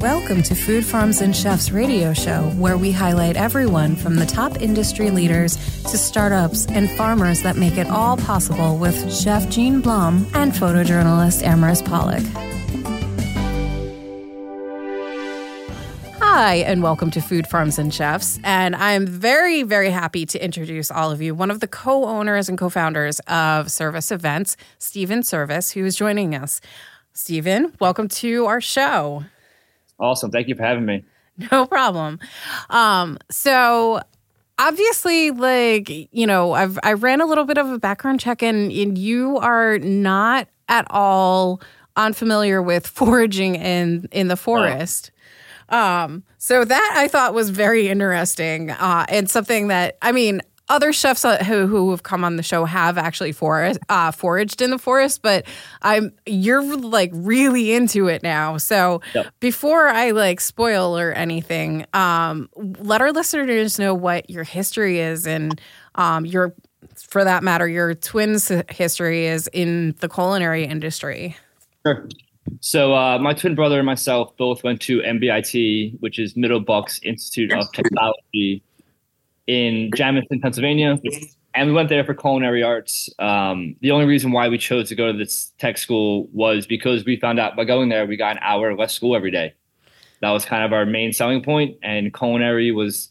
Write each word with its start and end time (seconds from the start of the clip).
Welcome 0.00 0.44
to 0.44 0.54
Food 0.54 0.86
Farms 0.86 1.20
and 1.22 1.34
Chefs 1.34 1.72
radio 1.72 2.12
show, 2.12 2.50
where 2.50 2.76
we 2.78 2.92
highlight 2.92 3.36
everyone 3.36 3.96
from 3.96 4.14
the 4.14 4.26
top 4.26 4.62
industry 4.62 5.10
leaders 5.10 5.56
to 5.82 5.98
startups 5.98 6.66
and 6.66 6.88
farmers 6.92 7.42
that 7.42 7.56
make 7.56 7.76
it 7.76 7.88
all 7.88 8.16
possible 8.16 8.78
with 8.78 9.12
Chef 9.12 9.50
Gene 9.50 9.80
Blum 9.80 10.24
and 10.34 10.52
photojournalist 10.52 11.42
Amaris 11.42 11.84
Pollock. 11.84 12.22
Hi, 16.20 16.58
and 16.58 16.80
welcome 16.80 17.10
to 17.10 17.20
Food 17.20 17.48
Farms 17.48 17.76
and 17.76 17.92
Chefs. 17.92 18.38
And 18.44 18.76
I'm 18.76 19.04
very, 19.04 19.64
very 19.64 19.90
happy 19.90 20.24
to 20.26 20.38
introduce 20.42 20.92
all 20.92 21.10
of 21.10 21.20
you 21.20 21.34
one 21.34 21.50
of 21.50 21.58
the 21.58 21.66
co 21.66 22.04
owners 22.04 22.48
and 22.48 22.56
co 22.56 22.68
founders 22.68 23.18
of 23.26 23.68
Servis 23.68 24.12
Events, 24.12 24.56
Stephen 24.78 25.24
Servis, 25.24 25.72
who 25.72 25.84
is 25.84 25.96
joining 25.96 26.36
us. 26.36 26.60
Stephen, 27.14 27.72
welcome 27.80 28.06
to 28.06 28.46
our 28.46 28.60
show. 28.60 29.24
Awesome. 29.98 30.30
Thank 30.30 30.48
you 30.48 30.54
for 30.54 30.62
having 30.62 30.84
me. 30.84 31.04
No 31.52 31.66
problem. 31.66 32.18
Um, 32.68 33.16
so 33.30 34.00
obviously 34.58 35.30
like 35.30 35.88
you 36.12 36.26
know 36.26 36.52
i've 36.52 36.78
i 36.82 36.92
ran 36.92 37.20
a 37.20 37.26
little 37.26 37.44
bit 37.44 37.58
of 37.58 37.70
a 37.70 37.78
background 37.78 38.18
check 38.18 38.42
and, 38.42 38.72
and 38.72 38.98
you 38.98 39.38
are 39.38 39.78
not 39.78 40.48
at 40.68 40.84
all 40.90 41.60
unfamiliar 41.96 42.60
with 42.60 42.86
foraging 42.98 43.54
in 43.54 44.08
in 44.10 44.26
the 44.26 44.36
forest 44.36 45.10
um 45.68 46.24
so 46.38 46.64
that 46.64 46.94
i 46.96 47.06
thought 47.06 47.34
was 47.34 47.50
very 47.50 47.88
interesting 47.88 48.70
uh 48.70 49.06
and 49.08 49.30
something 49.30 49.68
that 49.68 49.96
i 50.02 50.10
mean 50.10 50.42
other 50.68 50.92
chefs 50.92 51.22
who, 51.22 51.66
who 51.66 51.90
have 51.90 52.02
come 52.02 52.24
on 52.24 52.36
the 52.36 52.42
show 52.42 52.64
have 52.64 52.98
actually 52.98 53.32
forest, 53.32 53.80
uh, 53.88 54.10
foraged 54.10 54.60
in 54.60 54.70
the 54.70 54.78
forest, 54.78 55.22
but 55.22 55.46
I'm 55.82 56.12
you're 56.26 56.76
like 56.76 57.10
really 57.14 57.72
into 57.72 58.08
it 58.08 58.22
now. 58.22 58.56
So 58.58 59.00
yep. 59.14 59.32
before 59.40 59.88
I 59.88 60.10
like 60.10 60.40
spoil 60.40 60.98
or 60.98 61.12
anything, 61.12 61.86
um, 61.94 62.48
let 62.56 63.00
our 63.00 63.12
listeners 63.12 63.78
know 63.78 63.94
what 63.94 64.28
your 64.28 64.44
history 64.44 64.98
is 64.98 65.26
and 65.26 65.60
um, 65.94 66.26
your, 66.26 66.54
for 66.96 67.24
that 67.24 67.42
matter, 67.42 67.66
your 67.66 67.94
twins' 67.94 68.52
history 68.70 69.26
is 69.26 69.48
in 69.52 69.94
the 70.00 70.08
culinary 70.08 70.64
industry. 70.64 71.36
Sure. 71.86 72.08
So 72.60 72.94
uh, 72.94 73.18
my 73.18 73.34
twin 73.34 73.54
brother 73.54 73.78
and 73.78 73.86
myself 73.86 74.36
both 74.36 74.64
went 74.64 74.80
to 74.82 75.00
MBIT, 75.00 76.00
which 76.00 76.18
is 76.18 76.36
Middle 76.36 76.60
Bucks 76.60 76.98
Institute 77.02 77.52
of 77.52 77.70
Technology 77.72 78.62
in 79.48 79.90
Jamison, 79.96 80.40
Pennsylvania, 80.40 81.00
and 81.54 81.68
we 81.68 81.74
went 81.74 81.88
there 81.88 82.04
for 82.04 82.14
culinary 82.14 82.62
arts. 82.62 83.08
Um, 83.18 83.74
the 83.80 83.90
only 83.90 84.04
reason 84.04 84.30
why 84.30 84.48
we 84.48 84.58
chose 84.58 84.90
to 84.90 84.94
go 84.94 85.10
to 85.10 85.16
this 85.16 85.52
tech 85.58 85.78
school 85.78 86.28
was 86.32 86.66
because 86.66 87.04
we 87.04 87.18
found 87.18 87.40
out 87.40 87.56
by 87.56 87.64
going 87.64 87.88
there 87.88 88.06
we 88.06 88.16
got 88.16 88.36
an 88.36 88.42
hour 88.42 88.76
less 88.76 88.94
school 88.94 89.16
every 89.16 89.30
day. 89.30 89.54
That 90.20 90.30
was 90.30 90.44
kind 90.44 90.64
of 90.64 90.72
our 90.72 90.84
main 90.84 91.12
selling 91.12 91.42
point, 91.42 91.78
and 91.82 92.14
culinary 92.14 92.70
was 92.70 93.10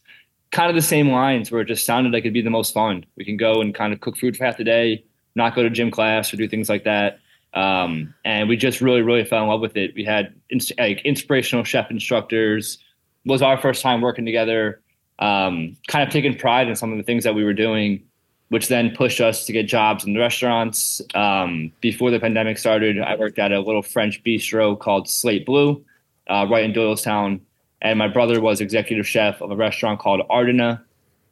kind 0.52 0.70
of 0.70 0.76
the 0.76 0.82
same 0.82 1.10
lines 1.10 1.52
where 1.52 1.62
it 1.62 1.68
just 1.68 1.86
sounded 1.86 2.14
like 2.14 2.22
it'd 2.22 2.34
be 2.34 2.42
the 2.42 2.50
most 2.50 2.74
fun. 2.74 3.06
We 3.18 3.26
can 3.26 3.36
go 3.36 3.60
and 3.60 3.74
kind 3.74 3.92
of 3.92 4.00
cook 4.00 4.16
food 4.16 4.38
for 4.38 4.46
half 4.46 4.58
the 4.58 4.64
day, 4.64 5.04
not 5.36 5.56
go 5.56 5.64
to 5.64 5.70
gym 5.70 5.90
class 5.90 6.32
or 6.32 6.38
do 6.38 6.48
things 6.48 6.70
like 6.70 6.84
that. 6.84 7.20
Um, 7.54 8.14
and 8.24 8.48
we 8.48 8.58
just 8.58 8.80
really, 8.80 9.02
really 9.02 9.26
fell 9.26 9.42
in 9.42 9.50
love 9.50 9.62
with 9.62 9.76
it. 9.76 9.94
We 9.96 10.04
had 10.04 10.36
like 10.78 11.02
inspirational 11.04 11.64
chef 11.64 11.90
instructors. 11.90 12.78
Was 13.26 13.42
our 13.42 13.60
first 13.60 13.82
time 13.82 14.00
working 14.02 14.26
together 14.26 14.82
um, 15.20 15.76
kind 15.88 16.08
of 16.08 16.12
taking 16.12 16.38
pride 16.38 16.68
in 16.68 16.76
some 16.76 16.92
of 16.92 16.98
the 16.98 17.04
things 17.04 17.24
that 17.24 17.36
we 17.36 17.44
were 17.44 17.54
doing, 17.54 18.04
which 18.50 18.68
then 18.68 18.96
pushed 18.96 19.20
us 19.20 19.46
to 19.46 19.54
get 19.54 19.68
jobs 19.68 20.06
in 20.06 20.14
the 20.14 20.20
restaurants. 20.20 21.02
Um, 21.16 21.72
before 21.82 22.12
the 22.12 22.20
pandemic 22.20 22.58
started, 22.58 23.00
I 23.00 23.16
worked 23.16 23.40
at 23.40 23.52
a 23.52 23.60
little 23.60 23.82
French 23.82 24.24
bistro 24.24 24.78
called 24.80 25.10
Slate 25.10 25.46
Blue, 25.46 25.84
uh, 26.28 26.46
right 26.50 26.64
in 26.64 26.74
Doylestown. 26.74 27.42
And 27.82 28.00
my 28.00 28.08
brother 28.08 28.42
was 28.42 28.62
executive 28.62 29.08
chef 29.08 29.42
of 29.42 29.52
a 29.52 29.56
restaurant 29.56 30.00
called 30.00 30.22
Ardena. 30.30 30.82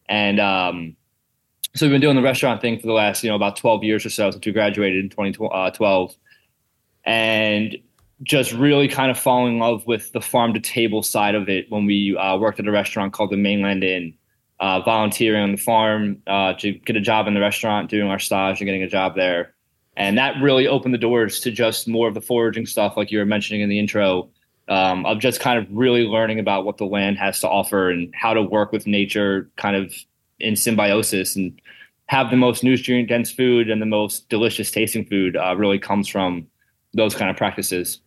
And 0.07 0.39
um, 0.39 0.95
so 1.73 1.85
we've 1.85 1.93
been 1.93 2.01
doing 2.01 2.15
the 2.15 2.21
restaurant 2.21 2.61
thing 2.61 2.79
for 2.79 2.87
the 2.87 2.93
last, 2.93 3.23
you 3.23 3.29
know, 3.29 3.35
about 3.35 3.57
12 3.57 3.83
years 3.83 4.05
or 4.05 4.09
so 4.09 4.31
since 4.31 4.45
we 4.45 4.51
graduated 4.51 5.03
in 5.03 5.09
2012. 5.09 6.09
Uh, 6.11 6.13
and 7.05 7.77
just 8.23 8.53
really 8.53 8.87
kind 8.87 9.11
of 9.11 9.19
falling 9.19 9.53
in 9.53 9.59
love 9.59 9.85
with 9.85 10.11
the 10.13 10.21
farm 10.21 10.53
to 10.53 10.59
table 10.59 11.03
side 11.03 11.35
of 11.35 11.49
it 11.49 11.69
when 11.69 11.85
we 11.85 12.15
uh, 12.17 12.37
worked 12.37 12.59
at 12.59 12.67
a 12.67 12.71
restaurant 12.71 13.13
called 13.13 13.29
the 13.29 13.37
Mainland 13.37 13.83
Inn, 13.83 14.13
uh, 14.59 14.81
volunteering 14.81 15.43
on 15.43 15.51
the 15.51 15.57
farm 15.57 16.21
uh, 16.27 16.53
to 16.53 16.71
get 16.71 16.95
a 16.95 17.01
job 17.01 17.27
in 17.27 17.33
the 17.33 17.41
restaurant, 17.41 17.89
doing 17.89 18.09
our 18.09 18.19
stage 18.19 18.59
and 18.59 18.65
getting 18.65 18.83
a 18.83 18.89
job 18.89 19.15
there. 19.15 19.53
And 19.97 20.17
that 20.17 20.41
really 20.41 20.67
opened 20.67 20.93
the 20.93 20.99
doors 20.99 21.39
to 21.41 21.51
just 21.51 21.87
more 21.87 22.07
of 22.07 22.13
the 22.13 22.21
foraging 22.21 22.65
stuff, 22.65 22.97
like 22.97 23.11
you 23.11 23.19
were 23.19 23.25
mentioning 23.25 23.61
in 23.61 23.69
the 23.69 23.79
intro, 23.79 24.29
um, 24.67 25.05
of 25.05 25.19
just 25.19 25.39
kind 25.39 25.59
of 25.59 25.67
really 25.69 26.03
learning 26.03 26.39
about 26.39 26.65
what 26.65 26.77
the 26.77 26.85
land 26.85 27.17
has 27.17 27.39
to 27.41 27.49
offer 27.49 27.89
and 27.89 28.13
how 28.15 28.33
to 28.33 28.41
work 28.41 28.71
with 28.71 28.87
nature 28.87 29.49
kind 29.57 29.75
of 29.75 29.93
in 30.39 30.55
symbiosis 30.55 31.35
and 31.35 31.61
have 32.07 32.29
the 32.29 32.37
most 32.37 32.63
nutrient 32.63 33.09
dense 33.09 33.31
food 33.31 33.69
and 33.69 33.81
the 33.81 33.85
most 33.85 34.27
delicious 34.29 34.69
tasting 34.69 35.05
food 35.05 35.35
uh, 35.37 35.55
really 35.55 35.79
comes 35.79 36.07
from 36.07 36.45
those 36.93 37.15
kind 37.15 37.29
of 37.29 37.37
practices. 37.37 37.99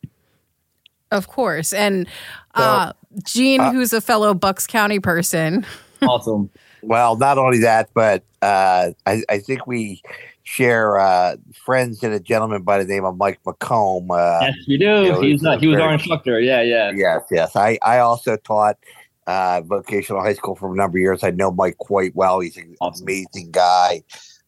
Of 1.10 1.28
course. 1.28 1.72
And 1.72 2.06
uh, 2.54 2.92
Gene, 3.24 3.60
uh, 3.60 3.72
who's 3.72 3.92
a 3.92 4.00
fellow 4.00 4.34
Bucks 4.34 4.66
County 4.66 5.00
person. 5.00 5.64
awesome. 6.02 6.50
Well, 6.82 7.16
not 7.16 7.38
only 7.38 7.58
that, 7.58 7.90
but 7.94 8.22
uh, 8.42 8.90
I, 9.06 9.22
I, 9.28 9.38
think 9.38 9.66
we 9.66 10.00
share 10.44 10.98
uh, 10.98 11.36
friends 11.64 12.04
and 12.04 12.14
a 12.14 12.20
gentleman 12.20 12.62
by 12.62 12.78
the 12.78 12.84
name 12.84 13.04
of 13.04 13.16
Mike 13.16 13.40
McComb. 13.44 14.10
Uh, 14.10 14.46
yes, 14.46 14.54
we 14.68 14.78
do. 14.78 14.84
You 14.84 15.12
know, 15.12 15.20
He's, 15.20 15.60
he 15.60 15.66
was 15.66 15.80
our 15.80 15.92
instructor. 15.92 16.38
Yeah, 16.38 16.62
yeah. 16.62 16.92
Yes, 16.94 17.22
yes. 17.32 17.56
I, 17.56 17.78
I 17.82 17.98
also 17.98 18.36
taught 18.36 18.78
uh, 19.26 19.62
vocational 19.62 20.22
high 20.22 20.34
school 20.34 20.54
for 20.54 20.72
a 20.72 20.76
number 20.76 20.98
of 20.98 21.02
years. 21.02 21.24
I 21.24 21.30
know 21.30 21.50
Mike 21.50 21.78
quite 21.78 22.14
well. 22.14 22.38
He's 22.38 22.56
an 22.56 22.76
awesome. 22.80 23.04
amazing 23.04 23.50
guy. 23.50 24.02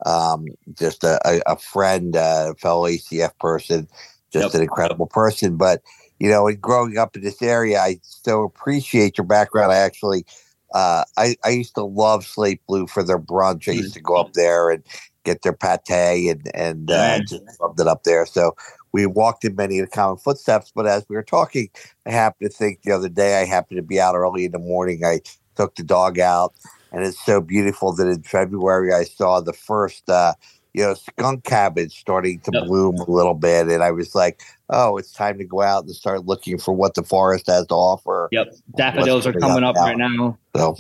Um, 0.07 0.47
just 0.79 1.03
a, 1.03 1.21
a, 1.29 1.41
a 1.47 1.57
friend, 1.57 2.15
a 2.17 2.55
fellow 2.61 2.87
ACF 2.87 3.37
person 3.41 3.89
just 4.33 4.47
yep. 4.47 4.55
an 4.55 4.63
incredible 4.63 5.07
person. 5.07 5.57
But 5.57 5.83
you 6.21 6.29
know, 6.31 6.47
in 6.47 6.57
growing 6.57 6.99
up 6.99 7.17
in 7.17 7.23
this 7.23 7.43
area, 7.43 7.81
I 7.81 7.99
so 8.03 8.45
appreciate 8.45 9.19
your 9.19 9.27
background. 9.27 9.73
I 9.73 9.79
actually, 9.79 10.25
uh, 10.75 11.05
I 11.17 11.37
I 11.45 11.49
used 11.49 11.75
to 11.77 11.85
love 11.85 12.25
Slate 12.27 12.61
Blue 12.69 12.87
for 12.87 13.03
their 13.03 13.19
brunch. 13.19 13.69
I 13.69 13.73
used 13.73 13.95
to 13.95 14.01
go 14.01 14.17
up 14.17 14.35
there 14.35 14.71
and 14.71 14.85
get 15.25 15.43
their 15.43 15.55
pate 15.55 16.31
and 16.31 16.51
and 16.55 16.91
uh, 16.91 17.21
just 17.21 17.43
loved 17.61 17.81
it 17.81 17.89
up 17.89 18.05
there. 18.05 18.27
So 18.27 18.55
we 18.93 19.07
walked 19.07 19.45
in 19.45 19.57
many 19.57 19.79
of 19.79 19.91
the 19.91 19.97
common 19.97 20.19
footsteps. 20.19 20.73
But 20.75 20.87
as 20.87 21.07
we 21.09 21.17
were 21.17 21.23
talking, 21.23 21.71
I 22.07 22.11
happened 22.13 22.51
to 22.51 22.57
think 22.57 22.83
the 22.83 22.93
other 22.93 23.09
day 23.09 23.41
I 23.41 23.47
happened 23.47 23.79
to 23.79 23.83
be 23.83 23.99
out 24.01 24.15
early 24.15 24.45
in 24.45 24.53
the 24.53 24.59
morning. 24.59 25.05
I 25.05 25.21
took 25.57 25.75
the 25.75 25.83
dog 25.83 26.19
out, 26.19 26.55
and 26.93 27.05
it's 27.05 27.25
so 27.25 27.41
beautiful 27.41 27.95
that 27.95 28.07
in 28.07 28.23
February 28.23 28.93
I 28.93 29.05
saw 29.05 29.41
the 29.41 29.55
first. 29.55 30.09
Uh, 30.09 30.35
you 30.73 30.83
know, 30.83 30.95
skunk 30.95 31.45
cabbage 31.45 31.99
starting 31.99 32.41
to 32.41 32.51
yep. 32.53 32.65
bloom 32.65 32.97
a 32.97 33.11
little 33.11 33.35
bit. 33.35 33.69
And 33.69 33.83
I 33.83 33.91
was 33.91 34.15
like, 34.15 34.43
oh, 34.69 34.97
it's 34.97 35.13
time 35.13 35.39
to 35.39 35.45
go 35.45 35.63
out 35.63 35.85
and 35.85 35.95
start 35.95 36.27
looking 36.27 36.59
for 36.59 36.73
what 36.73 36.95
the 36.95 37.03
forest 37.03 37.47
has 37.49 37.67
to 37.69 37.75
offer. 37.75 38.29
Yep. 38.33 38.55
Daffodils 38.77 39.27
are 39.27 39.33
coming 39.33 39.65
up, 39.65 39.77
up 39.77 39.83
right 39.83 39.97
now. 39.97 40.39
So, 40.57 40.77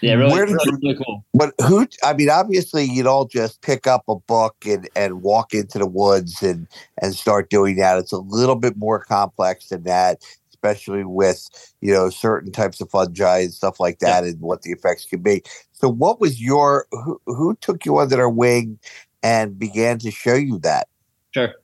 yeah, 0.00 0.14
really, 0.14 0.54
really, 0.54 0.94
cool. 0.96 1.24
But 1.34 1.54
who, 1.66 1.86
I 2.02 2.12
mean, 2.12 2.30
obviously, 2.30 2.84
you 2.84 3.02
don't 3.02 3.30
just 3.30 3.62
pick 3.62 3.86
up 3.86 4.04
a 4.08 4.16
book 4.16 4.56
and, 4.66 4.88
and 4.94 5.22
walk 5.22 5.54
into 5.54 5.78
the 5.78 5.86
woods 5.86 6.42
and, 6.42 6.68
and 7.00 7.14
start 7.14 7.50
doing 7.50 7.76
that. 7.76 7.98
It's 7.98 8.12
a 8.12 8.18
little 8.18 8.56
bit 8.56 8.76
more 8.76 9.00
complex 9.00 9.68
than 9.68 9.84
that 9.84 10.22
especially 10.64 11.04
with 11.04 11.46
you 11.82 11.92
know 11.92 12.08
certain 12.08 12.50
types 12.50 12.80
of 12.80 12.88
fungi 12.88 13.40
and 13.40 13.52
stuff 13.52 13.78
like 13.78 13.98
that, 13.98 14.24
and 14.24 14.40
what 14.40 14.62
the 14.62 14.70
effects 14.70 15.04
can 15.04 15.20
be. 15.20 15.42
So, 15.72 15.90
what 15.90 16.20
was 16.20 16.40
your 16.40 16.86
who, 16.90 17.20
who 17.26 17.54
took 17.60 17.84
you 17.84 17.98
under 17.98 18.16
their 18.16 18.30
wing 18.30 18.78
and 19.24 19.58
began 19.58 19.98
to 20.00 20.10
show 20.10 20.34
you 20.34 20.58
that? 20.60 20.86
Sure. 21.32 21.54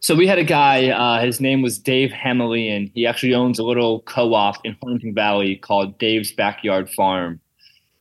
So 0.00 0.14
we 0.14 0.28
had 0.28 0.38
a 0.38 0.44
guy, 0.44 0.88
uh, 0.90 1.20
his 1.20 1.40
name 1.40 1.60
was 1.60 1.76
Dave 1.76 2.10
Hamelian. 2.10 2.90
He 2.94 3.04
actually 3.04 3.34
owns 3.34 3.58
a 3.58 3.64
little 3.64 4.00
co-op 4.02 4.64
in 4.64 4.76
Huntingdon 4.80 5.12
Valley 5.12 5.56
called 5.56 5.98
Dave's 5.98 6.30
Backyard 6.30 6.88
Farm. 6.88 7.40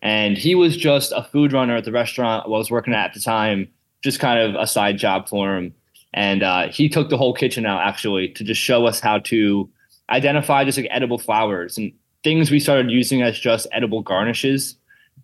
And 0.03 0.37
he 0.37 0.53
was 0.53 0.77
just 0.77 1.11
a 1.11 1.23
food 1.23 1.51
runner 1.51 1.75
at 1.75 1.83
the 1.83 1.91
restaurant 1.91 2.45
I 2.45 2.49
was 2.49 2.69
working 2.69 2.93
at 2.93 3.07
at 3.07 3.13
the 3.15 3.19
time, 3.19 3.67
just 4.03 4.19
kind 4.19 4.39
of 4.39 4.53
a 4.61 4.67
side 4.67 4.99
job 4.99 5.27
for 5.27 5.57
him. 5.57 5.73
And 6.13 6.43
uh, 6.43 6.67
he 6.69 6.87
took 6.87 7.09
the 7.09 7.17
whole 7.17 7.33
kitchen 7.33 7.65
out 7.65 7.81
actually 7.81 8.29
to 8.29 8.43
just 8.43 8.61
show 8.61 8.85
us 8.85 8.99
how 8.99 9.17
to 9.19 9.67
identify 10.11 10.63
just 10.63 10.77
like 10.77 10.87
edible 10.91 11.17
flowers 11.17 11.77
and 11.79 11.91
things 12.23 12.51
we 12.51 12.59
started 12.59 12.91
using 12.91 13.23
as 13.23 13.39
just 13.39 13.67
edible 13.71 14.03
garnishes 14.03 14.75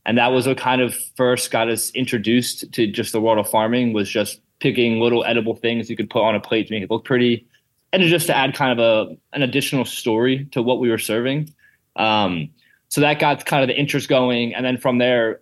and 0.05 0.17
that 0.17 0.31
was 0.31 0.47
what 0.47 0.57
kind 0.57 0.81
of 0.81 0.95
first 1.15 1.51
got 1.51 1.69
us 1.69 1.91
introduced 1.91 2.71
to 2.73 2.87
just 2.87 3.11
the 3.11 3.21
world 3.21 3.39
of 3.39 3.49
farming 3.49 3.93
was 3.93 4.09
just 4.09 4.41
picking 4.59 4.99
little 4.99 5.23
edible 5.25 5.55
things 5.55 5.89
you 5.89 5.95
could 5.95 6.09
put 6.09 6.23
on 6.23 6.35
a 6.35 6.39
plate 6.39 6.67
to 6.67 6.73
make 6.73 6.83
it 6.83 6.91
look 6.91 7.05
pretty. 7.05 7.45
And 7.91 8.01
just 8.03 8.27
to 8.27 8.35
add 8.35 8.55
kind 8.55 8.79
of 8.79 8.79
a 8.79 9.15
an 9.33 9.43
additional 9.43 9.85
story 9.85 10.45
to 10.51 10.61
what 10.61 10.79
we 10.79 10.89
were 10.89 10.97
serving. 10.97 11.53
Um, 11.95 12.49
so 12.89 13.01
that 13.01 13.19
got 13.19 13.45
kind 13.45 13.63
of 13.63 13.67
the 13.67 13.79
interest 13.79 14.09
going. 14.09 14.53
And 14.55 14.65
then 14.65 14.77
from 14.77 14.97
there 14.97 15.41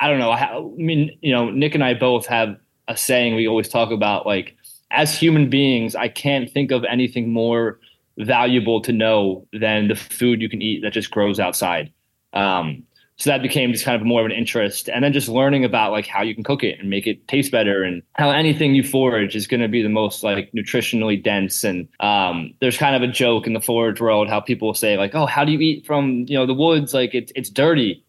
i 0.00 0.08
don't 0.08 0.18
know 0.18 0.32
I, 0.32 0.60
mean 0.74 1.16
you 1.20 1.32
know 1.32 1.50
nick 1.50 1.76
and 1.76 1.84
i 1.84 1.94
both 1.94 2.26
have 2.26 2.56
a 2.88 2.96
saying 2.96 3.36
we 3.36 3.46
always 3.46 3.68
talk 3.68 3.92
about 3.92 4.26
like 4.26 4.56
as 4.90 5.16
human 5.16 5.48
beings 5.48 5.94
i 5.94 6.08
can't 6.08 6.50
think 6.50 6.72
of 6.72 6.84
anything 6.84 7.32
more 7.32 7.78
valuable 8.18 8.80
to 8.82 8.92
know 8.92 9.46
than 9.52 9.88
the 9.88 9.96
food 9.96 10.40
you 10.40 10.48
can 10.48 10.62
eat 10.62 10.82
that 10.82 10.92
just 10.92 11.10
grows 11.10 11.40
outside. 11.40 11.92
Um, 12.32 12.84
so 13.16 13.30
that 13.30 13.42
became 13.42 13.70
just 13.70 13.84
kind 13.84 14.00
of 14.00 14.04
more 14.06 14.20
of 14.20 14.26
an 14.26 14.32
interest. 14.32 14.88
And 14.88 15.04
then 15.04 15.12
just 15.12 15.28
learning 15.28 15.64
about 15.64 15.92
like 15.92 16.06
how 16.06 16.22
you 16.22 16.34
can 16.34 16.42
cook 16.42 16.64
it 16.64 16.80
and 16.80 16.90
make 16.90 17.06
it 17.06 17.26
taste 17.28 17.52
better 17.52 17.84
and 17.84 18.02
how 18.14 18.30
anything 18.30 18.74
you 18.74 18.82
forage 18.82 19.36
is 19.36 19.46
going 19.46 19.60
to 19.60 19.68
be 19.68 19.82
the 19.82 19.88
most 19.88 20.24
like 20.24 20.50
nutritionally 20.52 21.22
dense. 21.22 21.62
And 21.62 21.88
um, 22.00 22.54
there's 22.60 22.76
kind 22.76 22.96
of 22.96 23.08
a 23.08 23.12
joke 23.12 23.46
in 23.46 23.52
the 23.52 23.60
forage 23.60 24.00
world 24.00 24.28
how 24.28 24.40
people 24.40 24.74
say 24.74 24.96
like 24.96 25.14
oh 25.14 25.26
how 25.26 25.44
do 25.44 25.52
you 25.52 25.60
eat 25.60 25.86
from 25.86 26.24
you 26.26 26.36
know 26.36 26.46
the 26.46 26.54
woods? 26.54 26.92
Like 26.92 27.14
it's 27.14 27.32
it's 27.36 27.50
dirty. 27.50 28.04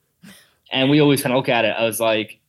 And 0.72 0.90
we 0.90 1.00
always 1.00 1.22
kind 1.22 1.32
of 1.32 1.38
look 1.38 1.48
at 1.48 1.64
it 1.64 1.76
i 1.78 1.84
was 1.84 2.00
like 2.00 2.40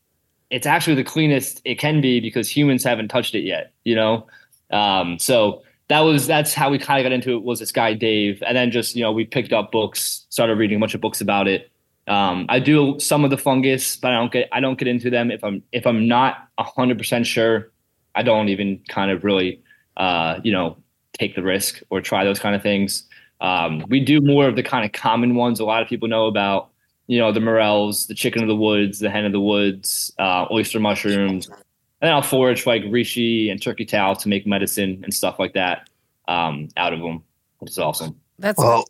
it's 0.48 0.66
actually 0.66 0.94
the 0.94 1.04
cleanest 1.04 1.60
it 1.64 1.78
can 1.78 2.00
be 2.00 2.18
because 2.18 2.48
humans 2.48 2.82
haven't 2.82 3.08
touched 3.08 3.34
it 3.34 3.42
yet 3.42 3.72
you 3.84 3.94
know? 3.94 4.26
Um, 4.70 5.18
so 5.18 5.62
that 5.88 6.00
was 6.00 6.26
that's 6.26 6.54
how 6.54 6.70
we 6.70 6.78
kind 6.78 6.98
of 6.98 7.04
got 7.04 7.12
into 7.12 7.36
it 7.36 7.44
was 7.44 7.60
this 7.60 7.70
guy 7.70 7.92
dave. 7.92 8.42
And 8.44 8.56
then 8.56 8.70
just 8.70 8.96
you 8.96 9.02
know 9.02 9.12
we 9.12 9.26
picked 9.26 9.52
up 9.52 9.70
books 9.70 10.26
started 10.30 10.56
reading 10.56 10.78
a 10.78 10.80
bunch 10.80 10.94
of 10.94 11.00
books 11.02 11.20
about 11.20 11.46
it 11.46 11.70
um, 12.08 12.46
I 12.48 12.60
do 12.60 12.98
some 13.00 13.24
of 13.24 13.30
the 13.30 13.38
fungus, 13.38 13.96
but 13.96 14.12
I 14.12 14.16
don't 14.16 14.32
get 14.32 14.48
I 14.52 14.60
don't 14.60 14.78
get 14.78 14.88
into 14.88 15.10
them 15.10 15.30
if 15.30 15.42
I'm 15.42 15.62
if 15.72 15.86
I'm 15.86 16.06
not 16.06 16.48
hundred 16.58 16.98
percent 16.98 17.26
sure. 17.26 17.72
I 18.14 18.22
don't 18.22 18.48
even 18.48 18.80
kind 18.88 19.10
of 19.10 19.24
really 19.24 19.62
uh, 19.96 20.40
you 20.42 20.52
know 20.52 20.76
take 21.18 21.34
the 21.34 21.42
risk 21.42 21.82
or 21.90 22.00
try 22.00 22.24
those 22.24 22.38
kind 22.38 22.54
of 22.54 22.62
things. 22.62 23.04
Um, 23.40 23.84
we 23.88 24.00
do 24.00 24.20
more 24.20 24.46
of 24.48 24.56
the 24.56 24.62
kind 24.62 24.84
of 24.84 24.92
common 24.92 25.34
ones 25.34 25.60
a 25.60 25.64
lot 25.64 25.82
of 25.82 25.88
people 25.88 26.08
know 26.08 26.26
about. 26.26 26.70
You 27.08 27.18
know 27.18 27.32
the 27.32 27.40
morels, 27.40 28.06
the 28.06 28.14
chicken 28.14 28.42
of 28.42 28.48
the 28.48 28.56
woods, 28.56 28.98
the 28.98 29.10
hen 29.10 29.24
of 29.24 29.32
the 29.32 29.40
woods, 29.40 30.12
uh, 30.18 30.46
oyster 30.50 30.80
mushrooms, 30.80 31.48
and 31.48 32.08
then 32.08 32.12
I'll 32.12 32.22
forage 32.22 32.62
for 32.62 32.70
like 32.70 32.82
reishi 32.82 33.50
and 33.50 33.62
turkey 33.62 33.84
tail 33.84 34.14
to 34.16 34.28
make 34.28 34.46
medicine 34.46 35.00
and 35.02 35.14
stuff 35.14 35.38
like 35.38 35.54
that 35.54 35.88
um, 36.28 36.68
out 36.76 36.92
of 36.92 37.00
them, 37.00 37.22
which 37.58 37.70
is 37.70 37.78
awesome. 37.78 38.20
That's 38.38 38.58
Well, 38.58 38.84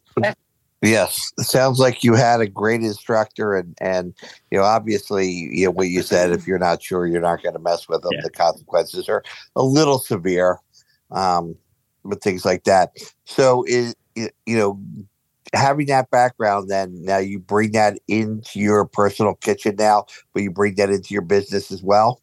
yes, 0.87 1.33
it 1.39 1.45
sounds 1.45 1.79
like 1.79 2.05
you 2.05 2.15
had 2.15 2.41
a 2.41 2.47
great 2.47 2.83
instructor, 2.83 3.55
and 3.55 3.77
and 3.81 4.15
you 4.51 4.59
know, 4.59 4.65
obviously, 4.65 5.29
you 5.29 5.67
know 5.67 5.71
what 5.71 5.89
you 5.89 6.03
said. 6.03 6.31
If 6.31 6.47
you're 6.47 6.59
not 6.59 6.83
sure, 6.83 7.07
you're 7.07 7.21
not 7.21 7.43
going 7.43 7.55
to 7.55 7.61
mess 7.61 7.89
with 7.89 8.03
them. 8.03 8.13
Yeah. 8.15 8.21
The 8.23 8.31
consequences 8.31 9.09
are 9.09 9.23
a 9.55 9.63
little 9.63 9.99
severe, 9.99 10.61
um, 11.11 11.57
with 12.05 12.23
things 12.23 12.45
like 12.45 12.65
that. 12.65 12.93
So, 13.25 13.65
is 13.67 13.95
you 14.15 14.31
know, 14.47 14.81
having 15.53 15.87
that 15.87 16.11
background, 16.11 16.69
then 16.69 17.03
now 17.03 17.19
you 17.19 17.39
bring 17.39 17.73
that 17.73 17.99
into 18.09 18.61
your 18.61 18.85
personal 18.87 19.35
kitchen 19.35 19.77
now, 19.77 20.07
but 20.33 20.43
you 20.43 20.51
bring 20.51 20.75
that 20.77 20.91
into 20.91 21.13
your 21.13 21.23
business 21.23 21.71
as 21.71 21.83
well. 21.83 22.21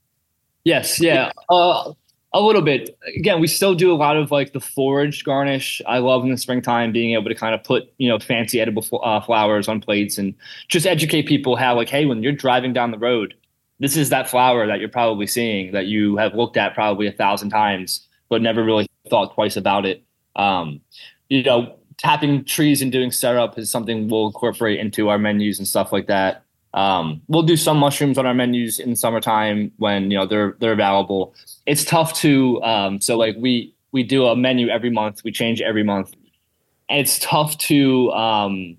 Yes, 0.64 1.00
yeah, 1.00 1.32
uh, 1.50 1.92
a 2.34 2.42
little 2.42 2.62
bit. 2.62 2.98
Again, 3.16 3.40
we 3.40 3.48
still 3.48 3.76
do 3.76 3.92
a 3.92 3.96
lot 3.96 4.18
of 4.18 4.32
like 4.32 4.54
the 4.54 4.60
forage 4.60 5.24
garnish. 5.24 5.82
I 5.88 6.00
love 6.00 6.24
in 6.24 6.32
the 6.32 6.38
springtime 6.38 6.92
being 6.92 7.14
able 7.14 7.30
to 7.30 7.36
kind 7.36 7.54
of 7.54 7.64
put 7.64 7.94
you 7.98 8.10
know 8.10 8.20
fancy 8.20 8.60
edible 8.60 8.86
uh, 9.04 9.22
flowers 9.22 9.68
on 9.68 9.82
plates 9.82 10.18
and 10.18 10.34
just 10.68 10.86
educate 10.86 11.28
people 11.28 11.56
how 11.56 11.76
like 11.76 11.90
hey, 11.90 12.06
when 12.06 12.24
you're 12.24 12.32
driving 12.32 12.74
down 12.74 12.92
the 12.92 12.98
road, 12.98 13.36
this 13.80 13.96
is 13.96 14.10
that 14.10 14.30
flower 14.30 14.66
that 14.68 14.80
you're 14.80 14.90
probably 14.90 15.28
seeing 15.28 15.72
that 15.72 15.86
you 15.86 16.18
have 16.18 16.34
looked 16.34 16.58
at 16.58 16.74
probably 16.74 17.08
a 17.08 17.12
thousand 17.12 17.50
times 17.50 18.08
but 18.30 18.42
never 18.42 18.64
really 18.64 18.88
thought 19.10 19.34
twice 19.36 19.56
about 19.56 19.86
it. 19.86 20.04
Um, 20.36 20.82
you 21.30 21.44
know, 21.44 21.76
tapping 21.98 22.44
trees 22.44 22.82
and 22.82 22.92
doing 22.92 23.12
syrup 23.12 23.58
is 23.60 23.70
something 23.70 24.10
we'll 24.10 24.26
incorporate 24.28 24.80
into 24.80 25.10
our 25.10 25.20
menus 25.20 25.60
and 25.60 25.68
stuff 25.68 25.92
like 25.92 26.08
that. 26.08 26.44
Um, 26.74 27.22
we'll 27.28 27.44
do 27.44 27.56
some 27.56 27.78
mushrooms 27.78 28.18
on 28.18 28.26
our 28.26 28.34
menus 28.34 28.80
in 28.80 28.92
the 28.92 28.96
summertime 28.96 29.72
when 29.78 30.10
you 30.10 30.18
know 30.18 30.26
they're 30.26 30.56
they're 30.60 30.74
available. 30.74 31.36
It's 31.66 31.86
tough 31.86 32.14
to 32.16 32.62
um, 32.64 33.02
so 33.02 33.18
like 33.18 33.36
we 33.38 33.74
we 33.92 34.04
do 34.04 34.26
a 34.26 34.36
menu 34.36 34.70
every 34.70 34.90
month. 34.90 35.24
We 35.24 35.32
change 35.32 35.62
every 35.62 35.84
month, 35.84 36.14
and 36.90 37.00
it's 37.00 37.20
tough 37.20 37.58
to 37.60 38.12
um, 38.12 38.78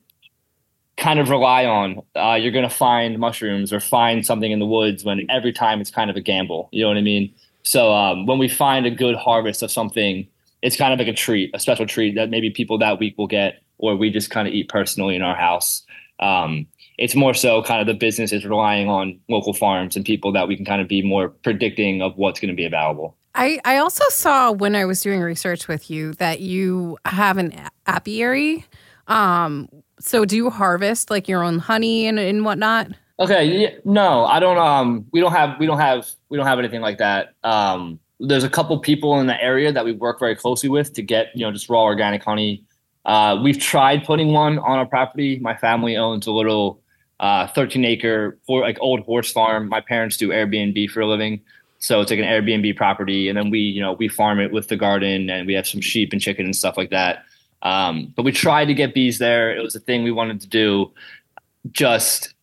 kind 0.96 1.19
of 1.19 1.31
rely 1.31 1.67
on. 1.67 2.02
Uh, 2.17 2.35
you're 2.35 2.52
going 2.52 2.69
to 2.69 2.75
find 2.75 3.19
mushrooms 3.19 3.73
or 3.73 3.81
find 3.81 4.26
something 4.26 4.50
in 4.50 4.58
the 4.58 4.67
woods 4.67 5.05
when 5.05 5.26
every 5.31 5.52
time 5.52 5.81
it's 5.81 5.90
kind 5.90 6.11
of 6.11 6.17
a 6.17 6.20
gamble. 6.20 6.69
You 6.73 6.82
know 6.82 6.88
what 6.88 6.97
I 6.97 7.02
mean? 7.02 7.32
So 7.62 7.93
um, 7.93 8.26
when 8.26 8.38
we 8.38 8.49
find 8.49 8.87
a 8.87 8.90
good 8.90 9.14
harvest 9.17 9.62
of 9.62 9.70
something, 9.70 10.26
it's 10.62 10.76
kind 10.76 10.93
of 10.93 10.99
like 10.99 11.08
a 11.08 11.17
treat, 11.17 11.50
a 11.55 11.58
special 11.58 11.87
treat 11.87 12.14
that 12.17 12.31
maybe 12.31 12.50
people 12.50 12.79
that 12.79 12.99
week 12.99 13.17
will 13.17 13.26
get, 13.26 13.62
or 13.79 13.97
we 13.97 14.11
just 14.11 14.31
kind 14.31 14.47
of 14.47 14.55
eat 14.55 14.69
personally 14.69 15.17
in 15.17 15.23
our 15.23 15.37
house. 15.37 15.82
Um, 16.20 16.67
it's 16.99 17.14
more 17.14 17.35
so 17.35 17.62
kind 17.62 17.81
of 17.81 17.87
the 17.87 17.94
business 17.94 18.32
is 18.32 18.44
relying 18.44 18.88
on 18.88 19.19
local 19.29 19.52
farms 19.52 19.96
and 19.96 20.05
people 20.05 20.32
that 20.32 20.46
we 20.49 20.56
can 20.56 20.64
kind 20.64 20.81
of 20.81 20.88
be 20.88 21.02
more 21.02 21.29
predicting 21.29 22.02
of 22.02 22.17
what's 22.17 22.41
going 22.41 22.50
to 22.50 22.55
be 22.55 22.64
available. 22.64 23.17
I, 23.35 23.58
I 23.64 23.79
also 23.79 24.05
saw 24.11 24.52
when 24.52 24.76
I 24.76 24.85
was 24.85 25.00
doing 25.00 25.20
research 25.20 25.67
with 25.67 25.91
you 25.91 26.12
that 26.14 26.41
you 26.41 26.96
have 27.05 27.37
an 27.37 27.52
apiary. 27.87 28.64
Um, 29.08 29.69
so 29.99 30.25
do 30.25 30.37
you 30.37 30.50
harvest 30.50 31.11
like 31.11 31.29
your 31.29 31.43
own 31.43 31.58
honey 31.58 32.06
and, 32.06 32.19
and 32.19 32.44
whatnot? 32.44 32.88
Okay, 33.19 33.44
yeah, 33.44 33.70
no, 33.85 34.25
I 34.25 34.40
don't. 34.40 34.58
Um, 34.58 35.06
we 35.12 35.20
don't 35.20 35.32
have 35.32 35.58
we 35.61 35.67
don't 35.67 35.79
have 35.79 36.08
we 36.31 36.37
don't 36.37 36.47
have 36.47 36.58
anything 36.58 36.81
like 36.81 36.99
that. 36.99 37.35
Um, 37.44 38.00
there's 38.19 38.43
a 38.43 38.49
couple 38.49 38.76
people 38.81 39.20
in 39.20 39.29
the 39.29 39.40
area 39.40 39.73
that 39.73 39.85
we 39.85 39.93
work 39.93 40.19
very 40.19 40.35
closely 40.35 40.69
with 40.69 40.93
to 40.94 41.02
get 41.02 41.29
you 41.35 41.47
know 41.47 41.52
just 41.52 41.69
raw 41.69 41.82
organic 41.82 42.25
honey. 42.25 42.64
Uh, 43.05 43.38
we've 43.43 43.58
tried 43.58 44.05
putting 44.05 44.32
one 44.32 44.58
on 44.58 44.79
our 44.79 44.87
property. 44.87 45.38
My 45.38 45.56
family 45.56 45.97
owns 45.97 46.26
a 46.26 46.32
little 46.32 46.81
uh, 47.20 47.46
13 47.49 47.84
acre 47.84 48.38
for 48.46 48.61
like 48.61 48.78
old 48.81 49.00
horse 49.00 49.31
farm. 49.31 49.69
My 49.69 49.81
parents 49.81 50.16
do 50.16 50.28
Airbnb 50.28 50.90
for 50.90 51.00
a 51.00 51.06
living, 51.06 51.40
so 51.78 52.00
it's 52.00 52.11
like 52.11 52.20
an 52.20 52.26
Airbnb 52.26 52.76
property, 52.76 53.28
and 53.28 53.37
then 53.37 53.50
we 53.50 53.61
you 53.61 53.81
know 53.81 53.93
we 53.93 54.08
farm 54.08 54.40
it 54.40 54.52
with 54.52 54.69
the 54.69 54.76
garden, 54.76 55.31
and 55.31 55.46
we 55.46 55.55
have 55.55 55.66
some 55.66 55.81
sheep 55.81 56.12
and 56.12 56.20
chicken 56.20 56.44
and 56.44 56.56
stuff 56.56 56.76
like 56.76 56.90
that. 56.90 57.25
Um, 57.62 58.12
but 58.14 58.25
we 58.25 58.32
tried 58.32 58.66
to 58.66 58.75
get 58.75 58.94
bees 58.94 59.19
there. 59.19 59.56
It 59.56 59.62
was 59.62 59.75
a 59.75 59.81
thing 59.81 60.05
we 60.05 60.12
wanted 60.12 60.40
to 60.43 60.46
do. 60.46 60.93
Just 61.72 62.34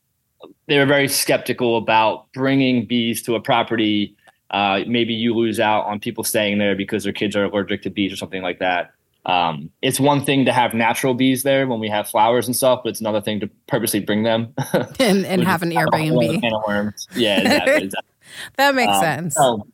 they 0.67 0.79
were 0.79 0.85
very 0.85 1.07
skeptical 1.07 1.77
about 1.77 2.31
bringing 2.33 2.85
bees 2.85 3.21
to 3.23 3.35
a 3.35 3.39
property. 3.39 4.15
Uh, 4.49 4.81
maybe 4.87 5.13
you 5.13 5.33
lose 5.33 5.59
out 5.59 5.85
on 5.85 5.99
people 5.99 6.23
staying 6.23 6.57
there 6.57 6.75
because 6.75 7.03
their 7.03 7.13
kids 7.13 7.35
are 7.35 7.45
allergic 7.45 7.83
to 7.83 7.89
bees 7.89 8.11
or 8.11 8.15
something 8.15 8.41
like 8.41 8.59
that. 8.59 8.91
Um, 9.25 9.69
it's 9.83 9.99
one 9.99 10.25
thing 10.25 10.45
to 10.45 10.51
have 10.53 10.73
natural 10.73 11.13
bees 11.13 11.43
there 11.43 11.67
when 11.67 11.79
we 11.79 11.89
have 11.89 12.09
flowers 12.09 12.47
and 12.47 12.55
stuff, 12.55 12.81
but 12.83 12.89
it's 12.89 13.01
another 13.01 13.21
thing 13.21 13.39
to 13.41 13.49
purposely 13.67 13.99
bring 13.99 14.23
them 14.23 14.53
And 14.99 15.25
and 15.25 15.43
have 15.43 15.61
an 15.61 15.71
Airbnb. 15.71 16.41
Can 16.41 16.53
of 16.53 16.63
worms. 16.67 17.07
Yeah, 17.15 17.39
exactly. 17.41 17.73
exactly. 17.83 18.09
That 18.57 18.75
makes 18.75 18.93
Um, 18.93 19.01
sense. 19.03 19.35
so 19.35 19.67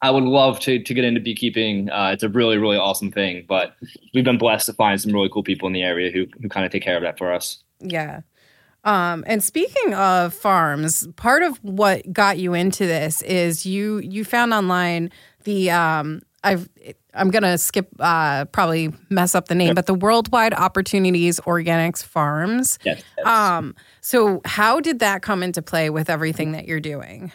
I 0.00 0.10
would 0.10 0.24
love 0.24 0.58
to 0.60 0.82
to 0.82 0.94
get 0.94 1.04
into 1.04 1.20
beekeeping. 1.20 1.90
Uh, 1.90 2.10
it's 2.12 2.24
a 2.24 2.28
really 2.28 2.58
really 2.58 2.76
awesome 2.76 3.12
thing, 3.12 3.44
but 3.48 3.76
we've 4.14 4.24
been 4.24 4.38
blessed 4.38 4.66
to 4.66 4.72
find 4.72 5.00
some 5.00 5.12
really 5.12 5.28
cool 5.32 5.44
people 5.44 5.68
in 5.68 5.72
the 5.72 5.82
area 5.84 6.10
who 6.10 6.26
who 6.40 6.48
kind 6.48 6.66
of 6.66 6.72
take 6.72 6.82
care 6.82 6.96
of 6.96 7.02
that 7.04 7.18
for 7.18 7.32
us. 7.32 7.62
Yeah. 7.80 8.22
Um, 8.84 9.22
and 9.28 9.44
speaking 9.44 9.94
of 9.94 10.34
farms, 10.34 11.06
part 11.14 11.44
of 11.44 11.56
what 11.62 12.12
got 12.12 12.38
you 12.38 12.52
into 12.52 12.84
this 12.84 13.22
is 13.22 13.64
you 13.64 13.98
you 13.98 14.24
found 14.24 14.52
online 14.52 15.12
the 15.44 15.70
um, 15.70 16.22
I've 16.42 16.68
I'm 17.14 17.30
gonna 17.30 17.58
skip 17.58 17.88
uh, 18.00 18.46
probably 18.46 18.92
mess 19.10 19.34
up 19.34 19.48
the 19.48 19.54
name, 19.54 19.74
but 19.74 19.86
the 19.86 19.94
Worldwide 19.94 20.54
Opportunities 20.54 21.40
Organics 21.40 22.02
Farms. 22.02 22.78
Yes. 22.84 23.02
yes. 23.18 23.26
Um, 23.26 23.74
so 24.00 24.40
how 24.44 24.80
did 24.80 24.98
that 25.00 25.22
come 25.22 25.42
into 25.42 25.62
play 25.62 25.90
with 25.90 26.08
everything 26.08 26.52
that 26.52 26.66
you're 26.66 26.80
doing? 26.80 27.32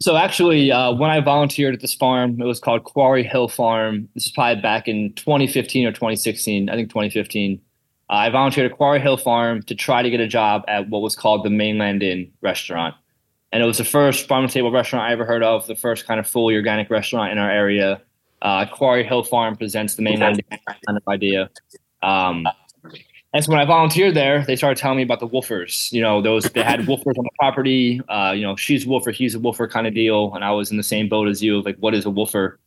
So 0.00 0.16
actually, 0.16 0.70
uh, 0.70 0.92
when 0.92 1.10
I 1.10 1.20
volunteered 1.20 1.74
at 1.74 1.80
this 1.80 1.94
farm, 1.94 2.40
it 2.40 2.44
was 2.44 2.60
called 2.60 2.84
Quarry 2.84 3.24
Hill 3.24 3.48
Farm. 3.48 4.08
This 4.14 4.26
is 4.26 4.32
probably 4.32 4.62
back 4.62 4.86
in 4.86 5.12
2015 5.14 5.86
or 5.86 5.90
2016. 5.90 6.70
I 6.70 6.74
think 6.74 6.88
2015. 6.88 7.60
Uh, 8.08 8.12
I 8.12 8.30
volunteered 8.30 8.70
at 8.70 8.76
Quarry 8.76 9.00
Hill 9.00 9.16
Farm 9.16 9.62
to 9.64 9.74
try 9.74 10.02
to 10.02 10.08
get 10.08 10.20
a 10.20 10.28
job 10.28 10.62
at 10.68 10.88
what 10.88 11.02
was 11.02 11.16
called 11.16 11.44
the 11.44 11.50
Mainland 11.50 12.02
Inn 12.02 12.30
restaurant, 12.40 12.94
and 13.52 13.62
it 13.62 13.66
was 13.66 13.78
the 13.78 13.84
first 13.84 14.28
farm 14.28 14.46
to 14.46 14.52
table 14.52 14.70
restaurant 14.70 15.04
I 15.04 15.12
ever 15.12 15.26
heard 15.26 15.42
of. 15.42 15.66
The 15.66 15.76
first 15.76 16.06
kind 16.06 16.20
of 16.20 16.26
fully 16.26 16.54
organic 16.54 16.90
restaurant 16.90 17.32
in 17.32 17.38
our 17.38 17.50
area. 17.50 18.00
Uh, 18.42 18.66
Quarry 18.66 19.04
Hill 19.04 19.22
Farm 19.22 19.56
presents 19.56 19.96
the 19.96 20.02
Mainland 20.02 20.42
kind 20.86 20.96
of 20.96 21.02
idea. 21.08 21.50
Um, 22.02 22.46
and 23.34 23.44
so 23.44 23.52
when 23.52 23.60
I 23.60 23.64
volunteered 23.64 24.14
there, 24.14 24.44
they 24.44 24.56
started 24.56 24.80
telling 24.80 24.96
me 24.96 25.02
about 25.02 25.20
the 25.20 25.28
woofers. 25.28 25.92
You 25.92 26.00
know, 26.00 26.22
those 26.22 26.44
they 26.44 26.62
had 26.62 26.80
woofers 26.86 27.18
on 27.18 27.24
the 27.24 27.30
property. 27.38 28.00
Uh, 28.08 28.32
you 28.34 28.42
know, 28.42 28.56
she's 28.56 28.86
a 28.86 28.88
woofer, 28.88 29.10
he's 29.10 29.34
a 29.34 29.38
woofer 29.38 29.68
kind 29.68 29.86
of 29.86 29.94
deal. 29.94 30.34
And 30.34 30.44
I 30.44 30.50
was 30.52 30.70
in 30.70 30.76
the 30.76 30.82
same 30.82 31.08
boat 31.08 31.28
as 31.28 31.42
you 31.42 31.60
like, 31.62 31.76
what 31.78 31.94
is 31.94 32.06
a 32.06 32.10
woofer? 32.10 32.58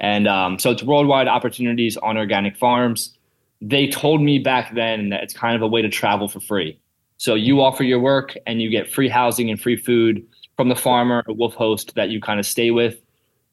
And 0.00 0.28
um, 0.28 0.58
so 0.58 0.70
it's 0.70 0.82
worldwide 0.82 1.28
opportunities 1.28 1.96
on 1.96 2.16
organic 2.16 2.56
farms. 2.56 3.16
They 3.60 3.88
told 3.88 4.20
me 4.20 4.38
back 4.38 4.74
then 4.74 5.08
that 5.08 5.22
it's 5.22 5.34
kind 5.34 5.56
of 5.56 5.62
a 5.62 5.66
way 5.66 5.82
to 5.82 5.88
travel 5.88 6.28
for 6.28 6.40
free. 6.40 6.78
So 7.16 7.34
you 7.34 7.60
offer 7.62 7.84
your 7.84 8.00
work 8.00 8.36
and 8.46 8.60
you 8.60 8.68
get 8.70 8.90
free 8.90 9.08
housing 9.08 9.50
and 9.50 9.60
free 9.60 9.76
food 9.76 10.26
from 10.56 10.68
the 10.68 10.76
farmer 10.76 11.24
or 11.26 11.34
WWOOF 11.34 11.54
host 11.54 11.94
that 11.94 12.10
you 12.10 12.20
kind 12.20 12.38
of 12.38 12.46
stay 12.46 12.70
with. 12.70 13.00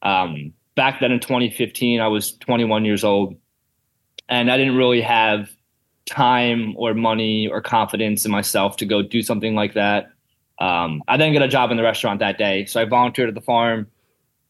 Um, 0.02 0.52
back 0.74 1.00
then 1.00 1.12
in 1.12 1.20
2015, 1.20 2.00
I 2.00 2.08
was 2.08 2.36
21 2.38 2.84
years 2.84 3.04
old, 3.04 3.36
and 4.28 4.50
I 4.50 4.56
didn't 4.56 4.76
really 4.76 5.00
have 5.00 5.50
time 6.06 6.74
or 6.76 6.94
money 6.94 7.48
or 7.48 7.60
confidence 7.60 8.24
in 8.24 8.30
myself 8.30 8.76
to 8.78 8.86
go 8.86 9.02
do 9.02 9.22
something 9.22 9.54
like 9.54 9.74
that. 9.74 10.10
Um, 10.58 11.02
I 11.08 11.16
then 11.16 11.32
got 11.32 11.42
a 11.42 11.48
job 11.48 11.70
in 11.70 11.76
the 11.76 11.82
restaurant 11.82 12.20
that 12.20 12.38
day, 12.38 12.66
so 12.66 12.80
I 12.80 12.84
volunteered 12.84 13.28
at 13.28 13.34
the 13.34 13.40
farm. 13.40 13.86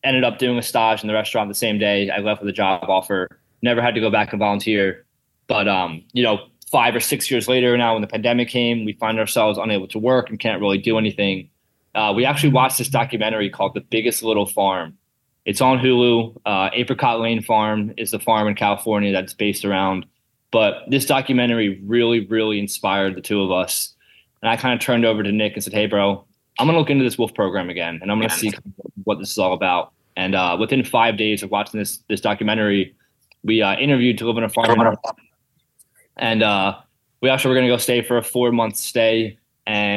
Ended 0.05 0.25
up 0.25 0.39
doing 0.39 0.59
a 0.59 0.63
stage 0.63 1.03
in 1.03 1.07
the 1.07 1.15
restaurant 1.15 1.49
the 1.49 1.55
same 1.55 1.79
day. 1.79 2.11
I 2.11 2.19
left 2.19 2.43
with 2.43 2.49
a 2.49 2.53
job 2.53 2.85
offer. 2.89 3.29
Never 3.63 3.81
had 3.81 3.95
to 3.95 4.01
go 4.01 4.11
back 4.11 4.33
and 4.33 4.41
volunteer, 4.41 5.07
But 5.47 5.69
um, 5.69 6.03
you 6.13 6.25
know, 6.25 6.41
five 6.71 6.97
or 6.97 7.01
six 7.01 7.31
years 7.31 7.47
later 7.47 7.77
now, 7.79 7.93
when 7.93 8.03
the 8.03 8.09
pandemic 8.09 8.49
came, 8.49 8.85
we 8.85 8.95
find 8.95 9.21
ourselves 9.21 9.59
unable 9.59 9.87
to 9.89 9.99
work 9.99 10.29
and 10.29 10.41
can't 10.41 10.61
really 10.61 10.79
do 10.79 10.99
anything. 10.99 11.49
Uh, 11.95 12.13
we 12.17 12.25
actually 12.25 12.53
watched 12.53 12.79
this 12.79 12.89
documentary 12.89 13.49
called 13.49 13.75
"The 13.75 13.81
Biggest 13.81 14.23
Little 14.25 14.47
Farm." 14.47 14.99
It's 15.45 15.61
on 15.61 15.79
Hulu. 15.79 16.41
Uh, 16.47 16.71
Apricot 16.73 17.21
Lane 17.21 17.43
Farm 17.43 17.93
is 17.97 18.13
the 18.13 18.19
farm 18.19 18.49
in 18.49 18.55
California 18.55 19.13
that's 19.13 19.35
based 19.35 19.65
around. 19.65 20.07
But 20.53 20.85
this 20.89 21.07
documentary 21.07 21.81
really, 21.85 22.27
really 22.27 22.59
inspired 22.59 23.17
the 23.17 23.21
two 23.21 23.43
of 23.43 23.51
us. 23.51 23.95
And 24.43 24.51
I 24.51 24.57
kind 24.57 24.75
of 24.75 24.81
turned 24.85 25.05
over 25.05 25.23
to 25.23 25.33
Nick 25.33 25.55
and 25.55 25.65
said, 25.65 25.73
"Hey, 25.73 25.87
bro, 25.87 26.25
I'm 26.59 26.67
gonna 26.67 26.79
look 26.79 26.91
into 26.91 27.05
this 27.05 27.17
WWOOF 27.17 27.35
program 27.35 27.71
again, 27.71 27.99
and 28.03 28.11
I'm 28.11 28.19
gonna 28.19 28.31
see 28.31 28.53
what 29.05 29.19
this 29.19 29.31
is 29.31 29.39
all 29.39 29.55
about." 29.55 29.93
And 30.17 30.35
uh, 30.35 30.57
within 30.61 30.85
five 30.85 31.17
days 31.17 31.43
of 31.43 31.51
watching 31.51 31.79
this 31.79 31.99
this 32.09 32.21
documentary, 32.21 32.95
we 33.43 33.63
uh, 33.63 33.77
interviewed 33.77 34.19
to 34.19 34.27
live 34.27 34.37
in 34.37 34.45
a 34.45 34.49
farm, 34.49 34.97
and 36.19 36.43
uh, 36.43 36.77
we 37.23 37.31
actually 37.31 37.51
were 37.51 37.55
gonna 37.55 37.69
go 37.69 37.79
stay 37.79 38.03
for 38.03 38.19
a 38.19 38.23
four 38.23 38.53
month 38.53 38.77
stay. 38.77 39.39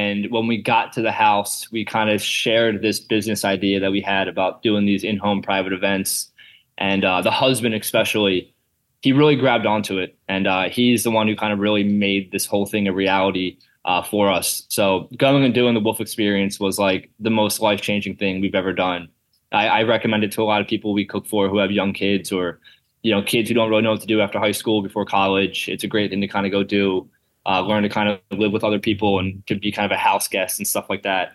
And 0.06 0.30
when 0.30 0.46
we 0.46 0.62
got 0.62 0.94
to 0.94 1.02
the 1.02 1.12
house, 1.12 1.72
we 1.72 1.84
kind 1.84 2.10
of 2.10 2.22
shared 2.22 2.82
this 2.82 3.00
business 3.00 3.44
idea 3.44 3.80
that 3.80 3.92
we 3.92 4.02
had 4.02 4.28
about 4.28 4.62
doing 4.62 4.86
these 4.86 5.04
in 5.04 5.18
home 5.18 5.42
private 5.42 5.74
events. 5.74 6.32
And 6.78 7.04
uh, 7.04 7.22
the 7.22 7.32
husband, 7.32 7.74
especially, 7.74 8.54
he 9.02 9.14
really 9.14 9.36
grabbed 9.36 9.66
onto 9.66 9.98
it, 9.98 10.18
and 10.28 10.48
uh, 10.48 10.70
he's 10.70 11.04
the 11.04 11.12
one 11.12 11.28
who 11.28 11.36
kind 11.36 11.54
of 11.54 11.60
really 11.60 11.84
made 11.84 12.32
this 12.32 12.46
whole 12.46 12.66
thing 12.66 12.88
a 12.88 12.94
reality 12.94 13.58
uh, 13.86 14.02
for 14.02 14.32
us. 14.32 14.66
So 14.70 15.08
going 15.18 15.44
and 15.44 15.54
doing 15.54 15.76
the 15.76 15.80
WWOOF 15.80 16.00
Experience 16.00 16.60
was 16.60 16.80
like 16.80 17.12
the 17.20 17.30
most 17.30 17.60
life 17.60 17.82
changing 17.82 18.16
thing 18.18 18.42
we've 18.42 18.56
ever 18.56 18.74
done. 18.74 19.10
I, 19.52 19.68
I, 19.68 19.84
recommend 19.84 20.24
it 20.24 20.32
to 20.34 20.42
a 20.42 20.50
lot 20.52 20.60
of 20.60 20.68
people 20.68 20.92
we 20.92 21.06
cook 21.06 21.28
for 21.28 21.48
who 21.50 21.60
have 21.60 21.72
young 21.72 21.94
kids 21.94 22.32
or 22.32 22.60
you 23.04 23.12
know 23.12 23.22
kids 23.22 23.48
who 23.48 23.54
don't 23.54 23.70
really 23.70 23.84
know 23.84 23.92
what 23.92 24.02
to 24.02 24.08
do 24.08 24.22
after 24.22 24.40
high 24.40 24.52
school 24.52 24.82
before 24.82 25.06
college. 25.06 25.70
It's 25.70 25.84
a 25.84 25.88
great 25.88 26.10
thing 26.10 26.22
to 26.22 26.28
kind 26.28 26.48
of 26.48 26.52
go 26.52 26.64
do, 26.64 27.08
uh, 27.46 27.62
learn 27.62 27.84
to 27.84 27.90
kind 27.90 28.10
of 28.10 28.20
live 28.38 28.52
with 28.52 28.64
other 28.64 28.80
people 28.80 29.20
and 29.20 29.46
to 29.48 29.56
be 29.56 29.72
kind 29.72 29.86
of 29.86 29.96
a 29.96 30.00
house 30.00 30.28
guest 30.28 30.60
and 30.60 30.68
stuff 30.68 30.90
like 30.90 31.04
that. 31.04 31.34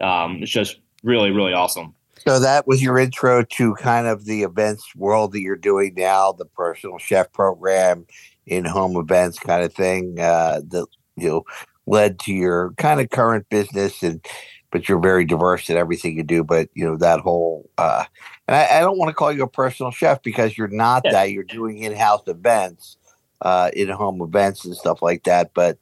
Um, 0.00 0.42
it's 0.42 0.50
just 0.50 0.80
really 1.02 1.30
really 1.30 1.52
awesome. 1.52 1.94
So 2.26 2.38
that 2.38 2.66
was 2.66 2.82
your 2.82 2.98
intro 2.98 3.42
to 3.44 3.74
kind 3.74 4.06
of 4.06 4.26
the 4.26 4.42
events 4.42 4.94
world 4.94 5.32
that 5.32 5.40
you're 5.40 5.56
doing 5.56 5.94
now, 5.96 6.32
the 6.32 6.44
personal 6.44 6.98
chef 6.98 7.32
program, 7.32 8.06
in 8.46 8.64
home 8.64 8.96
events 8.96 9.38
kind 9.38 9.64
of 9.64 9.72
thing. 9.72 10.20
Uh, 10.20 10.60
that 10.68 10.86
you 11.16 11.28
know 11.28 11.44
led 11.86 12.18
to 12.20 12.32
your 12.32 12.72
kind 12.78 13.00
of 13.00 13.10
current 13.10 13.48
business 13.48 14.02
and 14.02 14.24
but 14.70 14.88
you're 14.88 15.00
very 15.00 15.24
diverse 15.24 15.68
in 15.68 15.76
everything 15.76 16.16
you 16.16 16.22
do 16.22 16.44
but 16.44 16.68
you 16.74 16.84
know 16.84 16.96
that 16.96 17.20
whole 17.20 17.68
uh 17.78 18.04
and 18.48 18.56
i, 18.56 18.78
I 18.78 18.80
don't 18.80 18.98
want 18.98 19.10
to 19.10 19.14
call 19.14 19.32
you 19.32 19.42
a 19.42 19.48
personal 19.48 19.90
chef 19.90 20.22
because 20.22 20.56
you're 20.56 20.68
not 20.68 21.02
yeah. 21.04 21.12
that 21.12 21.32
you're 21.32 21.42
doing 21.42 21.78
in-house 21.78 22.22
events 22.26 22.96
uh 23.42 23.70
in-home 23.74 24.20
events 24.22 24.64
and 24.64 24.74
stuff 24.76 25.02
like 25.02 25.24
that 25.24 25.52
but 25.54 25.78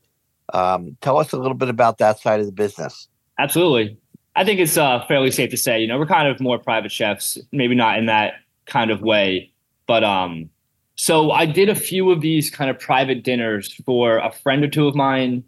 um 0.52 0.97
tell 1.00 1.19
us 1.19 1.33
a 1.33 1.37
little 1.37 1.55
bit 1.55 1.69
about 1.69 1.99
that 1.99 2.19
side 2.19 2.40
of 2.40 2.47
the 2.47 2.52
business 2.52 3.09
absolutely 3.38 3.97
i 4.37 4.45
think 4.45 4.61
it's 4.61 4.76
uh 4.76 5.05
fairly 5.07 5.31
safe 5.31 5.50
to 5.50 5.57
say 5.57 5.81
you 5.81 5.87
know 5.87 5.99
we're 5.99 6.07
kind 6.07 6.29
of 6.29 6.40
more 6.40 6.59
private 6.59 6.93
chefs 6.93 7.38
maybe 7.52 7.75
not 7.75 7.99
in 7.99 8.07
that 8.07 8.35
kind 8.67 8.90
of 8.90 9.02
way 9.02 9.50
but 9.87 10.02
um 10.05 10.49
so 10.97 11.31
i 11.31 11.47
did 11.47 11.69
a 11.69 11.75
few 11.75 12.11
of 12.11 12.21
these 12.21 12.50
kind 12.50 12.71
of 12.71 12.79
private 12.79 13.23
dinners 13.23 13.73
for 13.85 14.19
a 14.19 14.31
friend 14.31 14.64
or 14.64 14.69
two 14.69 14.87
of 14.87 14.95
mine 14.95 15.45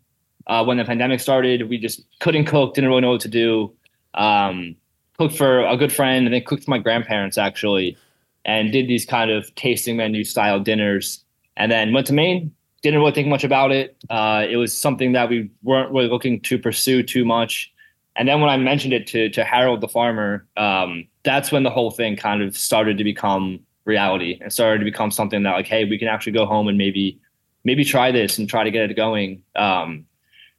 uh, 0.47 0.65
when 0.65 0.77
the 0.77 0.85
pandemic 0.85 1.21
started. 1.21 1.69
We 1.69 1.79
just 1.79 2.03
couldn't 2.21 2.47
cook, 2.47 2.75
didn't 2.75 2.91
really 2.91 3.03
know 3.03 3.13
what 3.13 3.21
to 3.23 3.29
do. 3.29 3.73
Um, 4.15 4.77
cooked 5.19 5.37
for 5.37 5.65
a 5.67 5.77
good 5.77 5.93
friend, 5.93 6.27
and 6.27 6.35
then 6.35 6.43
cooked 6.45 6.65
for 6.65 6.71
my 6.71 6.79
grandparents 6.79 7.39
actually, 7.39 7.97
and 8.45 8.73
did 8.73 8.89
these 8.89 9.07
kind 9.07 9.31
of 9.31 9.55
tasting 9.55 9.97
menu 9.97 10.25
style 10.25 10.61
dinners. 10.61 11.22
And 11.57 11.71
then 11.71 11.93
went 11.93 12.07
to 12.09 12.13
Maine. 12.13 12.53
Didn't 12.83 13.01
really 13.01 13.13
think 13.13 13.29
much 13.29 13.45
about 13.45 13.71
it. 13.71 13.97
Uh, 14.11 14.45
it 14.49 14.57
was 14.57 14.77
something 14.77 15.13
that 15.13 15.29
we 15.29 15.51
weren't 15.63 15.93
really 15.93 16.09
looking 16.09 16.41
to 16.41 16.59
pursue 16.59 17.03
too 17.03 17.25
much. 17.25 17.73
And 18.17 18.29
then 18.29 18.41
when 18.41 18.51
I 18.51 18.57
mentioned 18.57 18.93
it 18.93 19.07
to 19.09 19.31
to 19.31 19.45
Harold 19.45 19.81
the 19.81 19.89
farmer, 19.89 20.47
um, 20.57 21.07
that's 21.23 21.53
when 21.53 21.63
the 21.63 21.71
whole 21.71 21.91
thing 21.91 22.17
kind 22.17 22.43
of 22.43 22.57
started 22.57 22.99
to 22.99 23.05
become 23.05 23.61
reality 23.85 24.39
and 24.41 24.53
started 24.53 24.79
to 24.79 24.85
become 24.85 25.11
something 25.11 25.43
that 25.45 25.53
like, 25.53 25.67
hey, 25.67 25.85
we 25.85 25.99
can 25.99 26.09
actually 26.09 26.33
go 26.33 26.45
home 26.45 26.69
and 26.69 26.77
maybe 26.77 27.21
maybe 27.65 27.85
try 27.85 28.11
this 28.11 28.39
and 28.39 28.49
try 28.49 28.65
to 28.65 28.71
get 28.71 28.91
it 28.91 28.95
going. 28.95 29.43
Um, 29.55 30.07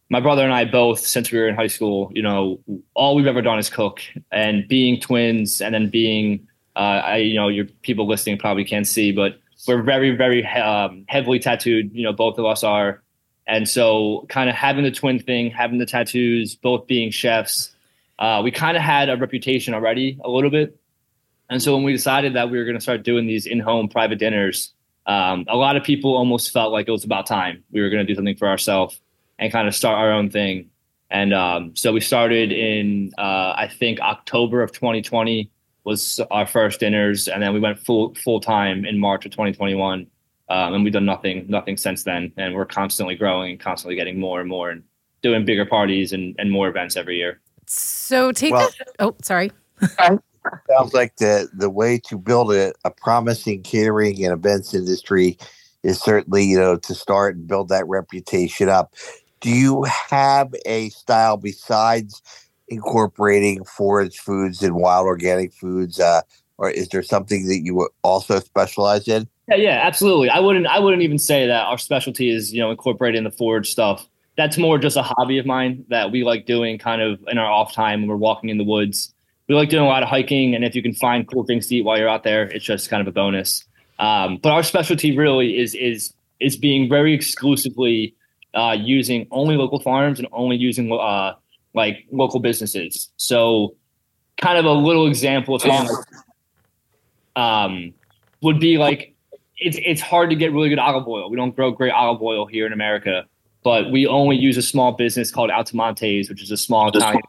my 0.10 0.20
brother 0.20 0.44
and 0.44 0.54
I 0.54 0.66
both, 0.66 1.00
since 1.00 1.32
we 1.32 1.40
were 1.40 1.48
in 1.48 1.56
high 1.56 1.68
school, 1.68 2.12
you 2.14 2.22
know, 2.22 2.60
all 2.94 3.16
we've 3.16 3.28
ever 3.28 3.42
done 3.42 3.60
is 3.60 3.70
cook. 3.70 4.02
And 4.32 4.68
being 4.68 5.00
twins, 5.00 5.60
and 5.62 5.74
then 5.74 5.90
being, 5.90 6.48
uh, 6.76 7.02
I, 7.04 7.18
you 7.18 7.36
know, 7.36 7.48
your 7.48 7.66
people 7.82 8.08
listening 8.08 8.38
probably 8.38 8.64
can't 8.64 8.88
see, 8.88 9.12
but 9.12 9.40
we're 9.68 9.82
very, 9.82 10.16
very 10.16 10.46
um, 10.46 11.06
heavily 11.08 11.40
tattooed. 11.40 11.92
You 11.94 12.04
know, 12.04 12.14
both 12.14 12.38
of 12.38 12.46
us 12.46 12.64
are, 12.64 13.02
and 13.48 13.68
so 13.68 14.26
kind 14.30 14.50
of 14.50 14.56
having 14.56 14.84
the 14.84 14.92
twin 14.92 15.20
thing, 15.20 15.52
having 15.52 15.78
the 15.78 15.86
tattoos, 15.86 16.56
both 16.56 16.88
being 16.88 17.12
chefs, 17.12 17.74
uh, 18.20 18.42
we 18.44 18.52
kind 18.52 18.78
of 18.78 18.84
had 18.84 19.10
a 19.10 19.18
reputation 19.18 19.74
already 19.74 20.20
a 20.24 20.30
little 20.30 20.50
bit. 20.50 20.78
And 21.50 21.62
so 21.62 21.76
when 21.76 21.84
we 21.84 21.92
decided 21.92 22.36
that 22.36 22.50
we 22.50 22.58
were 22.58 22.64
going 22.64 22.78
to 22.78 22.82
start 22.82 23.04
doing 23.04 23.28
these 23.28 23.46
in-home 23.46 23.90
private 23.90 24.18
dinners, 24.18 24.74
um, 25.06 25.46
a 25.50 25.58
lot 25.58 25.76
of 25.76 25.84
people 25.84 26.16
almost 26.16 26.52
felt 26.52 26.72
like 26.72 26.88
it 26.88 26.92
was 26.92 27.04
about 27.04 27.26
time 27.26 27.64
we 27.72 27.82
were 27.82 27.90
going 27.90 28.06
to 28.06 28.12
do 28.12 28.16
something 28.16 28.38
for 28.38 28.48
ourselves 28.48 29.02
and 29.38 29.52
kind 29.52 29.68
of 29.68 29.76
start 29.76 29.98
our 29.98 30.12
own 30.12 30.30
thing. 30.30 30.70
And 31.10 31.34
um, 31.34 31.76
so 31.76 31.92
we 31.92 32.00
started 32.00 32.52
in 32.52 33.12
uh, 33.18 33.54
I 33.56 33.70
think 33.72 34.00
October 34.00 34.64
of 34.64 34.72
2020 34.72 35.52
was 35.84 36.20
our 36.32 36.48
first 36.48 36.80
dinners, 36.80 37.28
and 37.28 37.42
then 37.42 37.54
we 37.54 37.60
went 37.60 37.80
full 37.80 38.14
full 38.16 38.40
time 38.40 38.86
in 38.86 39.00
March 39.00 39.26
of 39.26 39.32
2021. 39.32 40.08
Um, 40.50 40.74
and 40.74 40.84
we've 40.84 40.94
done 40.94 41.06
nothing 41.06 41.46
nothing 41.48 41.78
since 41.78 42.04
then. 42.04 42.32
And 42.38 42.54
we're 42.54 42.66
constantly 42.66 43.16
growing 43.16 43.52
and 43.52 43.60
constantly 43.60 43.96
getting 43.96 44.20
more 44.20 44.40
and 44.40 44.50
more 44.50 44.70
and 44.70 44.84
doing 45.22 45.46
bigger 45.46 45.66
parties 45.66 46.14
and, 46.14 46.36
and 46.38 46.52
more 46.52 46.68
events 46.68 46.96
every 46.96 47.18
year. 47.18 47.40
So 47.66 48.32
take 48.32 48.54
well, 48.54 48.70
that. 48.78 48.90
Oh, 49.00 49.16
sorry. 49.22 49.52
sounds 50.70 50.94
like 50.94 51.16
the 51.18 51.50
the 51.54 51.70
way 51.70 51.98
to 51.98 52.18
build 52.18 52.54
a, 52.54 52.74
a 52.86 52.92
promising 52.92 53.64
catering 53.64 54.24
and 54.24 54.34
events 54.34 54.74
industry 54.74 55.38
is 55.84 56.00
certainly 56.00 56.44
you 56.44 56.58
know 56.58 56.78
to 56.78 56.94
start 56.94 57.36
and 57.36 57.48
build 57.48 57.70
that 57.70 57.88
reputation 57.88 58.70
up 58.70 58.94
do 59.40 59.50
you 59.50 59.84
have 60.10 60.54
a 60.66 60.90
style 60.90 61.38
besides 61.38 62.22
incorporating 62.74 63.64
forage 63.64 64.18
foods 64.18 64.62
and 64.62 64.76
wild 64.76 65.06
organic 65.06 65.54
foods 65.54 66.00
uh, 66.00 66.22
or 66.58 66.70
is 66.70 66.90
there 66.90 67.04
something 67.04 67.48
that 67.48 67.62
you 67.64 67.90
also 68.04 68.40
specialize 68.40 69.08
in? 69.08 69.28
Yeah 69.48 69.56
yeah 69.56 69.82
absolutely. 69.84 70.30
I 70.30 70.40
wouldn't 70.40 70.68
i 70.68 70.80
wouldn't 70.80 71.02
even 71.02 71.20
say 71.20 71.48
that 71.48 71.66
our 71.66 71.78
specialty 71.78 72.30
is 72.30 72.54
you 72.54 72.62
know 72.62 72.72
incorporating 72.72 73.24
the 73.24 73.32
forage 73.32 73.70
stuff. 73.70 74.08
That's 74.36 74.58
more 74.58 74.78
just 74.78 74.98
a 74.98 75.04
hobby 75.04 75.38
of 75.38 75.46
mine 75.46 75.86
that 75.90 76.12
we 76.12 76.24
like 76.24 76.46
doing 76.46 76.80
kind 76.80 77.02
of 77.02 77.20
in 77.28 77.38
our 77.38 77.52
off 77.52 77.74
time 77.74 78.02
when 78.02 78.10
we're 78.10 78.16
walking 78.16 78.50
in 78.50 78.58
the 78.58 78.64
woods. 78.64 79.14
We 79.48 79.56
like 79.56 79.70
doing 79.70 79.84
a 79.84 79.88
lot 79.88 80.04
of 80.04 80.10
hiking 80.10 80.56
and 80.56 80.64
if 80.64 80.74
you 80.74 80.82
can 80.82 80.94
find 80.94 81.28
cool 81.28 81.44
things 81.44 81.68
to 81.68 81.76
eat 81.76 81.86
while 81.86 81.98
you're 81.98 82.10
out 82.10 82.24
there 82.24 82.44
it's 82.44 82.66
just 82.66 82.90
kind 82.90 83.02
of 83.02 83.08
a 83.08 83.12
bonus. 83.12 83.66
Um, 84.00 84.40
but 84.42 84.52
our 84.52 84.64
specialty 84.64 85.16
really 85.18 85.60
is 85.60 85.76
is 85.76 86.14
is 86.40 86.58
being 86.58 86.90
very 86.90 87.14
exclusively 87.14 88.16
uh, 88.54 88.76
using 88.80 89.28
only 89.32 89.56
local 89.56 89.80
farms 89.80 90.20
and 90.20 90.28
only 90.32 90.56
using 90.56 90.92
uh, 90.92 91.34
like 91.74 92.06
local 92.12 92.40
businesses. 92.40 93.10
So, 93.18 93.76
kind 94.38 94.58
of 94.58 94.66
a 94.66 94.72
little 94.72 95.08
example 95.08 95.56
of 95.56 95.62
something 95.62 95.96
um, 97.36 97.94
would 98.42 98.60
be 98.60 98.78
like 98.78 99.16
it's 99.58 99.78
it's 99.82 100.02
hard 100.02 100.30
to 100.30 100.36
get 100.36 100.52
really 100.52 100.70
good 100.70 100.80
olive 100.80 101.08
oil. 101.08 101.30
We 101.30 101.38
don't 101.38 101.56
grow 101.56 101.72
great 101.72 101.92
olive 101.92 102.22
oil 102.22 102.46
here 102.46 102.66
in 102.66 102.74
America, 102.74 103.26
but 103.64 103.92
we 103.92 104.08
only 104.08 104.36
use 104.36 104.58
a 104.58 104.62
small 104.62 104.92
business 104.92 105.32
called 105.32 105.50
Altomonte's, 105.50 106.30
which 106.30 106.42
is 106.42 106.52
a 106.52 106.58
small 106.58 106.90
Italian 106.90 107.22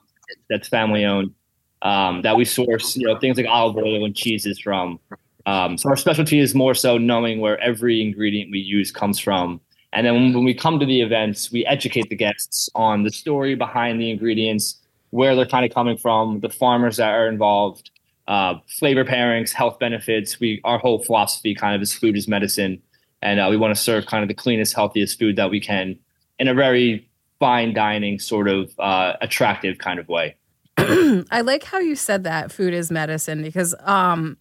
that's 0.51 0.69
family 0.69 1.05
owned. 1.05 1.35
Um, 1.83 2.23
that 2.23 2.35
we 2.35 2.47
source, 2.47 2.97
you 2.97 3.07
know, 3.07 3.19
things 3.19 3.37
like 3.37 3.47
olive 3.47 3.77
oil 3.77 4.07
and 4.07 4.17
cheeses 4.17 4.59
from. 4.59 4.99
Um, 5.45 5.77
so 5.77 5.91
our 5.91 5.97
specialty 5.97 6.39
is 6.39 6.55
more 6.55 6.75
so 6.75 6.97
knowing 6.97 7.41
where 7.41 7.59
every 7.61 8.01
ingredient 8.01 8.51
we 8.51 8.59
use 8.59 8.91
comes 8.91 9.19
from 9.19 9.61
and 9.95 10.07
then 10.07 10.35
when, 10.35 10.45
we 10.45 10.55
come 10.55 10.79
to 10.81 10.87
the 10.87 11.01
events, 11.01 11.53
we 11.53 11.65
educate 11.67 12.09
the 12.11 12.17
guests 12.17 12.69
on 12.75 13.05
the 13.05 13.11
story 13.11 13.55
behind 13.55 14.01
the 14.01 14.11
ingredients, 14.11 14.81
where 15.11 15.37
they're 15.37 15.47
kind 15.47 15.65
of 15.65 15.73
coming 15.73 15.97
from, 15.97 16.41
the 16.41 16.49
farmers 16.49 16.97
that 16.97 17.11
are 17.11 17.29
involved, 17.29 17.91
uh, 18.27 18.55
flavor 18.67 19.05
pairings, 19.05 19.53
health 19.53 19.79
benefits. 19.79 20.41
We 20.41 20.61
our 20.65 20.79
whole 20.79 20.99
philosophy 20.99 21.55
kind 21.55 21.77
of 21.77 21.83
is 21.83 21.93
food 21.93 22.17
is 22.17 22.27
medicine, 22.27 22.83
and 23.23 23.39
uh, 23.39 23.47
we 23.49 23.57
want 23.57 23.75
to 23.75 23.81
serve 23.81 24.07
kind 24.07 24.23
of 24.23 24.29
the 24.29 24.35
cleanest, 24.35 24.75
healthiest 24.75 25.19
food 25.19 25.37
that 25.37 25.51
we 25.51 25.61
can 25.61 25.99
in 26.39 26.49
a 26.49 26.55
very 26.55 27.09
fine 27.39 27.73
dining, 27.73 28.19
sort 28.19 28.49
of 28.49 28.73
uh, 28.79 29.15
attractive 29.21 29.79
kind 29.79 30.01
of 30.01 30.09
way. 30.09 30.35
I 30.77 31.43
like 31.43 31.63
how 31.63 31.79
you 31.79 31.95
said 31.95 32.25
that 32.25 32.51
food 32.51 32.75
is 32.75 32.91
medicine 32.91 33.43
because 33.43 33.75
um, 33.81 34.39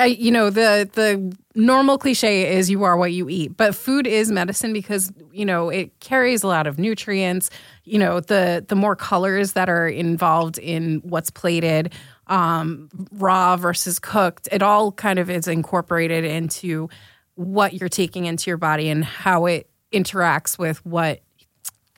I, 0.00 0.06
you 0.06 0.30
know 0.30 0.50
the 0.50 0.88
the 0.92 1.36
normal 1.54 1.98
cliche 1.98 2.56
is 2.56 2.70
you 2.70 2.84
are 2.84 2.96
what 2.96 3.12
you 3.12 3.28
eat 3.28 3.56
but 3.56 3.74
food 3.74 4.06
is 4.06 4.30
medicine 4.30 4.72
because 4.72 5.12
you 5.32 5.44
know 5.44 5.68
it 5.68 5.98
carries 6.00 6.42
a 6.42 6.46
lot 6.46 6.66
of 6.66 6.78
nutrients 6.78 7.50
you 7.84 7.98
know 7.98 8.20
the 8.20 8.64
the 8.66 8.76
more 8.76 8.96
colors 8.96 9.52
that 9.52 9.68
are 9.68 9.88
involved 9.88 10.58
in 10.58 11.00
what's 11.04 11.30
plated 11.30 11.92
um, 12.28 12.88
raw 13.12 13.56
versus 13.56 13.98
cooked 13.98 14.48
it 14.52 14.62
all 14.62 14.92
kind 14.92 15.18
of 15.18 15.28
is 15.28 15.48
incorporated 15.48 16.24
into 16.24 16.88
what 17.34 17.74
you're 17.74 17.88
taking 17.88 18.26
into 18.26 18.50
your 18.50 18.56
body 18.56 18.88
and 18.88 19.04
how 19.04 19.46
it 19.46 19.68
interacts 19.92 20.58
with 20.58 20.84
what 20.86 21.20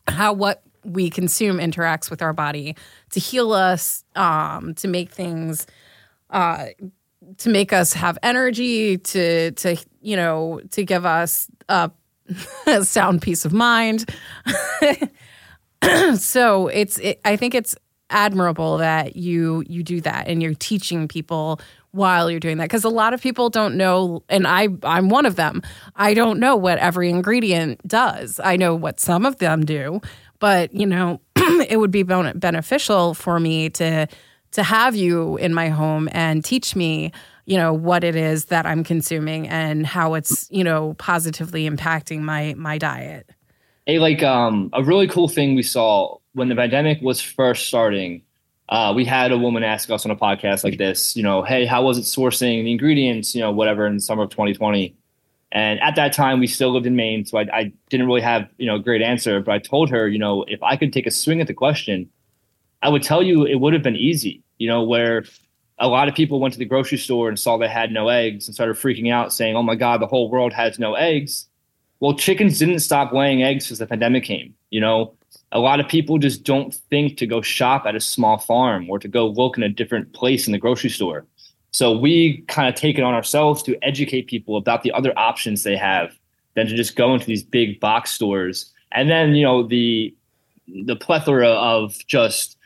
how 0.08 0.32
what 0.32 0.62
we 0.84 1.10
consume 1.10 1.58
interacts 1.58 2.10
with 2.10 2.22
our 2.22 2.32
body 2.32 2.76
to 3.10 3.20
heal 3.20 3.52
us, 3.52 4.04
um, 4.16 4.74
to 4.74 4.88
make 4.88 5.10
things, 5.10 5.66
uh, 6.30 6.66
to 7.38 7.48
make 7.48 7.72
us 7.72 7.92
have 7.92 8.18
energy, 8.22 8.98
to 8.98 9.52
to 9.52 9.76
you 10.02 10.16
know, 10.16 10.60
to 10.72 10.84
give 10.84 11.06
us 11.06 11.48
a, 11.68 11.90
sound 12.82 13.22
peace 13.22 13.44
of 13.44 13.52
mind. 13.52 14.10
so 16.14 16.68
it's, 16.68 16.98
it, 16.98 17.20
I 17.24 17.36
think 17.36 17.54
it's 17.54 17.74
admirable 18.10 18.76
that 18.76 19.16
you 19.16 19.64
you 19.66 19.82
do 19.82 19.98
that 20.02 20.28
and 20.28 20.42
you're 20.42 20.52
teaching 20.52 21.08
people 21.08 21.58
while 21.92 22.30
you're 22.30 22.40
doing 22.40 22.58
that 22.58 22.64
because 22.64 22.84
a 22.84 22.90
lot 22.90 23.14
of 23.14 23.22
people 23.22 23.48
don't 23.48 23.74
know 23.74 24.22
and 24.28 24.46
I 24.46 24.68
I'm 24.82 25.08
one 25.08 25.24
of 25.24 25.36
them. 25.36 25.62
I 25.96 26.12
don't 26.12 26.38
know 26.38 26.54
what 26.54 26.76
every 26.78 27.08
ingredient 27.08 27.86
does. 27.88 28.38
I 28.42 28.56
know 28.56 28.74
what 28.74 29.00
some 29.00 29.24
of 29.24 29.38
them 29.38 29.64
do, 29.64 30.02
but 30.40 30.74
you 30.74 30.84
know, 30.84 31.22
it 31.36 31.78
would 31.80 31.90
be 31.90 32.02
beneficial 32.02 33.14
for 33.14 33.40
me 33.40 33.70
to 33.70 34.06
to 34.52 34.62
have 34.62 34.94
you 34.94 35.36
in 35.38 35.52
my 35.52 35.68
home 35.68 36.08
and 36.12 36.44
teach 36.44 36.76
me, 36.76 37.12
you 37.46 37.56
know, 37.56 37.72
what 37.72 38.04
it 38.04 38.16
is 38.16 38.46
that 38.46 38.66
I'm 38.66 38.84
consuming 38.84 39.48
and 39.48 39.86
how 39.86 40.14
it's, 40.14 40.48
you 40.50 40.64
know, 40.64 40.94
positively 40.94 41.68
impacting 41.68 42.20
my 42.20 42.54
my 42.56 42.78
diet. 42.78 43.28
A 43.86 43.98
like 43.98 44.22
um 44.22 44.70
a 44.72 44.82
really 44.82 45.08
cool 45.08 45.28
thing 45.28 45.54
we 45.54 45.62
saw 45.62 46.16
when 46.34 46.48
the 46.48 46.56
pandemic 46.56 47.00
was 47.02 47.20
first 47.20 47.66
starting 47.66 48.22
uh, 48.72 48.90
we 48.90 49.04
had 49.04 49.32
a 49.32 49.36
woman 49.36 49.62
ask 49.62 49.90
us 49.90 50.06
on 50.06 50.10
a 50.10 50.16
podcast 50.16 50.64
like 50.64 50.78
this, 50.78 51.14
you 51.14 51.22
know, 51.22 51.42
hey, 51.42 51.66
how 51.66 51.82
was 51.82 51.98
it 51.98 52.02
sourcing 52.02 52.64
the 52.64 52.70
ingredients, 52.70 53.34
you 53.34 53.40
know, 53.42 53.52
whatever 53.52 53.86
in 53.86 53.96
the 53.96 54.00
summer 54.00 54.22
of 54.22 54.30
2020. 54.30 54.96
And 55.52 55.78
at 55.80 55.94
that 55.96 56.14
time, 56.14 56.40
we 56.40 56.46
still 56.46 56.72
lived 56.72 56.86
in 56.86 56.96
Maine, 56.96 57.26
so 57.26 57.36
I, 57.36 57.42
I 57.52 57.72
didn't 57.90 58.06
really 58.06 58.22
have, 58.22 58.48
you 58.56 58.66
know, 58.66 58.76
a 58.76 58.78
great 58.78 59.02
answer. 59.02 59.42
But 59.42 59.52
I 59.52 59.58
told 59.58 59.90
her, 59.90 60.08
you 60.08 60.18
know, 60.18 60.46
if 60.48 60.62
I 60.62 60.76
could 60.76 60.90
take 60.90 61.06
a 61.06 61.10
swing 61.10 61.42
at 61.42 61.48
the 61.48 61.52
question, 61.52 62.08
I 62.82 62.88
would 62.88 63.02
tell 63.02 63.22
you 63.22 63.46
it 63.46 63.56
would 63.56 63.72
have 63.72 63.82
been 63.82 63.96
easy, 63.96 64.42
you 64.58 64.68
know, 64.68 64.82
where 64.82 65.24
a 65.78 65.88
lot 65.88 66.08
of 66.08 66.14
people 66.14 66.40
went 66.40 66.52
to 66.54 66.58
the 66.58 66.64
grocery 66.64 66.98
store 66.98 67.28
and 67.28 67.38
saw 67.38 67.56
they 67.56 67.68
had 67.68 67.92
no 67.92 68.08
eggs 68.08 68.46
and 68.46 68.54
started 68.54 68.76
freaking 68.76 69.12
out, 69.12 69.32
saying, 69.32 69.56
oh 69.56 69.62
my 69.62 69.74
God, 69.74 70.00
the 70.00 70.06
whole 70.06 70.30
world 70.30 70.52
has 70.52 70.78
no 70.78 70.94
eggs. 70.94 71.48
Well, 72.00 72.14
chickens 72.14 72.58
didn't 72.58 72.80
stop 72.80 73.12
laying 73.12 73.42
eggs 73.42 73.70
as 73.70 73.78
the 73.78 73.86
pandemic 73.86 74.24
came. 74.24 74.54
You 74.70 74.80
know, 74.80 75.14
a 75.52 75.58
lot 75.58 75.80
of 75.80 75.88
people 75.88 76.18
just 76.18 76.44
don't 76.44 76.74
think 76.90 77.16
to 77.18 77.26
go 77.26 77.42
shop 77.42 77.86
at 77.86 77.94
a 77.94 78.00
small 78.00 78.38
farm 78.38 78.88
or 78.90 78.98
to 78.98 79.08
go 79.08 79.28
look 79.28 79.56
in 79.56 79.62
a 79.62 79.68
different 79.68 80.12
place 80.12 80.46
in 80.46 80.52
the 80.52 80.58
grocery 80.58 80.90
store. 80.90 81.26
So 81.70 81.96
we 81.96 82.42
kind 82.48 82.68
of 82.68 82.74
take 82.74 82.98
it 82.98 83.02
on 83.02 83.14
ourselves 83.14 83.62
to 83.64 83.76
educate 83.82 84.26
people 84.26 84.56
about 84.56 84.82
the 84.82 84.92
other 84.92 85.12
options 85.16 85.62
they 85.62 85.76
have 85.76 86.12
than 86.54 86.66
to 86.66 86.76
just 86.76 86.96
go 86.96 87.14
into 87.14 87.26
these 87.26 87.42
big 87.42 87.80
box 87.80 88.12
stores. 88.12 88.72
And 88.92 89.08
then, 89.08 89.34
you 89.34 89.44
know, 89.44 89.66
the 89.66 90.14
the 90.86 90.96
plethora 90.96 91.48
of 91.48 91.96
just 92.06 92.56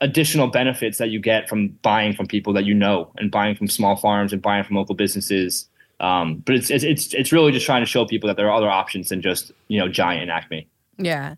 additional 0.00 0.46
benefits 0.46 0.98
that 0.98 1.10
you 1.10 1.20
get 1.20 1.48
from 1.48 1.68
buying 1.82 2.14
from 2.14 2.26
people 2.26 2.52
that 2.54 2.64
you 2.64 2.74
know 2.74 3.10
and 3.16 3.30
buying 3.30 3.54
from 3.54 3.68
small 3.68 3.96
farms 3.96 4.32
and 4.32 4.40
buying 4.40 4.64
from 4.64 4.76
local 4.76 4.94
businesses. 4.94 5.68
Um, 6.00 6.36
but 6.46 6.54
it's, 6.54 6.70
it's 6.70 7.12
it's 7.12 7.30
really 7.30 7.52
just 7.52 7.66
trying 7.66 7.82
to 7.82 7.86
show 7.86 8.06
people 8.06 8.26
that 8.28 8.36
there 8.36 8.48
are 8.48 8.56
other 8.56 8.70
options 8.70 9.10
than 9.10 9.20
just 9.20 9.52
you 9.68 9.78
know 9.78 9.88
Giant 9.88 10.22
and 10.22 10.30
Acme. 10.30 10.66
Yeah. 10.96 11.34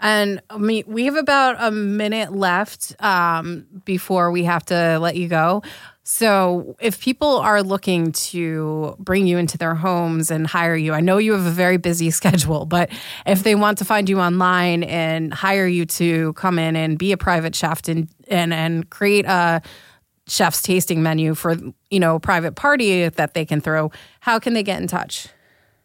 And 0.00 0.40
I 0.48 0.56
mean, 0.56 0.84
we 0.86 1.04
have 1.04 1.16
about 1.16 1.56
a 1.58 1.70
minute 1.70 2.32
left 2.32 2.96
um, 3.00 3.66
before 3.84 4.30
we 4.30 4.44
have 4.44 4.64
to 4.66 4.98
let 4.98 5.14
you 5.14 5.28
go. 5.28 5.62
So, 6.12 6.74
if 6.80 7.00
people 7.00 7.36
are 7.36 7.62
looking 7.62 8.10
to 8.10 8.96
bring 8.98 9.28
you 9.28 9.38
into 9.38 9.56
their 9.56 9.76
homes 9.76 10.32
and 10.32 10.44
hire 10.44 10.74
you, 10.74 10.92
I 10.92 10.98
know 10.98 11.18
you 11.18 11.34
have 11.34 11.46
a 11.46 11.52
very 11.52 11.76
busy 11.76 12.10
schedule, 12.20 12.66
but 12.66 12.90
if 13.26 13.44
they 13.44 13.54
want 13.54 13.78
to 13.78 13.84
find 13.84 14.08
you 14.08 14.18
online 14.18 14.82
and 14.82 15.32
hire 15.32 15.68
you 15.68 15.86
to 15.86 16.32
come 16.32 16.58
in 16.58 16.74
and 16.74 16.98
be 16.98 17.12
a 17.12 17.16
private 17.16 17.54
chef 17.54 17.86
and 17.86 18.08
and, 18.26 18.52
and 18.52 18.90
create 18.90 19.24
a 19.24 19.62
chef's 20.26 20.62
tasting 20.62 21.00
menu 21.00 21.36
for 21.36 21.54
you 21.90 22.00
know 22.00 22.16
a 22.16 22.20
private 22.20 22.56
party 22.56 23.08
that 23.08 23.34
they 23.34 23.44
can 23.44 23.60
throw, 23.60 23.92
how 24.18 24.40
can 24.40 24.52
they 24.52 24.64
get 24.64 24.82
in 24.82 24.88
touch? 24.88 25.28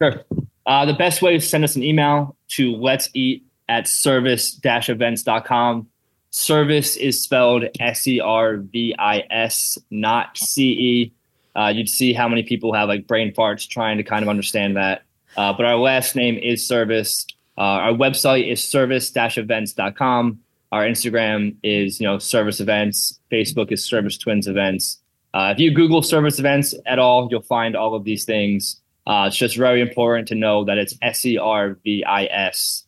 Sure. 0.01 0.23
Uh, 0.65 0.85
the 0.85 0.95
best 0.95 1.21
way 1.21 1.35
is 1.35 1.47
send 1.47 1.63
us 1.63 1.75
an 1.75 1.83
email 1.83 2.35
to 2.47 2.75
let's 2.75 3.11
eat 3.13 3.45
at 3.69 3.88
servis-events.com. 3.88 5.88
Servis 6.37 6.97
is 6.97 7.23
spelled 7.23 7.63
S 7.79 8.05
E 8.05 8.19
R 8.19 8.57
V 8.57 8.93
I 8.99 9.23
S, 9.31 9.77
not 9.89 10.37
C 10.37 10.63
E. 10.63 11.13
Uh, 11.55 11.67
you'd 11.69 11.87
see 11.87 12.11
how 12.11 12.27
many 12.27 12.43
people 12.43 12.73
have 12.73 12.89
like 12.89 13.07
brain 13.07 13.33
farts 13.33 13.65
trying 13.65 13.95
to 13.95 14.03
kind 14.03 14.21
of 14.21 14.27
understand 14.27 14.75
that. 14.75 15.03
Uh, 15.37 15.53
but 15.53 15.65
our 15.65 15.77
last 15.77 16.13
name 16.13 16.37
is 16.37 16.67
Servis. 16.67 17.25
Uh, 17.57 17.61
our 17.87 17.93
website 17.93 18.51
is 18.51 18.61
servis-events.com. 18.61 20.37
Our 20.73 20.83
Instagram 20.85 21.55
is 21.63 22.01
you 22.01 22.05
know 22.05 22.19
Servis 22.19 22.59
Events. 22.59 23.17
Facebook 23.31 23.71
is 23.71 23.85
Servis 23.85 24.17
Twins 24.17 24.45
Events. 24.45 24.99
Uh, 25.33 25.53
if 25.55 25.59
you 25.59 25.73
Google 25.73 26.01
Servis 26.01 26.37
Events 26.37 26.75
at 26.85 26.99
all, 26.99 27.29
you'll 27.31 27.43
find 27.43 27.77
all 27.77 27.95
of 27.95 28.03
these 28.03 28.25
things. 28.25 28.81
Uh, 29.07 29.23
it's 29.27 29.37
just 29.37 29.55
very 29.55 29.79
important 29.79 30.27
to 30.27 30.35
know 30.35 30.65
that 30.65 30.77
it's 30.77 30.97
S 31.01 31.25
E 31.25 31.37
R 31.37 31.77
V 31.85 32.03
I 32.03 32.25
S 32.25 32.85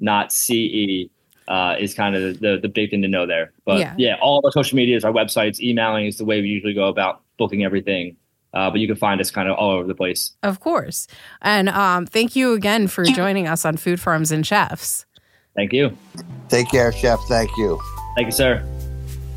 not 0.00 0.32
CE, 0.32 1.08
uh, 1.50 1.74
is 1.78 1.92
kind 1.92 2.14
of 2.14 2.38
the, 2.40 2.58
the 2.62 2.68
big 2.68 2.90
thing 2.90 3.02
to 3.02 3.08
know 3.08 3.26
there. 3.26 3.52
But 3.66 3.80
yeah, 3.80 3.94
yeah 3.98 4.16
all 4.22 4.38
of 4.38 4.44
our 4.44 4.52
social 4.52 4.76
medias, 4.76 5.04
our 5.04 5.12
websites, 5.12 5.60
emailing 5.60 6.06
is 6.06 6.16
the 6.16 6.24
way 6.24 6.40
we 6.40 6.48
usually 6.48 6.72
go 6.72 6.86
about 6.86 7.22
booking 7.36 7.64
everything. 7.64 8.16
Uh, 8.54 8.70
but 8.70 8.80
you 8.80 8.86
can 8.86 8.96
find 8.96 9.20
us 9.20 9.30
kind 9.30 9.48
of 9.48 9.56
all 9.56 9.70
over 9.70 9.86
the 9.86 9.94
place. 9.94 10.32
Of 10.42 10.60
course. 10.60 11.06
And 11.42 11.68
um, 11.68 12.06
thank 12.06 12.34
you 12.34 12.52
again 12.54 12.88
for 12.88 13.04
joining 13.04 13.46
us 13.46 13.64
on 13.64 13.76
Food 13.76 14.00
Farms 14.00 14.32
and 14.32 14.46
Chefs. 14.46 15.06
Thank 15.54 15.72
you. 15.72 15.96
Take 16.48 16.68
care, 16.68 16.92
Chef. 16.92 17.20
Thank 17.28 17.50
you. 17.56 17.80
Thank 18.16 18.26
you, 18.26 18.32
sir. 18.32 18.79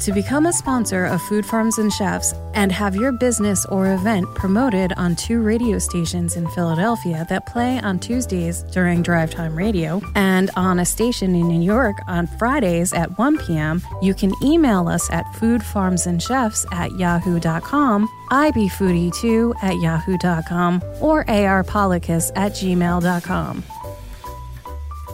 To 0.03 0.11
become 0.11 0.47
a 0.47 0.51
sponsor 0.51 1.05
of 1.05 1.21
Food 1.21 1.45
Farms 1.45 1.77
and 1.77 1.89
Chefs 1.89 2.33
and 2.55 2.73
have 2.73 2.93
your 2.93 3.13
business 3.13 3.65
or 3.67 3.93
event 3.93 4.27
promoted 4.35 4.91
on 4.97 5.15
two 5.15 5.41
radio 5.41 5.79
stations 5.79 6.35
in 6.35 6.45
Philadelphia 6.49 7.25
that 7.29 7.45
play 7.45 7.79
on 7.79 7.99
Tuesdays 7.99 8.63
during 8.63 9.01
drive 9.01 9.31
time 9.31 9.55
radio 9.55 10.01
and 10.15 10.51
on 10.57 10.79
a 10.79 10.85
station 10.85 11.33
in 11.35 11.47
New 11.47 11.61
York 11.61 11.95
on 12.05 12.27
Fridays 12.27 12.91
at 12.91 13.17
1 13.17 13.37
p.m., 13.45 13.81
you 14.01 14.13
can 14.13 14.33
email 14.43 14.89
us 14.89 15.09
at 15.09 15.23
foodfarmsandchefs 15.35 16.65
at 16.73 16.91
yahoo.com, 16.97 18.09
ibfoodie2 18.29 19.63
at 19.63 19.77
yahoo.com, 19.77 20.83
or 20.99 21.23
arpolicus 21.23 22.29
at 22.35 22.51
gmail.com. 22.51 23.63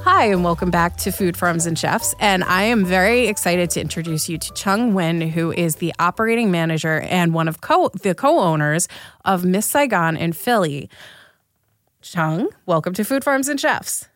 Hi, 0.03 0.25
and 0.25 0.43
welcome 0.43 0.71
back 0.71 0.95
to 0.97 1.11
Food 1.11 1.35
Farms 1.35 1.65
and 1.65 1.77
Chefs. 1.77 2.15
And 2.19 2.43
I 2.45 2.63
am 2.63 2.85
very 2.85 3.27
excited 3.27 3.69
to 3.71 3.81
introduce 3.81 4.29
you 4.29 4.37
to 4.37 4.53
Chuong 4.53 4.93
Nguyen, 4.93 5.29
who 5.29 5.51
is 5.51 5.75
the 5.75 5.93
operating 5.99 6.51
manager 6.51 7.01
and 7.01 7.33
one 7.33 7.47
of 7.47 7.59
co- 7.61 7.89
the 7.89 8.15
co 8.15 8.39
owners 8.39 8.87
of 9.25 9.43
Miss 9.43 9.65
Saigon 9.65 10.15
in 10.15 10.31
Philly. 10.33 10.89
Chuong, 12.01 12.47
welcome 12.65 12.93
to 12.93 13.03
Food 13.03 13.23
Farms 13.23 13.49
and 13.49 13.59
Chefs. 13.59 14.07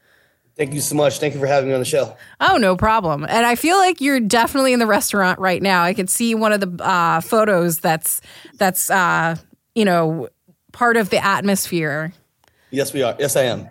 Thank 0.56 0.74
you 0.74 0.80
so 0.80 0.96
much. 0.96 1.20
Thank 1.20 1.34
you 1.34 1.40
for 1.40 1.48
having 1.48 1.70
me 1.70 1.74
on 1.74 1.82
the 1.82 1.86
show. 1.86 2.16
Oh, 2.40 2.58
no 2.58 2.78
problem. 2.78 3.26
And 3.28 3.46
I 3.46 3.56
feel 3.56 3.78
like 3.78 4.00
you're 4.00 4.20
definitely 4.20 4.72
in 4.72 4.80
the 4.80 4.88
restaurant 4.88 5.40
right 5.40 5.62
now. 5.62 5.84
I 5.84 5.94
can 5.94 6.08
see 6.08 6.34
one 6.34 6.54
of 6.54 6.62
the 6.62 6.84
uh, 6.84 7.22
photos 7.22 7.80
that's 7.80 8.22
that's 8.58 8.90
uh, 8.90 9.36
you 9.76 9.84
know 9.84 10.30
part 10.72 10.96
of 10.96 11.10
the 11.10 11.24
atmosphere. 11.24 12.14
Yes, 12.72 12.94
we 12.94 13.04
are. 13.04 13.16
Yes, 13.20 13.36
I 13.36 13.44
am. 13.44 13.70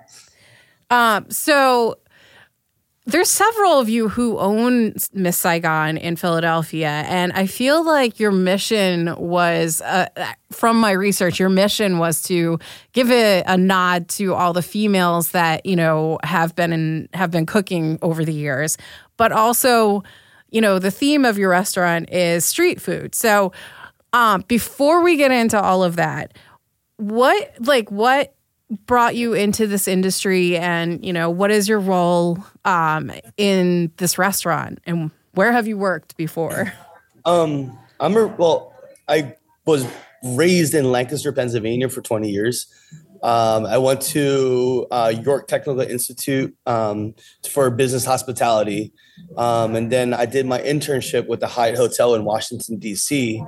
Um, 0.90 1.31
so 1.31 1.96
there's 3.05 3.29
several 3.29 3.81
of 3.81 3.88
you 3.88 4.09
who 4.09 4.38
own 4.38 4.95
Miss 5.12 5.37
Saigon 5.37 5.97
in 5.97 6.15
Philadelphia, 6.15 7.05
and 7.09 7.33
I 7.33 7.47
feel 7.47 7.85
like 7.85 8.21
your 8.21 8.31
mission 8.31 9.17
was, 9.17 9.81
uh, 9.81 10.07
from 10.53 10.81
my 10.81 10.93
research, 10.93 11.41
your 11.41 11.49
mission 11.49 11.99
was 11.99 12.23
to 12.25 12.61
give 12.93 13.11
a, 13.11 13.43
a, 13.45 13.57
nod 13.57 14.09
to 14.11 14.35
all 14.35 14.53
the 14.53 14.62
females 14.62 15.31
that 15.31 15.67
you 15.67 15.75
know 15.75 16.19
have 16.23 16.55
been 16.55 16.73
in, 16.73 17.09
have 17.12 17.33
been 17.33 17.45
cooking 17.45 17.99
over 18.03 18.25
the 18.25 18.33
years, 18.33 18.79
but 19.17 19.33
also, 19.33 20.05
you 20.51 20.61
know, 20.61 20.79
the 20.79 20.91
theme 20.93 21.25
of 21.25 21.38
your 21.38 21.51
restaurant 21.51 22.09
is 22.12 22.45
street 22.45 22.81
food. 22.81 23.17
So, 23.17 23.53
um, 24.12 24.45
before 24.47 25.03
we 25.03 25.17
get 25.17 25.33
into 25.33 25.61
all 25.61 25.83
of 25.83 25.97
that, 25.97 26.38
what 26.99 27.53
like 27.67 27.91
what 27.91 28.37
brought 28.87 29.15
you 29.15 29.35
into 29.35 29.67
this 29.67 29.87
industry 29.87 30.57
and 30.57 31.05
you 31.05 31.13
know 31.13 31.29
what 31.31 31.51
is 31.51 31.69
your 31.69 31.81
role 31.81 32.39
um, 32.65 33.13
in 33.37 33.93
this 33.99 34.19
restaurant 34.19 34.81
and 34.87 35.11
where 35.35 35.53
have 35.53 35.67
you 35.67 35.77
worked 35.77 36.17
before? 36.17 36.73
Um 37.25 37.79
i'm 38.01 38.17
a, 38.17 38.27
well 38.27 38.75
i 39.09 39.37
was 39.65 39.87
raised 40.25 40.75
in 40.75 40.91
lancaster 40.91 41.33
pennsylvania 41.33 41.89
for 41.89 42.01
20 42.01 42.29
years. 42.29 42.67
Um, 43.23 43.67
i 43.67 43.79
went 43.79 44.03
to 44.03 44.87
uh, 44.91 45.13
york 45.23 45.47
technical 45.47 45.81
institute 45.81 46.57
um, 46.67 47.15
for 47.49 47.71
business 47.71 48.05
hospitality. 48.05 48.93
Um, 49.37 49.77
and 49.77 49.93
then 49.93 50.15
i 50.15 50.27
did 50.27 50.47
my 50.47 50.59
internship 50.61 51.29
with 51.29 51.41
the 51.41 51.47
hyatt 51.47 51.77
hotel 51.77 52.15
in 52.15 52.25
washington 52.25 52.79
d.c 52.79 53.45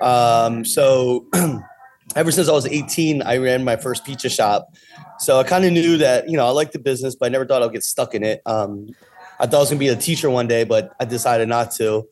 um, 0.00 0.64
so 0.64 1.26
ever 2.16 2.32
since 2.32 2.48
I 2.48 2.52
was 2.52 2.66
18, 2.66 3.22
I 3.22 3.36
ran 3.36 3.62
my 3.62 3.76
first 3.76 4.04
pizza 4.04 4.28
shop. 4.28 4.74
So 5.18 5.38
I 5.38 5.44
kind 5.44 5.64
of 5.64 5.72
knew 5.72 5.98
that, 5.98 6.28
you 6.28 6.36
know, 6.36 6.46
I 6.46 6.50
liked 6.50 6.72
the 6.72 6.78
business, 6.78 7.14
but 7.14 7.26
I 7.26 7.28
never 7.28 7.46
thought 7.46 7.62
I'd 7.62 7.72
get 7.72 7.84
stuck 7.84 8.14
in 8.14 8.24
it. 8.24 8.40
Um, 8.46 8.88
I 9.38 9.46
thought 9.46 9.58
I 9.58 9.60
was 9.60 9.68
going 9.68 9.78
to 9.78 9.84
be 9.84 9.88
a 9.88 9.96
teacher 9.96 10.30
one 10.30 10.48
day, 10.48 10.64
but 10.64 10.94
I 10.98 11.04
decided 11.04 11.48
not 11.48 11.70
to. 11.72 12.08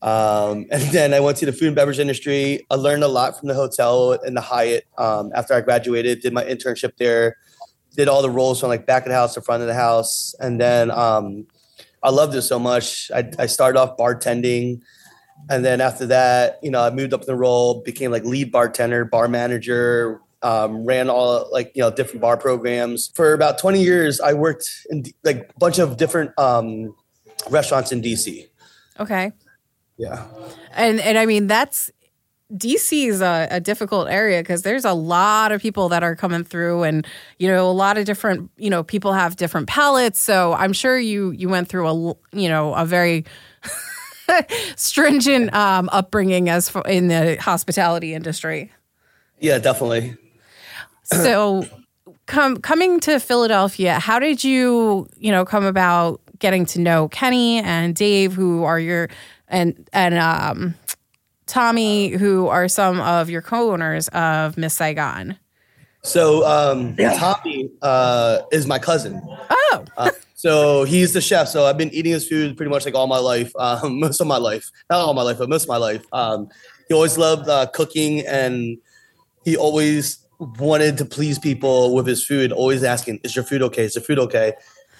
Um, 0.00 0.66
and 0.72 0.82
then 0.90 1.14
I 1.14 1.20
went 1.20 1.36
to 1.38 1.46
the 1.46 1.52
food 1.52 1.68
and 1.68 1.76
beverage 1.76 1.98
industry. 1.98 2.66
I 2.70 2.74
learned 2.76 3.04
a 3.04 3.08
lot 3.08 3.38
from 3.38 3.48
the 3.48 3.54
hotel 3.54 4.12
and 4.12 4.36
the 4.36 4.40
Hyatt 4.40 4.86
um, 4.96 5.30
after 5.34 5.54
I 5.54 5.60
graduated, 5.60 6.20
did 6.20 6.32
my 6.32 6.44
internship 6.44 6.96
there, 6.96 7.36
did 7.94 8.08
all 8.08 8.22
the 8.22 8.30
roles 8.30 8.60
from 8.60 8.70
like 8.70 8.86
back 8.86 9.04
of 9.04 9.10
the 9.10 9.14
house 9.14 9.34
to 9.34 9.42
front 9.42 9.60
of 9.60 9.68
the 9.68 9.74
house. 9.74 10.34
And 10.40 10.58
then 10.58 10.90
um, 10.90 11.46
I 12.02 12.10
loved 12.10 12.34
it 12.34 12.42
so 12.42 12.58
much. 12.58 13.10
I, 13.14 13.30
I 13.38 13.46
started 13.46 13.78
off 13.78 13.98
bartending. 13.98 14.80
And 15.50 15.64
then 15.64 15.80
after 15.80 16.06
that, 16.06 16.58
you 16.62 16.70
know, 16.70 16.82
I 16.82 16.90
moved 16.90 17.12
up 17.12 17.24
the 17.24 17.36
role, 17.36 17.82
became 17.82 18.10
like 18.10 18.24
lead 18.24 18.52
bartender, 18.52 19.04
bar 19.04 19.28
manager, 19.28 20.20
um, 20.42 20.84
ran 20.84 21.08
all 21.08 21.48
like 21.52 21.72
you 21.74 21.82
know 21.82 21.90
different 21.90 22.20
bar 22.20 22.36
programs 22.36 23.12
for 23.14 23.32
about 23.32 23.58
20 23.58 23.80
years 23.80 24.20
i 24.20 24.32
worked 24.32 24.68
in 24.90 25.04
like 25.24 25.48
a 25.54 25.58
bunch 25.58 25.78
of 25.78 25.96
different 25.96 26.36
um, 26.38 26.94
restaurants 27.48 27.92
in 27.92 28.02
dc 28.02 28.48
Okay. 29.00 29.32
yeah 29.96 30.26
And 30.72 31.00
and 31.00 31.16
I 31.16 31.26
mean 31.26 31.46
that's 31.46 31.90
DC 32.54 33.08
is 33.08 33.22
a, 33.22 33.48
a 33.50 33.60
difficult 33.60 34.08
area 34.08 34.42
because 34.42 34.62
there's 34.62 34.84
a 34.84 34.92
lot 34.92 35.52
of 35.52 35.62
people 35.62 35.88
that 35.88 36.02
are 36.02 36.14
coming 36.14 36.44
through, 36.44 36.82
and 36.82 37.06
you 37.38 37.48
know 37.48 37.68
a 37.68 37.72
lot 37.72 37.96
of 37.96 38.04
different 38.04 38.50
you 38.58 38.68
know 38.68 38.82
people 38.82 39.14
have 39.14 39.36
different 39.36 39.68
palates. 39.68 40.18
So 40.18 40.52
I'm 40.52 40.74
sure 40.74 40.98
you 40.98 41.30
you 41.30 41.48
went 41.48 41.68
through 41.68 41.88
a 41.88 41.94
you 42.32 42.48
know 42.48 42.74
a 42.74 42.84
very 42.84 43.24
stringent 44.76 45.52
um, 45.54 45.88
upbringing 45.92 46.48
as 46.48 46.74
f- 46.74 46.86
in 46.86 47.08
the 47.08 47.36
hospitality 47.36 48.14
industry. 48.14 48.72
yeah 49.40 49.58
definitely 49.58 50.16
So 51.04 51.66
come 52.26 52.56
coming 52.58 53.00
to 53.00 53.18
Philadelphia, 53.20 53.98
how 53.98 54.18
did 54.18 54.42
you 54.44 55.08
you 55.18 55.30
know 55.32 55.44
come 55.44 55.64
about 55.64 56.20
getting 56.38 56.64
to 56.66 56.80
know 56.80 57.08
Kenny 57.08 57.58
and 57.60 57.94
Dave, 57.94 58.32
who 58.32 58.64
are 58.64 58.78
your 58.80 59.08
and 59.48 59.88
and 59.92 60.14
um, 60.14 60.74
Tommy, 61.46 62.08
who 62.10 62.48
are 62.48 62.68
some 62.68 63.00
of 63.00 63.28
your 63.28 63.42
co-owners 63.42 64.08
of 64.08 64.56
Miss 64.56 64.74
Saigon? 64.74 65.36
So 66.04 66.44
um, 66.46 66.96
tommy 66.96 67.70
uh, 67.80 68.40
is 68.50 68.66
my 68.66 68.78
cousin. 68.78 69.20
Oh, 69.50 69.84
uh, 69.96 70.10
so 70.34 70.84
he's 70.84 71.12
the 71.12 71.20
chef. 71.20 71.48
So 71.48 71.64
i've 71.64 71.78
been 71.78 71.92
eating 71.94 72.12
his 72.12 72.28
food 72.28 72.56
pretty 72.56 72.70
much 72.70 72.84
like 72.84 72.94
all 72.94 73.06
my 73.06 73.18
life 73.18 73.52
um, 73.58 74.00
most 74.00 74.20
of 74.20 74.26
my 74.26 74.38
life. 74.38 74.68
Not 74.90 75.00
all 75.00 75.14
my 75.14 75.22
life 75.22 75.38
but 75.38 75.48
most 75.48 75.62
of 75.62 75.68
my 75.68 75.76
life. 75.76 76.04
Um, 76.12 76.48
he 76.88 76.94
always 76.94 77.16
loved 77.16 77.48
uh, 77.48 77.66
cooking 77.72 78.26
and 78.26 78.78
he 79.44 79.56
always 79.56 80.18
wanted 80.58 80.98
to 80.98 81.04
please 81.04 81.38
people 81.38 81.94
with 81.94 82.06
his 82.06 82.24
food 82.24 82.50
always 82.50 82.82
asking 82.82 83.20
is 83.22 83.36
your 83.36 83.44
food 83.44 83.62
okay? 83.62 83.84
Is 83.84 83.94
the 83.94 84.00
food 84.00 84.18
okay? 84.18 84.54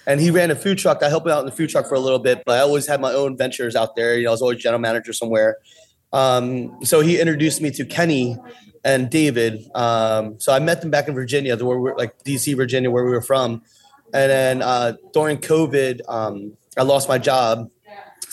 And 0.07 0.19
he 0.19 0.31
ran 0.31 0.51
a 0.51 0.55
food 0.55 0.77
truck. 0.77 1.01
I 1.01 1.09
helped 1.09 1.27
him 1.27 1.33
out 1.33 1.39
in 1.39 1.45
the 1.45 1.51
food 1.51 1.69
truck 1.69 1.87
for 1.87 1.95
a 1.95 1.99
little 1.99 2.19
bit 2.19 2.43
but 2.45 2.57
i 2.57 2.61
always 2.61 2.87
had 2.87 3.01
my 3.01 3.11
own 3.11 3.35
ventures 3.35 3.75
out 3.75 3.97
there. 3.97 4.17
You 4.17 4.23
know 4.23 4.29
i 4.29 4.31
was 4.31 4.41
always 4.41 4.59
general 4.59 4.79
manager 4.79 5.11
somewhere. 5.11 5.57
Um, 6.13 6.77
so 6.83 7.01
he 7.01 7.19
introduced 7.19 7.59
me 7.59 7.71
to 7.71 7.85
kenny 7.85 8.37
and 8.83 9.09
david 9.09 9.63
um, 9.75 10.39
so 10.39 10.53
i 10.53 10.59
met 10.59 10.81
them 10.81 10.91
back 10.91 11.07
in 11.07 11.13
virginia 11.13 11.55
where 11.57 11.79
we're 11.79 11.95
like 11.95 12.17
dc 12.23 12.55
virginia 12.55 12.89
where 12.91 13.05
we 13.05 13.11
were 13.11 13.21
from 13.21 13.61
and 14.13 14.29
then 14.29 14.61
uh, 14.61 14.93
during 15.11 15.39
COVID, 15.39 16.01
um, 16.07 16.53
I 16.77 16.83
lost 16.83 17.09
my 17.09 17.17
job. 17.17 17.69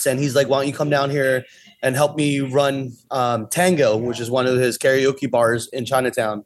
And 0.06 0.18
he's 0.18 0.36
like, 0.36 0.48
why 0.48 0.58
don't 0.58 0.66
you 0.66 0.74
come 0.74 0.90
down 0.90 1.10
here 1.10 1.44
and 1.82 1.96
help 1.96 2.16
me 2.16 2.40
run 2.40 2.92
um, 3.10 3.48
Tango, 3.48 3.96
which 3.96 4.20
is 4.20 4.30
one 4.30 4.46
of 4.46 4.56
his 4.58 4.76
karaoke 4.76 5.30
bars 5.30 5.68
in 5.68 5.86
Chinatown. 5.86 6.44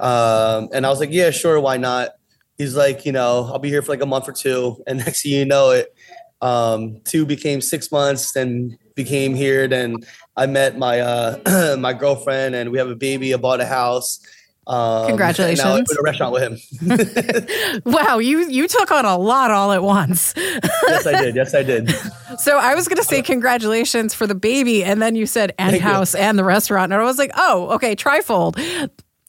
Um, 0.00 0.68
and 0.72 0.84
I 0.84 0.90
was 0.90 0.98
like, 0.98 1.10
yeah, 1.12 1.30
sure, 1.30 1.60
why 1.60 1.76
not? 1.76 2.10
He's 2.58 2.76
like, 2.76 3.06
you 3.06 3.12
know, 3.12 3.48
I'll 3.52 3.60
be 3.60 3.68
here 3.68 3.82
for 3.82 3.92
like 3.92 4.02
a 4.02 4.06
month 4.06 4.28
or 4.28 4.32
two. 4.32 4.82
And 4.86 4.98
next 5.04 5.22
thing 5.22 5.32
you 5.32 5.44
know 5.44 5.70
it, 5.70 5.94
um, 6.40 7.00
two 7.04 7.24
became 7.24 7.60
six 7.60 7.92
months, 7.92 8.32
then 8.32 8.76
became 8.94 9.34
here. 9.34 9.68
Then 9.68 9.96
I 10.36 10.46
met 10.46 10.78
my 10.78 11.00
uh, 11.00 11.76
my 11.78 11.92
girlfriend, 11.92 12.54
and 12.54 12.70
we 12.70 12.78
have 12.78 12.88
a 12.88 12.96
baby. 12.96 13.34
I 13.34 13.36
bought 13.36 13.60
a 13.60 13.66
house. 13.66 14.20
Um, 14.66 15.08
Congratulations. 15.08 15.60
And 15.60 15.68
now 15.68 15.76
I 15.76 15.80
open 15.80 15.96
a 15.98 16.02
restaurant 16.02 16.32
with 16.32 16.42
him. 16.80 17.82
wow! 17.84 18.18
You 18.18 18.48
you 18.48 18.66
took 18.66 18.90
on 18.90 19.04
a 19.04 19.18
lot 19.18 19.50
all 19.50 19.72
at 19.72 19.82
once. 19.82 20.32
yes, 20.36 21.06
I 21.06 21.20
did. 21.20 21.36
Yes, 21.36 21.54
I 21.54 21.62
did. 21.62 21.94
So 22.36 22.58
I 22.58 22.74
was 22.74 22.88
going 22.88 22.96
to 22.96 23.04
say 23.04 23.22
congratulations 23.22 24.12
for 24.12 24.26
the 24.26 24.34
baby, 24.34 24.82
and 24.82 25.00
then 25.00 25.14
you 25.14 25.24
said 25.24 25.54
and 25.56 25.70
Thank 25.70 25.84
you. 25.84 25.88
house 25.88 26.16
and 26.16 26.36
the 26.36 26.42
restaurant, 26.42 26.92
and 26.92 27.00
I 27.00 27.04
was 27.04 27.16
like, 27.16 27.30
oh, 27.36 27.68
okay, 27.74 27.94
trifold. 27.94 28.56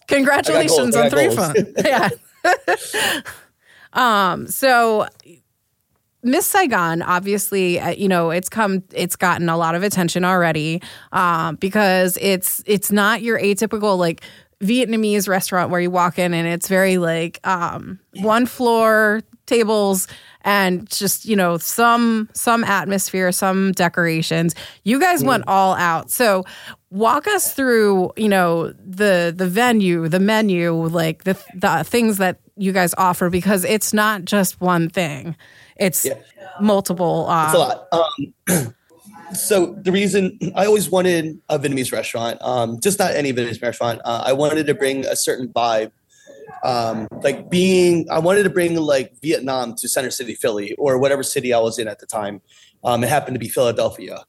Congratulations 0.07 0.95
on 0.95 1.09
got 1.09 1.11
three 1.11 1.29
fun. 1.29 1.53
yeah. 1.85 2.09
um. 3.93 4.47
So. 4.47 5.07
Miss 6.25 6.47
Saigon, 6.47 7.03
obviously, 7.03 7.79
uh, 7.79 7.91
you 7.91 8.07
know 8.07 8.31
it's 8.31 8.49
come, 8.49 8.83
it's 8.91 9.15
gotten 9.15 9.47
a 9.47 9.55
lot 9.55 9.75
of 9.75 9.83
attention 9.83 10.25
already, 10.25 10.81
um, 11.11 11.55
because 11.57 12.17
it's 12.19 12.63
it's 12.65 12.91
not 12.91 13.21
your 13.21 13.39
atypical 13.39 13.95
like 13.95 14.21
Vietnamese 14.59 15.27
restaurant 15.27 15.69
where 15.69 15.79
you 15.79 15.91
walk 15.91 16.17
in 16.17 16.33
and 16.33 16.47
it's 16.47 16.67
very 16.67 16.97
like 16.97 17.39
um, 17.47 17.99
one 18.21 18.47
floor 18.47 19.21
tables 19.45 20.07
and 20.41 20.89
just 20.89 21.25
you 21.25 21.35
know 21.35 21.59
some 21.59 22.27
some 22.33 22.63
atmosphere 22.63 23.31
some 23.31 23.71
decorations. 23.73 24.55
You 24.83 24.99
guys 24.99 25.23
went 25.23 25.43
all 25.47 25.75
out. 25.75 26.09
So 26.09 26.43
walk 26.89 27.27
us 27.27 27.53
through 27.53 28.13
you 28.17 28.29
know 28.29 28.71
the 28.83 29.31
the 29.35 29.47
venue 29.47 30.07
the 30.07 30.19
menu 30.19 30.73
like 30.73 31.23
the 31.23 31.37
the 31.53 31.83
things 31.83 32.17
that 32.17 32.39
you 32.55 32.71
guys 32.71 32.95
offer 32.97 33.29
because 33.29 33.63
it's 33.63 33.93
not 33.93 34.25
just 34.25 34.59
one 34.59 34.89
thing 34.89 35.35
it's 35.77 36.05
Yeah. 36.05 36.15
multiple 36.61 37.27
uh, 37.29 37.45
It's 37.45 37.53
a 37.53 37.57
lot. 37.57 37.87
Um, 37.91 38.73
so 39.33 39.75
the 39.81 39.91
reason 39.91 40.37
I 40.55 40.65
always 40.65 40.89
wanted 40.89 41.39
a 41.49 41.59
Vietnamese 41.59 41.91
restaurant, 41.91 42.41
um, 42.41 42.79
just 42.79 42.99
not 42.99 43.11
any 43.15 43.33
Vietnamese 43.33 43.61
restaurant. 43.61 44.01
Uh, 44.05 44.23
I 44.25 44.33
wanted 44.33 44.67
to 44.67 44.73
bring 44.73 45.05
a 45.05 45.15
certain 45.15 45.47
vibe, 45.49 45.91
um, 46.63 47.07
like 47.21 47.49
being. 47.49 48.07
I 48.09 48.19
wanted 48.19 48.43
to 48.43 48.49
bring 48.49 48.75
like 48.75 49.13
Vietnam 49.21 49.75
to 49.75 49.87
Center 49.89 50.11
City, 50.11 50.35
Philly, 50.35 50.73
or 50.77 50.97
whatever 50.97 51.23
city 51.23 51.53
I 51.53 51.59
was 51.59 51.79
in 51.79 51.87
at 51.87 51.99
the 51.99 52.05
time. 52.05 52.41
Um, 52.83 53.03
it 53.03 53.09
happened 53.09 53.35
to 53.35 53.39
be 53.39 53.49
Philadelphia. 53.49 54.23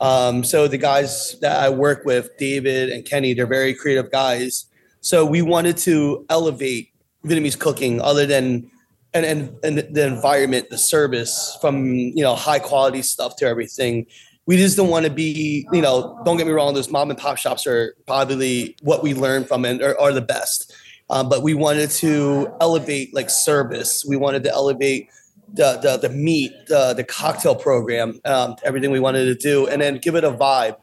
Um, 0.00 0.42
so 0.42 0.66
the 0.66 0.78
guys 0.78 1.38
that 1.40 1.60
I 1.62 1.68
work 1.70 2.04
with, 2.04 2.36
David 2.36 2.90
and 2.90 3.04
Kenny, 3.04 3.34
they're 3.34 3.46
very 3.46 3.72
creative 3.72 4.10
guys. 4.10 4.66
So 5.00 5.24
we 5.24 5.42
wanted 5.42 5.76
to 5.78 6.26
elevate 6.28 6.88
Vietnamese 7.24 7.58
cooking, 7.58 8.00
other 8.00 8.26
than 8.26 8.68
and, 9.14 9.26
and 9.26 9.56
and 9.64 9.94
the 9.94 10.06
environment, 10.06 10.70
the 10.70 10.78
service, 10.78 11.56
from 11.60 11.86
you 11.86 12.22
know 12.22 12.34
high 12.34 12.58
quality 12.58 13.02
stuff 13.02 13.36
to 13.36 13.46
everything. 13.46 14.06
We 14.46 14.56
just 14.56 14.76
don't 14.76 14.88
want 14.88 15.06
to 15.06 15.12
be, 15.12 15.66
you 15.72 15.82
know. 15.82 16.20
Don't 16.24 16.36
get 16.36 16.46
me 16.46 16.52
wrong; 16.52 16.74
those 16.74 16.90
mom 16.90 17.10
and 17.10 17.18
pop 17.18 17.38
shops 17.38 17.66
are 17.66 17.94
probably 18.06 18.76
what 18.82 19.02
we 19.02 19.14
learn 19.14 19.44
from 19.44 19.64
and 19.64 19.82
are, 19.82 19.98
are 20.00 20.12
the 20.12 20.22
best. 20.22 20.72
Um, 21.10 21.28
but 21.28 21.42
we 21.42 21.54
wanted 21.54 21.90
to 21.90 22.52
elevate 22.60 23.14
like 23.14 23.28
service. 23.28 24.04
We 24.06 24.16
wanted 24.16 24.44
to 24.44 24.50
elevate 24.50 25.08
the 25.52 25.78
the, 25.78 26.08
the 26.08 26.14
meat, 26.14 26.52
the 26.68 26.94
the 26.94 27.04
cocktail 27.04 27.54
program, 27.54 28.20
um, 28.24 28.56
everything 28.64 28.90
we 28.90 29.00
wanted 29.00 29.26
to 29.26 29.34
do, 29.34 29.66
and 29.66 29.82
then 29.82 29.98
give 29.98 30.14
it 30.14 30.24
a 30.24 30.32
vibe. 30.32 30.76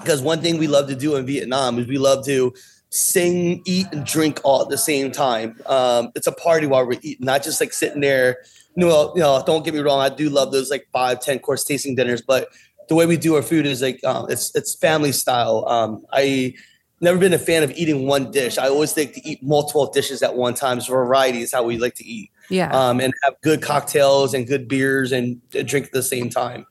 Because 0.00 0.20
one 0.20 0.40
thing 0.40 0.58
we 0.58 0.66
love 0.66 0.88
to 0.88 0.96
do 0.96 1.16
in 1.16 1.24
Vietnam 1.24 1.78
is 1.78 1.86
we 1.86 1.98
love 1.98 2.24
to 2.26 2.52
sing, 2.90 3.62
eat, 3.66 3.86
and 3.92 4.04
drink 4.04 4.40
all 4.44 4.62
at 4.62 4.68
the 4.68 4.78
same 4.78 5.10
time. 5.10 5.60
Um, 5.66 6.10
it's 6.14 6.26
a 6.26 6.32
party 6.32 6.66
while 6.66 6.86
we're 6.86 6.98
eating, 7.02 7.24
not 7.24 7.42
just 7.42 7.60
like 7.60 7.72
sitting 7.72 8.00
there. 8.00 8.38
You 8.76 8.86
know, 8.86 9.12
you 9.14 9.22
know, 9.22 9.42
don't 9.44 9.64
get 9.64 9.74
me 9.74 9.80
wrong, 9.80 10.00
I 10.00 10.08
do 10.08 10.30
love 10.30 10.52
those 10.52 10.70
like 10.70 10.88
five, 10.92 11.20
ten 11.20 11.38
course 11.38 11.64
tasting 11.64 11.94
dinners, 11.94 12.22
but 12.22 12.48
the 12.88 12.94
way 12.94 13.06
we 13.06 13.16
do 13.16 13.34
our 13.34 13.42
food 13.42 13.66
is 13.66 13.82
like 13.82 14.02
um, 14.04 14.26
it's 14.30 14.54
it's 14.54 14.74
family 14.74 15.12
style. 15.12 15.66
Um, 15.68 16.06
I 16.12 16.54
never 17.00 17.18
been 17.18 17.34
a 17.34 17.38
fan 17.38 17.62
of 17.62 17.70
eating 17.72 18.06
one 18.06 18.30
dish. 18.30 18.56
I 18.58 18.68
always 18.68 18.96
like 18.96 19.14
to 19.14 19.28
eat 19.28 19.42
multiple 19.42 19.90
dishes 19.90 20.22
at 20.22 20.36
one 20.36 20.54
time. 20.54 20.80
So 20.80 20.92
variety 20.92 21.42
is 21.42 21.52
how 21.52 21.64
we 21.64 21.78
like 21.78 21.94
to 21.96 22.04
eat 22.04 22.30
yeah 22.48 22.70
um, 22.70 23.00
and 23.00 23.12
have 23.22 23.34
good 23.42 23.62
cocktails 23.62 24.34
and 24.34 24.46
good 24.46 24.68
beers 24.68 25.12
and 25.12 25.40
drink 25.50 25.86
at 25.86 25.92
the 25.92 26.02
same 26.02 26.30
time. 26.30 26.66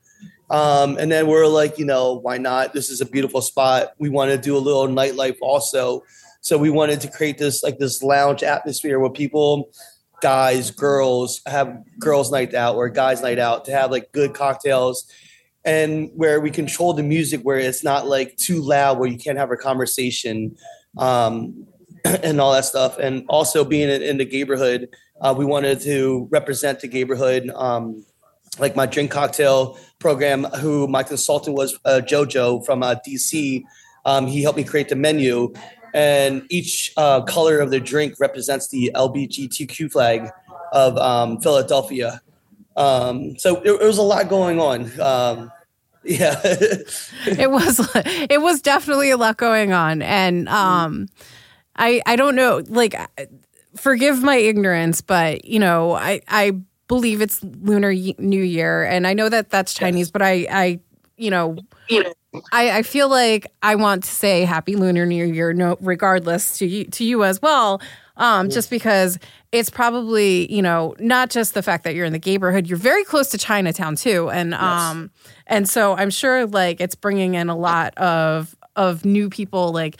Um, 0.49 0.97
and 0.97 1.11
then 1.11 1.27
we're 1.27 1.47
like, 1.47 1.77
you 1.77 1.85
know, 1.85 2.13
why 2.13 2.37
not? 2.37 2.73
This 2.73 2.89
is 2.89 3.01
a 3.01 3.05
beautiful 3.05 3.41
spot. 3.41 3.89
We 3.97 4.09
want 4.09 4.31
to 4.31 4.37
do 4.37 4.55
a 4.55 4.59
little 4.59 4.87
nightlife 4.87 5.37
also. 5.41 6.03
So 6.41 6.57
we 6.57 6.69
wanted 6.69 7.01
to 7.01 7.09
create 7.09 7.37
this 7.37 7.63
like 7.63 7.79
this 7.79 8.01
lounge 8.01 8.43
atmosphere 8.43 8.99
where 8.99 9.09
people, 9.09 9.69
guys, 10.21 10.71
girls 10.71 11.41
have 11.45 11.83
girls' 11.99 12.31
night 12.31 12.53
out 12.53 12.75
or 12.75 12.87
guys' 12.89 13.21
night 13.21 13.39
out 13.39 13.65
to 13.65 13.71
have 13.71 13.91
like 13.91 14.11
good 14.13 14.33
cocktails 14.33 15.11
and 15.65 16.09
where 16.15 16.39
we 16.39 16.49
control 16.49 16.93
the 16.93 17.03
music 17.03 17.41
where 17.41 17.59
it's 17.59 17.83
not 17.83 18.07
like 18.07 18.37
too 18.37 18.61
loud 18.61 18.97
where 18.97 19.09
you 19.09 19.17
can't 19.17 19.37
have 19.37 19.51
a 19.51 19.57
conversation 19.57 20.55
um, 20.97 21.67
and 22.05 22.39
all 22.39 22.53
that 22.53 22.63
stuff. 22.63 22.97
And 22.97 23.25
also 23.27 23.65
being 23.65 23.89
in, 23.89 24.17
the 24.17 24.25
neighborhood, 24.25 24.87
uh, 25.19 25.35
we 25.37 25.43
wanted 25.43 25.81
to 25.81 26.29
represent 26.31 26.79
the 26.79 26.87
neighborhood. 26.87 27.51
Um, 27.53 28.05
like 28.59 28.75
my 28.75 28.85
drink 28.85 29.11
cocktail 29.11 29.77
program, 29.99 30.43
who 30.45 30.87
my 30.87 31.03
consultant 31.03 31.55
was 31.55 31.77
uh, 31.85 32.01
Jojo 32.03 32.65
from 32.65 32.83
uh, 32.83 32.95
DC. 33.05 33.63
Um, 34.05 34.27
he 34.27 34.41
helped 34.41 34.57
me 34.57 34.63
create 34.63 34.89
the 34.89 34.95
menu, 34.95 35.53
and 35.93 36.43
each 36.49 36.93
uh, 36.97 37.21
color 37.21 37.59
of 37.59 37.71
the 37.71 37.79
drink 37.79 38.15
represents 38.19 38.69
the 38.69 38.91
LBGTQ 38.95 39.91
flag 39.91 40.29
of 40.71 40.97
um, 40.97 41.39
Philadelphia. 41.39 42.21
Um, 42.75 43.37
so 43.37 43.55
there, 43.63 43.77
there 43.77 43.87
was 43.87 43.97
a 43.97 44.03
lot 44.03 44.29
going 44.29 44.59
on. 44.59 45.01
Um, 45.01 45.51
yeah, 46.03 46.39
it 46.43 47.51
was 47.51 47.81
it 47.95 48.41
was 48.41 48.61
definitely 48.61 49.09
a 49.09 49.17
lot 49.17 49.35
going 49.35 49.73
on, 49.73 50.01
and 50.01 50.47
um, 50.47 51.07
I 51.75 52.01
I 52.05 52.15
don't 52.15 52.35
know, 52.35 52.63
like, 52.67 52.95
forgive 53.75 54.23
my 54.23 54.37
ignorance, 54.37 55.01
but 55.01 55.43
you 55.43 55.59
know, 55.59 55.93
I 55.93 56.21
I 56.29 56.53
believe 56.87 57.21
it's 57.21 57.43
Lunar 57.43 57.93
New 57.93 58.41
Year, 58.41 58.83
and 58.83 59.07
I 59.07 59.13
know 59.13 59.29
that 59.29 59.49
that's 59.49 59.73
Chinese, 59.73 60.11
but 60.11 60.21
I 60.21 60.47
I 60.49 60.79
you 61.17 61.29
know. 61.29 61.57
I, 62.51 62.69
I 62.69 62.81
feel 62.83 63.09
like 63.09 63.51
I 63.63 63.73
want 63.73 64.03
to 64.03 64.11
say 64.11 64.43
Happy 64.45 64.75
Lunar 64.75 65.07
New 65.07 65.25
Year, 65.25 65.53
no, 65.53 65.75
regardless 65.81 66.59
to 66.59 66.67
you, 66.67 66.83
to 66.85 67.03
you 67.03 67.23
as 67.23 67.41
well, 67.41 67.81
um, 68.17 68.49
just 68.49 68.69
because 68.69 69.17
it's 69.51 69.71
probably 69.71 70.51
you 70.53 70.61
know 70.61 70.95
not 70.99 71.29
just 71.29 71.53
the 71.53 71.63
fact 71.63 71.83
that 71.85 71.95
you're 71.95 72.05
in 72.05 72.13
the 72.13 72.21
neighborhood, 72.23 72.67
you're 72.67 72.77
very 72.77 73.03
close 73.03 73.29
to 73.29 73.37
Chinatown 73.37 73.95
too, 73.95 74.29
and 74.29 74.51
yes. 74.51 74.61
um, 74.61 75.09
and 75.47 75.67
so 75.67 75.95
I'm 75.95 76.09
sure 76.09 76.45
like 76.45 76.79
it's 76.81 76.95
bringing 76.95 77.33
in 77.33 77.49
a 77.49 77.55
lot 77.55 77.97
of 77.97 78.55
of 78.75 79.05
new 79.05 79.29
people 79.29 79.71
like 79.71 79.97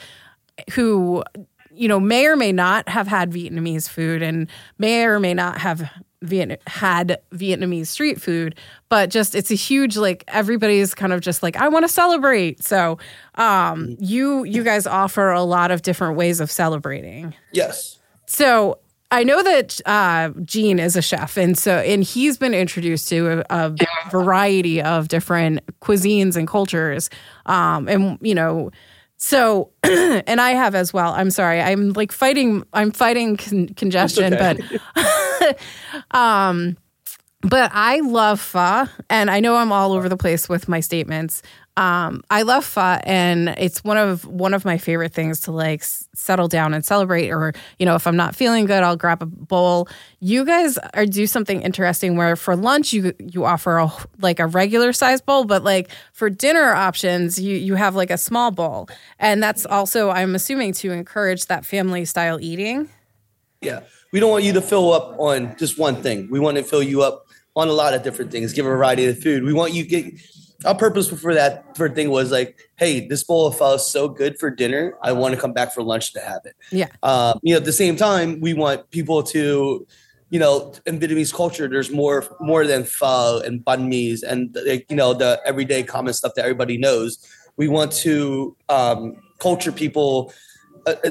who 0.72 1.24
you 1.72 1.88
know 1.88 1.98
may 2.00 2.26
or 2.26 2.36
may 2.36 2.52
not 2.52 2.88
have 2.88 3.06
had 3.06 3.32
Vietnamese 3.32 3.88
food 3.88 4.22
and 4.22 4.48
may 4.78 5.04
or 5.04 5.18
may 5.18 5.34
not 5.34 5.58
have 5.58 5.90
Viet- 6.22 6.60
had 6.66 7.18
Vietnamese 7.32 7.86
street 7.86 8.20
food, 8.20 8.54
but 8.88 9.10
just 9.10 9.34
it's 9.34 9.50
a 9.50 9.54
huge 9.54 9.96
like 9.96 10.24
everybody's 10.28 10.94
kind 10.94 11.12
of 11.12 11.20
just 11.20 11.42
like 11.42 11.56
I 11.56 11.68
want 11.68 11.84
to 11.84 11.88
celebrate. 11.88 12.64
So 12.64 12.98
um, 13.36 13.96
you 14.00 14.44
you 14.44 14.64
guys 14.64 14.86
offer 14.86 15.30
a 15.30 15.42
lot 15.42 15.70
of 15.70 15.82
different 15.82 16.16
ways 16.16 16.40
of 16.40 16.50
celebrating. 16.50 17.34
Yes. 17.52 17.98
So 18.26 18.78
I 19.10 19.24
know 19.24 19.42
that 19.42 19.80
uh, 19.86 20.30
Gene 20.44 20.78
is 20.78 20.96
a 20.96 21.02
chef, 21.02 21.36
and 21.36 21.56
so 21.56 21.78
and 21.78 22.04
he's 22.04 22.36
been 22.36 22.52
introduced 22.52 23.08
to 23.08 23.44
a, 23.50 23.68
a 23.68 24.10
variety 24.10 24.82
of 24.82 25.08
different 25.08 25.60
cuisines 25.80 26.36
and 26.36 26.46
cultures, 26.46 27.08
um, 27.46 27.88
and 27.88 28.18
you 28.20 28.34
know 28.34 28.70
so, 29.18 29.70
and 29.82 30.40
I 30.40 30.52
have 30.52 30.74
as 30.74 30.92
well. 30.92 31.12
I'm 31.12 31.30
sorry. 31.30 31.60
I'm 31.60 31.92
like 31.92 32.12
fighting. 32.12 32.62
I'm 32.72 32.92
fighting 32.92 33.36
con- 33.36 33.68
congestion, 33.70 34.32
okay. 34.34 34.58
but, 34.94 35.58
um, 36.12 36.76
but 37.42 37.70
I 37.72 38.00
love 38.00 38.40
pho, 38.40 38.86
and 39.08 39.30
I 39.30 39.38
know 39.38 39.56
I'm 39.56 39.70
all 39.70 39.92
over 39.92 40.08
the 40.08 40.16
place 40.16 40.48
with 40.48 40.68
my 40.68 40.80
statements. 40.80 41.40
Um, 41.76 42.24
I 42.30 42.42
love 42.42 42.64
pho, 42.64 42.98
and 43.04 43.50
it's 43.50 43.84
one 43.84 43.96
of 43.96 44.26
one 44.26 44.54
of 44.54 44.64
my 44.64 44.76
favorite 44.76 45.14
things 45.14 45.38
to 45.42 45.52
like 45.52 45.84
settle 45.84 46.48
down 46.48 46.74
and 46.74 46.84
celebrate. 46.84 47.30
Or 47.30 47.52
you 47.78 47.86
know, 47.86 47.94
if 47.94 48.08
I'm 48.08 48.16
not 48.16 48.34
feeling 48.34 48.66
good, 48.66 48.82
I'll 48.82 48.96
grab 48.96 49.22
a 49.22 49.26
bowl. 49.26 49.88
You 50.18 50.44
guys 50.44 50.78
are 50.94 51.06
do 51.06 51.28
something 51.28 51.62
interesting 51.62 52.16
where 52.16 52.34
for 52.34 52.56
lunch 52.56 52.92
you 52.92 53.14
you 53.20 53.44
offer 53.44 53.78
a 53.78 53.88
like 54.20 54.40
a 54.40 54.48
regular 54.48 54.92
size 54.92 55.20
bowl, 55.20 55.44
but 55.44 55.62
like 55.62 55.90
for 56.12 56.28
dinner 56.28 56.74
options 56.74 57.40
you 57.40 57.54
you 57.54 57.76
have 57.76 57.94
like 57.94 58.10
a 58.10 58.18
small 58.18 58.50
bowl, 58.50 58.88
and 59.20 59.40
that's 59.40 59.64
also 59.64 60.10
I'm 60.10 60.34
assuming 60.34 60.72
to 60.72 60.90
encourage 60.90 61.46
that 61.46 61.64
family 61.64 62.04
style 62.04 62.40
eating. 62.40 62.88
Yeah, 63.60 63.82
we 64.12 64.18
don't 64.18 64.30
want 64.30 64.42
you 64.42 64.54
to 64.54 64.60
fill 64.60 64.92
up 64.92 65.14
on 65.20 65.56
just 65.56 65.78
one 65.78 66.02
thing. 66.02 66.28
We 66.32 66.40
want 66.40 66.56
to 66.56 66.64
fill 66.64 66.82
you 66.82 67.02
up 67.02 67.27
on 67.56 67.68
a 67.68 67.72
lot 67.72 67.94
of 67.94 68.02
different 68.02 68.30
things. 68.30 68.52
Give 68.52 68.66
a 68.66 68.68
variety 68.68 69.06
of 69.06 69.18
food. 69.20 69.42
We 69.42 69.52
want 69.52 69.72
you 69.72 69.84
get 69.84 70.14
our 70.64 70.74
purpose 70.74 71.08
for 71.08 71.34
that 71.34 71.76
for 71.76 71.88
thing 71.88 72.10
was 72.10 72.32
like, 72.32 72.58
hey, 72.76 73.06
this 73.06 73.22
bowl 73.22 73.46
of 73.46 73.56
pho 73.56 73.74
is 73.74 73.86
so 73.86 74.08
good 74.08 74.38
for 74.38 74.50
dinner. 74.50 74.96
I 75.02 75.12
want 75.12 75.34
to 75.34 75.40
come 75.40 75.52
back 75.52 75.72
for 75.72 75.82
lunch 75.82 76.12
to 76.14 76.20
have 76.20 76.40
it. 76.44 76.56
Yeah. 76.72 76.88
Uh, 77.02 77.34
you 77.42 77.54
know, 77.54 77.58
at 77.58 77.64
the 77.64 77.72
same 77.72 77.96
time, 77.96 78.40
we 78.40 78.54
want 78.54 78.90
people 78.90 79.22
to, 79.24 79.86
you 80.30 80.38
know, 80.38 80.74
in 80.84 80.98
Vietnamese 80.98 81.32
culture, 81.32 81.68
there's 81.68 81.90
more 81.90 82.24
more 82.40 82.66
than 82.66 82.84
pho 82.84 83.40
and 83.44 83.64
banh 83.64 83.88
mi's 83.88 84.22
and 84.22 84.56
like, 84.66 84.86
you 84.90 84.96
know 84.96 85.14
the 85.14 85.40
everyday 85.44 85.82
common 85.82 86.12
stuff 86.12 86.34
that 86.34 86.42
everybody 86.42 86.76
knows. 86.76 87.24
We 87.56 87.68
want 87.68 87.92
to 87.92 88.56
um, 88.68 89.16
culture 89.38 89.72
people. 89.72 90.32
Uh, 90.86 90.94
uh 91.04 91.10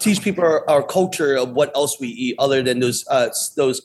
teach 0.00 0.20
people 0.22 0.42
our, 0.42 0.68
our, 0.68 0.82
culture 0.82 1.36
of 1.36 1.50
what 1.52 1.74
else 1.76 2.00
we 2.00 2.08
eat 2.08 2.34
other 2.40 2.62
than 2.62 2.80
those 2.80 3.06
uh, 3.08 3.28
those 3.56 3.80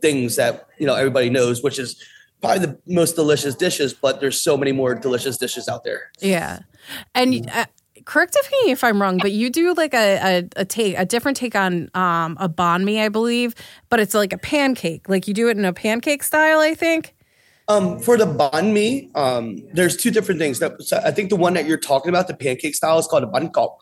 things 0.00 0.36
that 0.36 0.68
you 0.78 0.86
know 0.86 0.94
everybody 0.94 1.30
knows, 1.30 1.62
which 1.62 1.78
is 1.78 2.02
probably 2.44 2.66
the 2.66 2.78
most 2.86 3.16
delicious 3.16 3.54
dishes, 3.54 3.94
but 3.94 4.20
there's 4.20 4.40
so 4.40 4.56
many 4.56 4.70
more 4.70 4.94
delicious 4.94 5.38
dishes 5.38 5.66
out 5.66 5.82
there. 5.82 6.10
Yeah. 6.20 6.58
And 7.14 7.32
mm. 7.32 7.56
uh, 7.56 7.64
correct 8.04 8.36
me 8.52 8.70
if 8.70 8.84
I'm 8.84 9.00
wrong, 9.00 9.18
but 9.18 9.32
you 9.32 9.48
do 9.48 9.72
like 9.72 9.94
a, 9.94 10.18
a, 10.56 10.60
a, 10.60 10.64
take 10.66 10.98
a 10.98 11.06
different 11.06 11.38
take 11.38 11.54
on 11.54 11.90
um, 11.94 12.36
a 12.38 12.48
banh 12.48 12.84
mi, 12.84 13.00
I 13.00 13.08
believe, 13.08 13.54
but 13.88 13.98
it's 13.98 14.12
like 14.14 14.34
a 14.34 14.38
pancake. 14.38 15.08
Like 15.08 15.26
you 15.26 15.32
do 15.32 15.48
it 15.48 15.56
in 15.56 15.64
a 15.64 15.72
pancake 15.72 16.22
style, 16.22 16.60
I 16.60 16.74
think. 16.74 17.14
Um, 17.66 17.98
for 17.98 18.18
the 18.18 18.26
banh 18.26 18.74
mi, 18.74 19.10
um, 19.14 19.66
there's 19.72 19.96
two 19.96 20.10
different 20.10 20.38
things. 20.38 20.58
That, 20.58 20.82
so 20.82 21.00
I 21.02 21.12
think 21.12 21.30
the 21.30 21.36
one 21.36 21.54
that 21.54 21.64
you're 21.64 21.78
talking 21.78 22.10
about, 22.10 22.28
the 22.28 22.34
pancake 22.34 22.74
style, 22.74 22.98
is 22.98 23.06
called 23.06 23.22
a 23.22 23.26
banh 23.26 23.50
khot. 23.50 23.78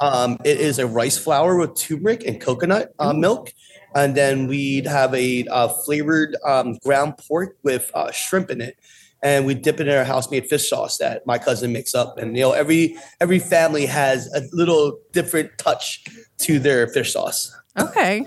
Um, 0.00 0.38
it 0.42 0.58
is 0.58 0.78
a 0.78 0.86
rice 0.86 1.18
flour 1.18 1.56
with 1.56 1.74
turmeric 1.76 2.24
and 2.24 2.40
coconut 2.40 2.94
uh, 2.98 3.12
milk 3.12 3.52
and 3.96 4.14
then 4.14 4.46
we'd 4.46 4.86
have 4.86 5.14
a 5.14 5.46
uh, 5.48 5.68
flavored 5.68 6.36
um, 6.44 6.74
ground 6.84 7.16
pork 7.16 7.56
with 7.62 7.90
uh, 7.94 8.10
shrimp 8.12 8.50
in 8.50 8.60
it 8.60 8.76
and 9.22 9.46
we 9.46 9.54
dip 9.54 9.80
it 9.80 9.88
in 9.88 9.96
our 9.96 10.04
house 10.04 10.30
made 10.30 10.46
fish 10.46 10.68
sauce 10.68 10.98
that 10.98 11.26
my 11.26 11.38
cousin 11.38 11.72
makes 11.72 11.94
up 11.94 12.18
and 12.18 12.36
you 12.36 12.42
know 12.42 12.52
every 12.52 12.96
every 13.20 13.38
family 13.38 13.86
has 13.86 14.32
a 14.34 14.42
little 14.52 14.98
different 15.12 15.50
touch 15.58 16.04
to 16.36 16.58
their 16.58 16.86
fish 16.88 17.14
sauce 17.14 17.54
okay 17.78 18.26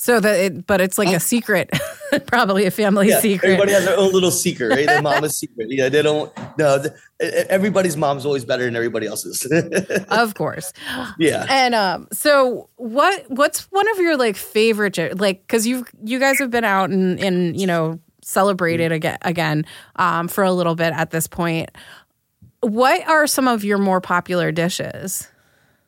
so 0.00 0.20
that 0.20 0.38
it, 0.38 0.66
but 0.66 0.80
it's 0.80 0.96
like 0.96 1.08
a 1.08 1.18
secret, 1.18 1.70
probably 2.26 2.66
a 2.66 2.70
family 2.70 3.08
yeah, 3.08 3.18
secret. 3.18 3.48
Everybody 3.48 3.72
has 3.72 3.84
their 3.84 3.98
own 3.98 4.12
little 4.12 4.30
secret, 4.30 4.68
right? 4.68 4.86
Their 4.86 5.02
mama's 5.02 5.36
secret. 5.36 5.72
Yeah, 5.72 5.88
they 5.88 6.02
don't. 6.02 6.32
No, 6.58 6.84
everybody's 7.20 7.96
mom's 7.96 8.26
always 8.26 8.44
better 8.44 8.64
than 8.64 8.74
everybody 8.74 9.06
else's. 9.06 9.46
of 10.08 10.34
course. 10.34 10.72
Yeah. 11.16 11.46
And 11.48 11.74
um, 11.74 12.08
so 12.12 12.68
what? 12.76 13.24
What's 13.30 13.70
one 13.70 13.88
of 13.90 13.98
your 13.98 14.16
like 14.16 14.34
favorite 14.34 15.18
like? 15.20 15.42
Because 15.42 15.66
you've 15.68 15.88
you 16.02 16.18
guys 16.18 16.40
have 16.40 16.50
been 16.50 16.64
out 16.64 16.90
and 16.90 17.20
and 17.20 17.58
you 17.58 17.66
know 17.66 18.00
celebrated 18.22 18.90
again 18.90 19.18
again 19.22 19.64
um, 19.96 20.26
for 20.26 20.42
a 20.42 20.52
little 20.52 20.74
bit 20.74 20.92
at 20.92 21.10
this 21.10 21.28
point. 21.28 21.70
What 22.60 23.06
are 23.08 23.28
some 23.28 23.46
of 23.46 23.62
your 23.62 23.78
more 23.78 24.00
popular 24.00 24.50
dishes? 24.50 25.28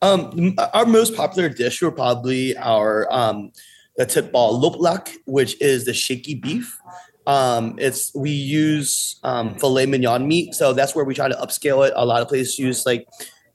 Um, 0.03 0.55
our 0.73 0.87
most 0.87 1.17
popular 1.17 1.49
dish 1.49 1.83
were 1.83 1.91
probably 1.91 2.57
our 2.57 3.13
um 3.13 3.51
the 3.97 4.07
tip 4.07 4.31
ball 4.31 4.61
loplak, 4.63 5.17
which 5.27 5.61
is 5.61 5.85
the 5.85 5.93
shaky 5.93 6.35
beef. 6.35 6.79
Um, 7.27 7.77
it's 7.79 8.15
we 8.15 8.31
use 8.31 9.21
um, 9.23 9.55
filet 9.57 9.87
mignon 9.87 10.27
meat, 10.27 10.55
so 10.55 10.73
that's 10.73 10.95
where 10.95 11.05
we 11.05 11.15
try 11.15 11.29
to 11.29 11.35
upscale 11.35 11.87
it. 11.87 11.93
A 11.97 12.05
lot 12.05 12.23
of 12.23 12.29
places 12.29 12.59
use 12.59 12.87
like 12.87 13.07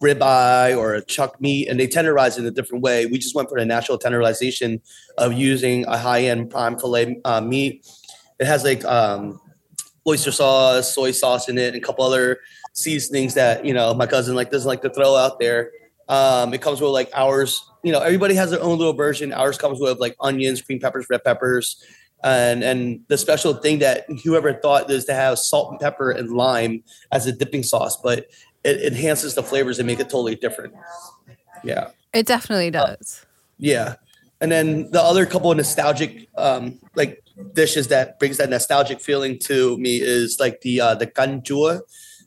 ribeye 0.01 0.77
or 0.77 1.01
chuck 1.01 1.41
meat, 1.41 1.67
and 1.67 1.79
they 1.79 1.87
tenderize 1.87 2.37
in 2.37 2.45
a 2.45 2.51
different 2.51 2.83
way. 2.83 3.05
We 3.05 3.17
just 3.17 3.35
went 3.35 3.49
for 3.49 3.59
the 3.59 3.65
natural 3.65 3.97
tenderization 3.97 4.81
of 5.17 5.33
using 5.33 5.85
a 5.85 5.97
high 5.97 6.23
end 6.25 6.51
prime 6.51 6.77
filet 6.77 7.19
uh, 7.25 7.41
meat. 7.41 7.85
It 8.39 8.45
has 8.45 8.63
like 8.63 8.85
um, 8.85 9.39
oyster 10.07 10.31
sauce, 10.31 10.93
soy 10.93 11.11
sauce 11.11 11.49
in 11.49 11.57
it, 11.57 11.73
and 11.73 11.83
a 11.83 11.85
couple 11.85 12.05
other 12.05 12.39
seasonings 12.73 13.33
that 13.33 13.65
you 13.65 13.73
know 13.73 13.93
my 13.93 14.05
cousin 14.05 14.35
like 14.35 14.51
doesn't 14.51 14.67
like 14.67 14.81
to 14.83 14.89
throw 14.89 15.15
out 15.15 15.39
there. 15.39 15.71
Um, 16.07 16.53
it 16.53 16.61
comes 16.61 16.81
with 16.81 16.91
like 16.91 17.09
ours 17.15 17.59
you 17.85 17.91
know, 17.91 17.99
everybody 17.99 18.33
has 18.33 18.49
their 18.49 18.63
own 18.63 18.79
little 18.79 18.93
version. 18.93 19.31
Ours 19.31 19.59
comes 19.59 19.79
with 19.79 19.99
like 19.99 20.15
onions, 20.19 20.59
green 20.59 20.79
peppers, 20.79 21.05
red 21.07 21.23
peppers, 21.23 21.85
and 22.23 22.63
and 22.63 23.01
the 23.07 23.17
special 23.17 23.53
thing 23.53 23.79
that 23.79 24.05
whoever 24.23 24.53
thought 24.53 24.89
is 24.89 25.05
to 25.05 25.13
have 25.13 25.39
salt 25.39 25.71
and 25.71 25.79
pepper 25.79 26.11
and 26.11 26.31
lime 26.31 26.83
as 27.11 27.25
a 27.25 27.31
dipping 27.31 27.63
sauce, 27.63 27.97
but 27.97 28.27
it 28.63 28.93
enhances 28.93 29.35
the 29.35 29.43
flavors 29.43 29.79
and 29.79 29.87
make 29.87 29.99
it 29.99 30.09
totally 30.09 30.35
different. 30.35 30.73
Yeah, 31.63 31.89
it 32.13 32.25
definitely 32.25 32.69
uh, 32.69 32.85
does. 32.85 33.21
Uh, 33.21 33.25
yeah, 33.57 33.95
and 34.41 34.51
then 34.51 34.89
the 34.91 35.01
other 35.01 35.25
couple 35.25 35.51
of 35.51 35.57
nostalgic 35.57 36.27
um, 36.37 36.79
like 36.95 37.23
dishes 37.53 37.89
that 37.89 38.19
brings 38.19 38.37
that 38.37 38.49
nostalgic 38.49 39.01
feeling 39.01 39.37
to 39.39 39.77
me 39.77 39.97
is 40.01 40.39
like 40.39 40.61
the 40.61 40.81
uh, 40.81 40.95
the 40.95 41.07
canh 41.07 41.43
chua, 41.43 41.81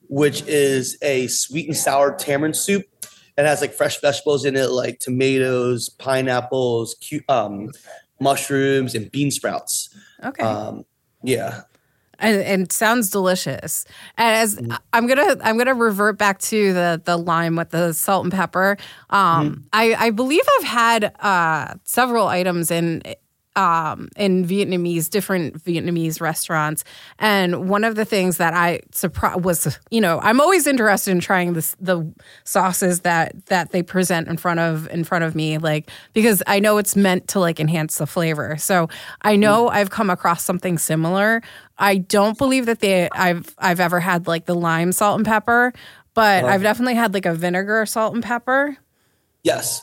which 0.09 0.43
is 0.47 0.97
a 1.03 1.27
sweet 1.27 1.67
and 1.67 1.77
sour 1.77 2.15
tamarind 2.15 2.57
soup 2.57 2.85
it 3.39 3.47
has 3.47 3.61
like 3.61 3.73
fresh 3.73 4.01
vegetables 4.01 4.45
in 4.45 4.57
it, 4.57 4.71
like 4.71 4.99
tomatoes, 4.99 5.89
pineapples, 5.89 6.97
um, 7.29 7.71
mushrooms, 8.21 8.95
and 8.95 9.11
bean 9.11 9.31
sprouts. 9.31 9.95
Okay. 10.25 10.43
Um, 10.43 10.85
yeah. 11.23 11.63
And, 12.21 12.43
and 12.43 12.73
sounds 12.73 13.11
delicious. 13.11 13.85
And 14.17 14.35
as 14.35 14.57
mm-hmm. 14.57 14.73
I'm 14.93 15.07
gonna, 15.07 15.37
I'm 15.41 15.57
gonna 15.57 15.75
revert 15.75 16.19
back 16.19 16.41
to 16.41 16.73
the 16.73 17.01
the 17.05 17.17
lime 17.17 17.55
with 17.55 17.71
the 17.71 17.93
salt 17.93 18.25
and 18.25 18.33
pepper. 18.33 18.77
Um, 19.11 19.51
mm-hmm. 19.51 19.61
I 19.73 19.95
I 19.95 20.11
believe 20.11 20.43
I've 20.59 20.65
had 20.65 21.15
uh, 21.21 21.75
several 21.85 22.27
items 22.27 22.73
in 22.73 23.03
um, 23.59 24.09
in 24.17 24.47
Vietnamese, 24.47 25.11
different 25.11 25.65
Vietnamese 25.65 26.21
restaurants, 26.21 26.85
and 27.19 27.69
one 27.69 27.83
of 27.83 27.97
the 27.97 28.05
things 28.05 28.37
that 28.37 28.55
I 28.55 28.81
surprised 28.93 29.45
was, 29.45 29.79
you 29.91 30.01
know, 30.01 30.21
I'm 30.21 30.41
always 30.41 30.69
interested 30.69 31.11
in 31.11 31.19
trying 31.19 31.55
this 31.55 31.75
the 31.81 32.09
sauces 32.45 33.01
that 33.01 33.47
that 33.47 33.73
they 33.73 33.83
present 33.83 34.29
in 34.29 34.37
front 34.37 34.61
of 34.61 34.89
in 34.91 35.03
front 35.03 35.25
of 35.25 35.35
me, 35.35 35.59
like 35.59 35.91
because 36.13 36.41
I 36.47 36.61
know 36.61 36.79
it's 36.79 36.95
meant 36.95 37.27
to 37.29 37.41
like 37.41 37.59
enhance 37.59 37.99
the 37.99 38.07
flavor. 38.07 38.57
So 38.59 38.89
I 39.23 39.35
know 39.35 39.67
mm. 39.67 39.73
I've 39.73 39.91
come 39.91 40.09
across 40.09 40.45
something 40.45 40.79
similar. 40.79 41.43
I 41.79 41.97
don't 41.97 42.39
believe 42.39 42.67
that 42.67 42.79
they 42.79 43.09
I've 43.11 43.57
I've 43.59 43.81
ever 43.81 43.99
had 43.99 44.29
like 44.29 44.47
the 44.47 44.55
lime 44.55 44.93
salt 44.93 45.19
and 45.19 45.27
pepper, 45.27 45.73
but. 46.15 46.45
I've 46.45 46.63
definitely 46.63 46.95
had 46.95 47.13
like 47.13 47.27
a 47.27 47.35
vinegar 47.35 47.85
salt 47.87 48.15
and 48.15 48.23
pepper. 48.23 48.77
Yes. 49.43 49.81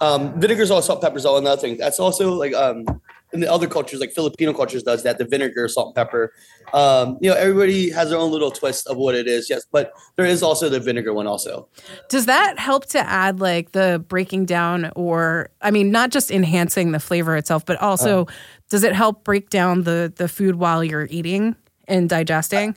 Um, 0.00 0.38
vinegar, 0.40 0.64
salt, 0.66 0.84
salt, 0.84 1.02
pepper 1.02 1.16
is 1.16 1.26
all 1.26 1.36
another 1.36 1.60
thing. 1.60 1.76
That's 1.76 2.00
also 2.00 2.32
like 2.32 2.54
um, 2.54 2.86
in 3.32 3.40
the 3.40 3.52
other 3.52 3.66
cultures, 3.66 4.00
like 4.00 4.12
Filipino 4.12 4.52
cultures, 4.52 4.82
does 4.82 5.02
that. 5.02 5.18
The 5.18 5.24
vinegar, 5.24 5.68
salt, 5.68 5.88
and 5.88 5.94
pepper. 5.94 6.32
Um, 6.72 7.18
you 7.20 7.30
know, 7.30 7.36
everybody 7.36 7.90
has 7.90 8.10
their 8.10 8.18
own 8.18 8.30
little 8.30 8.50
twist 8.50 8.86
of 8.86 8.96
what 8.96 9.14
it 9.14 9.28
is. 9.28 9.50
Yes, 9.50 9.66
but 9.70 9.92
there 10.16 10.24
is 10.24 10.42
also 10.42 10.68
the 10.68 10.80
vinegar 10.80 11.12
one. 11.12 11.26
Also, 11.26 11.68
does 12.08 12.26
that 12.26 12.58
help 12.58 12.86
to 12.86 12.98
add 12.98 13.40
like 13.40 13.72
the 13.72 14.04
breaking 14.08 14.46
down, 14.46 14.90
or 14.96 15.50
I 15.60 15.70
mean, 15.70 15.90
not 15.90 16.10
just 16.10 16.30
enhancing 16.30 16.92
the 16.92 17.00
flavor 17.00 17.36
itself, 17.36 17.66
but 17.66 17.80
also 17.80 18.22
uh, 18.22 18.32
does 18.70 18.84
it 18.84 18.94
help 18.94 19.24
break 19.24 19.50
down 19.50 19.82
the 19.82 20.12
the 20.16 20.28
food 20.28 20.56
while 20.56 20.82
you're 20.82 21.08
eating 21.10 21.56
and 21.86 22.08
digesting? 22.08 22.76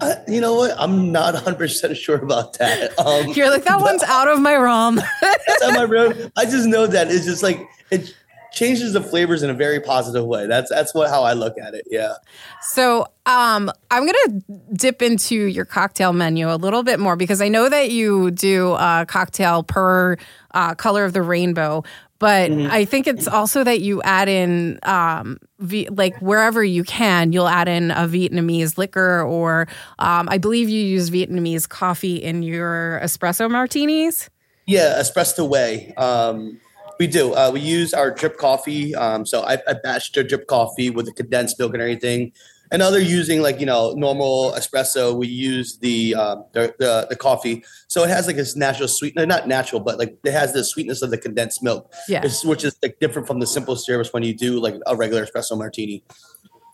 Uh, 0.00 0.14
you 0.26 0.40
know 0.40 0.54
what? 0.54 0.74
I'm 0.78 1.12
not 1.12 1.34
100 1.34 1.56
percent 1.56 1.96
sure 1.96 2.16
about 2.16 2.58
that. 2.58 2.98
Um, 2.98 3.28
You're 3.28 3.50
like 3.50 3.64
that 3.64 3.80
one's 3.80 4.02
out 4.02 4.28
of 4.28 4.40
my 4.40 4.56
realm. 4.56 5.00
it's 5.22 5.62
out 5.62 5.70
of 5.70 5.76
my 5.76 5.84
realm. 5.84 6.32
I 6.36 6.44
just 6.44 6.66
know 6.66 6.86
that 6.86 7.10
it's 7.10 7.24
just 7.24 7.42
like 7.42 7.68
it 7.90 8.14
changes 8.54 8.92
the 8.92 9.00
flavors 9.00 9.42
in 9.42 9.50
a 9.50 9.54
very 9.54 9.80
positive 9.80 10.24
way. 10.24 10.46
That's 10.46 10.70
that's 10.70 10.94
what 10.94 11.10
how 11.10 11.22
I 11.22 11.32
look 11.32 11.58
at 11.58 11.74
it. 11.74 11.86
Yeah. 11.90 12.14
So 12.62 13.06
um, 13.26 13.70
I'm 13.90 14.06
gonna 14.06 14.40
dip 14.72 15.02
into 15.02 15.34
your 15.34 15.64
cocktail 15.64 16.12
menu 16.12 16.52
a 16.52 16.56
little 16.56 16.82
bit 16.82 17.00
more 17.00 17.16
because 17.16 17.40
I 17.40 17.48
know 17.48 17.68
that 17.68 17.90
you 17.90 18.30
do 18.30 18.72
a 18.74 19.04
cocktail 19.06 19.62
per 19.64 20.16
uh, 20.52 20.74
color 20.74 21.04
of 21.04 21.12
the 21.12 21.22
rainbow, 21.22 21.82
but 22.18 22.50
mm-hmm. 22.50 22.70
I 22.70 22.84
think 22.84 23.06
it's 23.06 23.26
also 23.26 23.64
that 23.64 23.80
you 23.80 24.00
add 24.02 24.28
in, 24.28 24.78
um, 24.84 25.38
v- 25.58 25.88
like 25.90 26.16
wherever 26.18 26.62
you 26.62 26.84
can, 26.84 27.32
you'll 27.32 27.48
add 27.48 27.68
in 27.68 27.90
a 27.90 28.06
Vietnamese 28.08 28.78
liquor, 28.78 29.22
or 29.22 29.68
um, 29.98 30.28
I 30.30 30.38
believe 30.38 30.68
you 30.68 30.80
use 30.80 31.10
Vietnamese 31.10 31.68
coffee 31.68 32.16
in 32.16 32.42
your 32.42 33.00
espresso 33.02 33.50
martinis. 33.50 34.30
Yeah, 34.66 34.98
espresso 34.98 35.48
way. 35.48 35.92
Um, 35.96 36.60
we 36.98 37.06
do. 37.06 37.34
Uh, 37.34 37.50
we 37.52 37.60
use 37.60 37.92
our 37.92 38.10
drip 38.10 38.38
coffee. 38.38 38.94
Um, 38.94 39.26
so 39.26 39.42
I, 39.42 39.54
I 39.66 39.74
batched 39.74 40.16
a 40.16 40.24
drip 40.24 40.46
coffee 40.46 40.90
with 40.90 41.06
the 41.06 41.12
condensed 41.12 41.58
milk 41.58 41.74
and 41.74 41.82
everything 41.82 42.32
and 42.74 42.82
other 42.82 42.98
using 42.98 43.40
like 43.40 43.60
you 43.60 43.66
know 43.66 43.92
normal 43.92 44.52
espresso 44.56 45.14
we 45.16 45.28
use 45.28 45.78
the 45.78 46.12
um, 46.16 46.44
the, 46.52 46.74
the, 46.80 47.06
the 47.08 47.16
coffee. 47.16 47.64
So 47.86 48.02
it 48.02 48.10
has 48.10 48.26
like 48.26 48.34
this 48.34 48.56
natural 48.56 48.88
sweetness 48.88 49.26
not 49.26 49.46
natural 49.46 49.80
but 49.80 49.96
like 49.96 50.18
it 50.24 50.32
has 50.32 50.52
the 50.52 50.64
sweetness 50.64 51.00
of 51.00 51.10
the 51.10 51.18
condensed 51.18 51.62
milk. 51.62 51.92
Yeah. 52.08 52.26
Which 52.44 52.64
is 52.64 52.76
like 52.82 52.98
different 52.98 53.28
from 53.28 53.38
the 53.38 53.46
simple 53.46 53.76
service 53.76 54.12
when 54.12 54.24
you 54.24 54.34
do 54.34 54.60
like 54.60 54.74
a 54.86 54.96
regular 54.96 55.24
espresso 55.24 55.56
martini. 55.56 56.02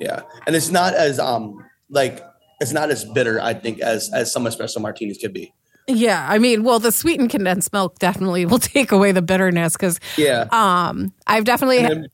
Yeah. 0.00 0.22
And 0.46 0.56
it's 0.56 0.70
not 0.70 0.94
as 0.94 1.18
um 1.18 1.62
like 1.90 2.24
it's 2.62 2.72
not 2.72 2.90
as 2.90 3.04
bitter 3.04 3.40
i 3.40 3.54
think 3.54 3.80
as 3.80 4.10
as 4.14 4.32
some 4.32 4.44
espresso 4.44 4.80
martinis 4.80 5.18
could 5.18 5.34
be. 5.34 5.52
Yeah, 5.86 6.24
I 6.28 6.38
mean, 6.38 6.62
well, 6.62 6.78
the 6.78 6.92
sweetened 6.92 7.30
condensed 7.30 7.72
milk 7.72 7.98
definitely 7.98 8.46
will 8.46 8.58
take 8.76 8.92
away 8.92 9.12
the 9.12 9.22
bitterness 9.22 9.74
because 9.74 9.98
yeah, 10.16 10.46
um, 10.50 11.12
I've 11.26 11.44
definitely 11.44 12.08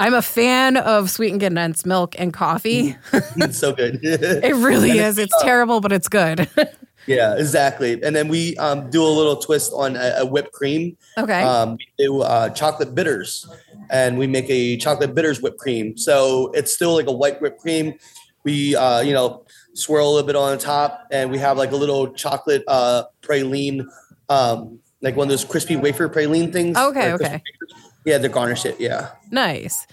I'm 0.00 0.14
a 0.14 0.22
fan 0.22 0.76
of 0.76 1.10
sweetened 1.10 1.40
condensed 1.40 1.84
milk 1.86 2.14
and 2.18 2.32
coffee. 2.32 2.96
it's 3.12 3.58
so 3.58 3.72
good. 3.72 4.00
it 4.02 4.54
really 4.54 4.98
is. 4.98 5.18
It's 5.18 5.34
terrible, 5.42 5.80
but 5.80 5.92
it's 5.92 6.08
good. 6.08 6.48
yeah, 7.06 7.34
exactly. 7.36 8.02
And 8.02 8.14
then 8.14 8.28
we 8.28 8.56
um, 8.58 8.90
do 8.90 9.02
a 9.02 9.08
little 9.08 9.36
twist 9.36 9.72
on 9.74 9.96
a, 9.96 10.16
a 10.18 10.26
whipped 10.26 10.52
cream. 10.52 10.96
Okay. 11.16 11.42
Um, 11.42 11.76
we 11.76 12.04
do 12.04 12.20
uh, 12.20 12.50
chocolate 12.50 12.94
bitters, 12.94 13.48
and 13.90 14.18
we 14.18 14.26
make 14.26 14.48
a 14.48 14.76
chocolate 14.76 15.14
bitters 15.14 15.42
whipped 15.42 15.58
cream. 15.58 15.96
So 15.96 16.52
it's 16.54 16.72
still 16.72 16.94
like 16.94 17.08
a 17.08 17.12
white 17.12 17.40
whipped 17.40 17.60
cream. 17.60 17.94
We, 18.44 18.76
uh, 18.76 19.00
you 19.00 19.12
know, 19.12 19.44
swirl 19.74 20.08
a 20.08 20.10
little 20.10 20.26
bit 20.26 20.36
on 20.36 20.52
the 20.52 20.62
top, 20.62 21.06
and 21.10 21.30
we 21.30 21.38
have 21.38 21.58
like 21.58 21.72
a 21.72 21.76
little 21.76 22.12
chocolate 22.12 22.62
uh, 22.68 23.04
praline, 23.20 23.84
um, 24.28 24.78
like 25.02 25.16
one 25.16 25.26
of 25.26 25.30
those 25.30 25.44
crispy 25.44 25.76
wafer 25.76 26.08
praline 26.08 26.52
things. 26.52 26.76
Okay, 26.76 27.12
okay. 27.12 27.42
Yeah, 28.08 28.18
to 28.18 28.28
garnish 28.28 28.64
it. 28.64 28.80
Yeah. 28.80 29.10
Nice. 29.30 29.86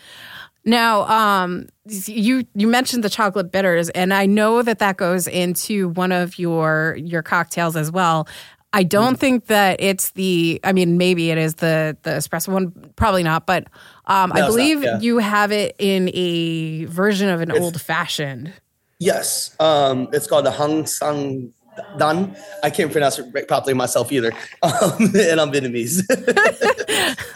Now, 0.63 1.01
um, 1.03 1.67
you 2.05 2.45
you 2.55 2.67
mentioned 2.67 3.03
the 3.03 3.09
chocolate 3.09 3.51
bitters, 3.51 3.89
and 3.89 4.13
I 4.13 4.25
know 4.25 4.61
that 4.61 4.79
that 4.79 4.95
goes 4.95 5.27
into 5.27 5.89
one 5.89 6.11
of 6.11 6.39
your 6.39 6.97
your 6.99 7.21
cocktails 7.21 7.75
as 7.75 7.91
well. 7.91 8.27
I 8.71 8.83
don't 8.83 9.15
mm. 9.15 9.19
think 9.19 9.45
that 9.47 9.81
it's 9.81 10.11
the. 10.11 10.59
I 10.63 10.71
mean, 10.71 10.97
maybe 10.97 11.29
it 11.29 11.37
is 11.37 11.55
the 11.55 11.97
the 12.03 12.11
espresso 12.11 12.53
one. 12.53 12.71
Probably 12.95 13.21
not, 13.21 13.45
but 13.45 13.67
um, 14.05 14.31
no, 14.33 14.43
I 14.43 14.47
believe 14.47 14.81
yeah. 14.81 14.99
you 14.99 15.19
have 15.19 15.51
it 15.51 15.75
in 15.77 16.09
a 16.13 16.85
version 16.85 17.29
of 17.29 17.41
an 17.41 17.51
old 17.51 17.79
fashioned. 17.79 18.53
Yes, 18.97 19.55
um, 19.59 20.07
it's 20.13 20.25
called 20.25 20.45
the 20.45 20.51
Hang 20.51 20.85
Sang 20.85 21.53
Dan. 21.97 22.35
I 22.63 22.69
can't 22.69 22.91
pronounce 22.91 23.19
it 23.19 23.47
properly 23.47 23.73
myself 23.73 24.11
either, 24.11 24.31
um, 24.61 25.11
and 25.15 25.39
I'm 25.39 25.51
Vietnamese. 25.51 26.03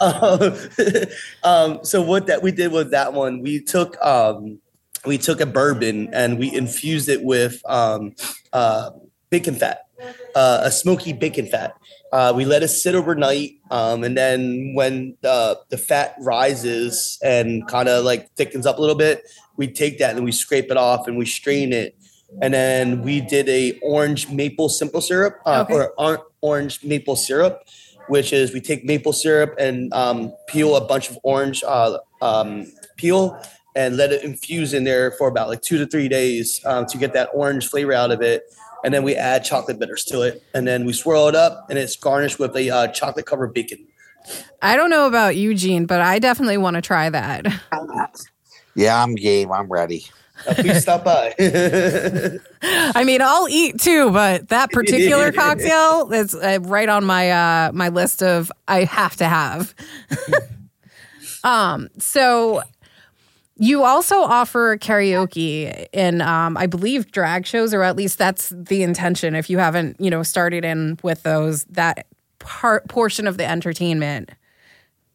um, 0.00 1.08
um, 1.42 1.84
so 1.84 2.02
what 2.02 2.26
that 2.26 2.42
we 2.42 2.52
did 2.52 2.72
with 2.72 2.90
that 2.90 3.12
one, 3.12 3.40
we 3.40 3.60
took 3.60 3.96
um, 4.04 4.58
we 5.06 5.18
took 5.18 5.40
a 5.40 5.46
bourbon 5.46 6.12
and 6.12 6.38
we 6.38 6.54
infused 6.54 7.08
it 7.08 7.22
with 7.22 7.60
um, 7.66 8.14
uh, 8.52 8.90
bacon 9.30 9.54
fat, 9.54 9.86
uh, 10.34 10.60
a 10.62 10.70
smoky 10.70 11.12
bacon 11.12 11.46
fat. 11.46 11.74
Uh, 12.12 12.32
we 12.34 12.44
let 12.44 12.62
it 12.62 12.68
sit 12.68 12.94
overnight, 12.96 13.52
um, 13.70 14.02
and 14.02 14.16
then 14.16 14.72
when 14.74 15.16
the 15.20 15.58
the 15.68 15.78
fat 15.78 16.14
rises 16.20 17.18
and 17.22 17.66
kind 17.68 17.88
of 17.88 18.04
like 18.04 18.30
thickens 18.34 18.66
up 18.66 18.78
a 18.78 18.80
little 18.80 18.96
bit, 18.96 19.22
we 19.56 19.68
take 19.68 19.98
that 19.98 20.16
and 20.16 20.24
we 20.24 20.32
scrape 20.32 20.70
it 20.70 20.76
off 20.76 21.06
and 21.06 21.16
we 21.16 21.26
strain 21.26 21.72
it 21.72 21.94
and 22.42 22.54
then 22.54 23.02
we 23.02 23.20
did 23.20 23.48
a 23.48 23.78
orange 23.82 24.28
maple 24.30 24.68
simple 24.68 25.00
syrup 25.00 25.40
uh, 25.46 25.64
okay. 25.68 25.74
or 25.98 26.26
orange 26.40 26.84
maple 26.84 27.16
syrup 27.16 27.64
which 28.10 28.32
is 28.32 28.52
we 28.52 28.60
take 28.60 28.84
maple 28.84 29.12
syrup 29.12 29.54
and 29.58 29.92
um, 29.94 30.34
peel 30.48 30.74
a 30.76 30.84
bunch 30.84 31.08
of 31.08 31.18
orange 31.22 31.62
uh, 31.62 31.96
um, 32.20 32.66
peel 32.96 33.40
and 33.76 33.96
let 33.96 34.12
it 34.12 34.24
infuse 34.24 34.74
in 34.74 34.82
there 34.82 35.12
for 35.12 35.28
about 35.28 35.48
like 35.48 35.62
two 35.62 35.78
to 35.78 35.86
three 35.86 36.08
days 36.08 36.60
um, 36.66 36.86
to 36.86 36.98
get 36.98 37.12
that 37.12 37.30
orange 37.32 37.68
flavor 37.68 37.92
out 37.92 38.10
of 38.10 38.20
it. 38.20 38.42
And 38.82 38.92
then 38.92 39.04
we 39.04 39.14
add 39.14 39.44
chocolate 39.44 39.78
bitters 39.78 40.04
to 40.06 40.22
it. 40.22 40.42
And 40.54 40.66
then 40.66 40.84
we 40.84 40.92
swirl 40.92 41.28
it 41.28 41.36
up 41.36 41.66
and 41.70 41.78
it's 41.78 41.94
garnished 41.94 42.40
with 42.40 42.56
a 42.56 42.68
uh, 42.68 42.88
chocolate 42.88 43.26
covered 43.26 43.54
bacon. 43.54 43.86
I 44.60 44.76
don't 44.76 44.90
know 44.90 45.06
about 45.06 45.36
eugene 45.36 45.86
but 45.86 46.00
i 46.00 46.18
definitely 46.18 46.58
want 46.58 46.74
to 46.74 46.82
try 46.82 47.08
that. 47.08 47.46
Yeah 48.76 49.02
i'm 49.02 49.14
game. 49.14 49.50
I'm 49.50 49.68
ready 49.68 50.04
uh, 50.46 50.54
please 50.54 50.82
stop 50.82 51.04
by. 51.04 51.34
I 52.62 53.04
mean, 53.04 53.22
I'll 53.22 53.48
eat 53.48 53.80
too, 53.80 54.10
but 54.10 54.48
that 54.48 54.70
particular 54.72 55.32
cocktail 55.32 56.12
is 56.12 56.34
uh, 56.34 56.58
right 56.62 56.88
on 56.88 57.04
my 57.04 57.30
uh, 57.30 57.72
my 57.72 57.88
list 57.88 58.22
of 58.22 58.50
I 58.68 58.84
have 58.84 59.16
to 59.16 59.26
have. 59.26 59.74
um, 61.44 61.88
so 61.98 62.62
you 63.56 63.84
also 63.84 64.20
offer 64.20 64.78
karaoke 64.78 65.86
in, 65.92 66.22
um, 66.22 66.56
I 66.56 66.66
believe, 66.66 67.12
drag 67.12 67.46
shows, 67.46 67.74
or 67.74 67.82
at 67.82 67.94
least 67.94 68.16
that's 68.16 68.50
the 68.56 68.82
intention. 68.82 69.34
If 69.34 69.50
you 69.50 69.58
haven't, 69.58 70.00
you 70.00 70.10
know, 70.10 70.22
started 70.22 70.64
in 70.64 70.98
with 71.02 71.22
those 71.22 71.64
that 71.64 72.06
part 72.38 72.88
portion 72.88 73.26
of 73.26 73.36
the 73.36 73.46
entertainment. 73.46 74.30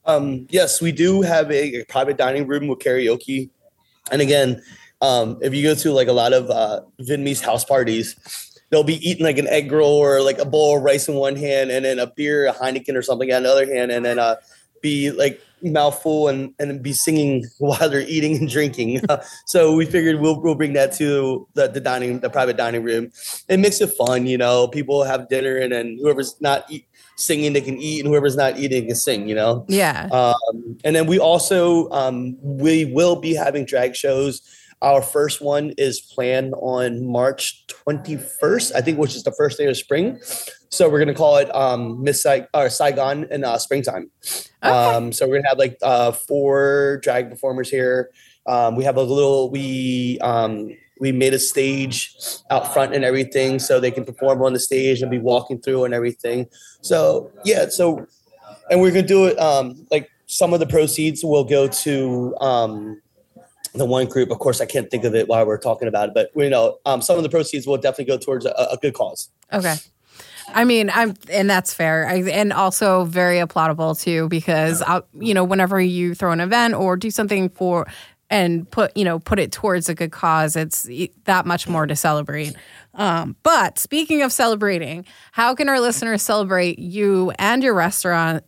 Um, 0.05 0.45
yes, 0.51 0.81
we 0.81 0.91
do 0.91 1.23
have 1.23 1.49
a, 1.49 1.81
a 1.81 1.85
private 1.85 2.17
dining 2.17 2.45
room 2.45 2.67
with 2.67 2.79
karaoke, 2.79 3.49
and 4.11 4.21
again, 4.21 4.61
um, 5.01 5.37
if 5.41 5.53
you 5.53 5.63
go 5.63 5.75
to 5.75 5.91
like 5.91 6.07
a 6.07 6.13
lot 6.13 6.33
of 6.33 6.49
uh, 6.49 6.81
Vietnamese 7.01 7.41
house 7.41 7.65
parties, 7.65 8.15
they'll 8.69 8.83
be 8.83 9.07
eating 9.07 9.25
like 9.25 9.37
an 9.37 9.47
egg 9.47 9.71
roll 9.71 9.97
or 9.97 10.21
like 10.21 10.37
a 10.39 10.45
bowl 10.45 10.77
of 10.77 10.83
rice 10.83 11.07
in 11.07 11.15
one 11.15 11.35
hand 11.35 11.71
and 11.71 11.85
then 11.85 11.99
a 11.99 12.07
beer, 12.07 12.47
a 12.47 12.53
Heineken 12.53 12.95
or 12.95 13.01
something 13.01 13.31
on 13.31 13.43
the 13.43 13.51
other 13.51 13.71
hand, 13.71 13.91
and 13.91 14.05
then 14.05 14.19
uh, 14.19 14.35
be 14.81 15.11
like 15.11 15.41
mouthful 15.61 16.27
and 16.27 16.53
and 16.59 16.83
be 16.83 16.93
singing 16.93 17.43
while 17.59 17.89
they're 17.89 18.01
eating 18.01 18.37
and 18.37 18.49
drinking. 18.49 19.01
so 19.45 19.75
we 19.75 19.85
figured 19.85 20.19
we'll 20.19 20.39
we'll 20.39 20.55
bring 20.55 20.73
that 20.73 20.93
to 20.93 21.47
the, 21.53 21.67
the 21.67 21.81
dining 21.81 22.19
the 22.19 22.29
private 22.29 22.57
dining 22.57 22.83
room. 22.83 23.11
It 23.49 23.59
makes 23.59 23.81
it 23.81 23.87
fun, 23.87 24.25
you 24.27 24.37
know. 24.37 24.67
People 24.67 25.03
have 25.03 25.29
dinner 25.29 25.57
and 25.57 25.71
then 25.71 25.97
whoever's 26.01 26.39
not 26.41 26.69
eat, 26.69 26.87
singing 27.15 27.53
they 27.53 27.61
can 27.61 27.77
eat 27.77 28.01
and 28.01 28.09
whoever's 28.09 28.35
not 28.35 28.57
eating 28.57 28.87
can 28.87 28.95
sing, 28.95 29.27
you 29.27 29.35
know. 29.35 29.65
Yeah. 29.67 30.07
Um, 30.11 30.77
and 30.83 30.95
then 30.95 31.07
we 31.07 31.19
also 31.19 31.89
um, 31.91 32.37
we 32.41 32.85
will 32.85 33.15
be 33.15 33.33
having 33.33 33.65
drag 33.65 33.95
shows 33.95 34.41
our 34.81 35.01
first 35.01 35.41
one 35.41 35.73
is 35.77 35.99
planned 35.99 36.53
on 36.55 37.05
March 37.05 37.65
21st, 37.67 38.75
I 38.75 38.81
think, 38.81 38.97
which 38.97 39.15
is 39.15 39.23
the 39.23 39.31
first 39.31 39.57
day 39.57 39.65
of 39.65 39.77
spring. 39.77 40.19
So 40.69 40.89
we're 40.89 40.99
gonna 40.99 41.13
call 41.13 41.37
it 41.37 41.53
um, 41.55 42.03
Miss 42.03 42.21
Sai- 42.21 42.47
or 42.53 42.69
Saigon 42.69 43.25
in 43.31 43.43
uh, 43.43 43.57
springtime. 43.57 44.11
Um, 44.61 45.11
so 45.11 45.27
we're 45.27 45.37
gonna 45.37 45.49
have 45.49 45.57
like 45.57 45.77
uh, 45.81 46.11
four 46.11 46.99
drag 47.01 47.29
performers 47.29 47.69
here. 47.69 48.11
Um, 48.45 48.75
we 48.75 48.83
have 48.83 48.97
a 48.97 49.01
little 49.01 49.49
we 49.49 50.19
um, 50.19 50.75
we 50.99 51.11
made 51.11 51.33
a 51.33 51.39
stage 51.39 52.15
out 52.51 52.73
front 52.73 52.93
and 52.93 53.05
everything, 53.05 53.59
so 53.59 53.79
they 53.79 53.91
can 53.91 54.05
perform 54.05 54.41
on 54.41 54.53
the 54.53 54.59
stage 54.59 55.01
and 55.01 55.09
be 55.09 55.19
walking 55.19 55.61
through 55.61 55.85
and 55.85 55.93
everything. 55.93 56.47
So 56.81 57.31
yeah, 57.45 57.67
so 57.69 58.05
and 58.69 58.81
we're 58.81 58.91
gonna 58.91 59.07
do 59.07 59.25
it 59.25 59.39
um, 59.39 59.87
like 59.91 60.09
some 60.27 60.53
of 60.53 60.59
the 60.59 60.67
proceeds 60.67 61.23
will 61.23 61.43
go 61.43 61.67
to 61.67 62.35
um, 62.41 63.01
the 63.77 63.85
one 63.85 64.07
group. 64.07 64.31
Of 64.31 64.39
course, 64.39 64.61
I 64.61 64.65
can't 64.65 64.89
think 64.89 65.03
of 65.03 65.15
it 65.15 65.27
while 65.27 65.45
we're 65.45 65.57
talking 65.57 65.87
about 65.87 66.09
it, 66.09 66.13
but 66.13 66.31
you 66.35 66.49
know, 66.49 66.79
um, 66.85 67.01
some 67.01 67.17
of 67.17 67.23
the 67.23 67.29
proceeds 67.29 67.67
will 67.67 67.77
definitely 67.77 68.05
go 68.05 68.17
towards 68.17 68.45
a, 68.45 68.51
a 68.71 68.77
good 68.81 68.93
cause. 68.93 69.29
Okay. 69.51 69.75
I 70.53 70.63
mean, 70.63 70.91
I'm, 70.93 71.15
and 71.31 71.49
that's 71.49 71.73
fair, 71.73 72.07
I, 72.07 72.17
and 72.29 72.53
also 72.53 73.05
very 73.05 73.37
applaudable 73.37 73.99
too, 73.99 74.29
because 74.29 74.81
i 74.83 75.01
you 75.19 75.33
know, 75.33 75.43
whenever 75.43 75.81
you 75.81 76.13
throw 76.13 76.31
an 76.31 76.39
event 76.39 76.75
or 76.75 76.95
do 76.95 77.09
something 77.09 77.49
for, 77.49 77.87
and 78.29 78.69
put, 78.69 78.95
you 78.97 79.03
know, 79.03 79.19
put 79.19 79.39
it 79.39 79.51
towards 79.51 79.87
a 79.87 79.95
good 79.95 80.11
cause, 80.11 80.55
it's 80.55 80.89
that 81.25 81.45
much 81.45 81.67
more 81.67 81.85
to 81.85 81.95
celebrate. 81.95 82.55
Um, 82.95 83.35
but 83.43 83.77
speaking 83.77 84.21
of 84.21 84.31
celebrating, 84.31 85.05
how 85.31 85.53
can 85.53 85.69
our 85.69 85.79
listeners 85.79 86.23
celebrate 86.23 86.79
you 86.79 87.31
and 87.37 87.63
your 87.63 87.73
restaurant 87.73 88.43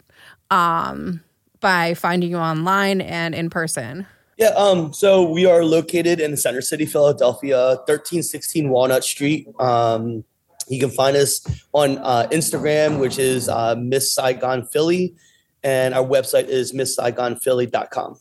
um, 0.50 1.22
by 1.60 1.94
finding 1.94 2.32
you 2.32 2.38
online 2.38 3.02
and 3.02 3.36
in 3.36 3.50
person? 3.50 4.08
Yeah, 4.38 4.50
um, 4.50 4.94
so 4.94 5.28
we 5.28 5.48
are 5.48 5.66
located 5.66 6.20
in 6.20 6.30
the 6.30 6.38
Center 6.38 6.62
City, 6.62 6.86
Philadelphia, 6.86 7.58
1316 7.58 8.70
Walnut 8.70 9.04
Street. 9.04 9.48
Um, 9.60 10.24
you 10.68 10.80
can 10.80 10.92
find 10.92 11.18
us 11.18 11.42
on 11.74 11.98
uh, 11.98 12.28
Instagram, 12.32 13.00
which 13.00 13.18
is 13.18 13.50
uh, 13.50 13.76
Miss 13.76 14.14
Saigon 14.14 14.66
Philly, 14.66 15.16
and 15.64 15.96
our 15.96 16.06
website 16.06 16.48
is 16.48 16.72
misssaigonphilly.com. 16.72 18.20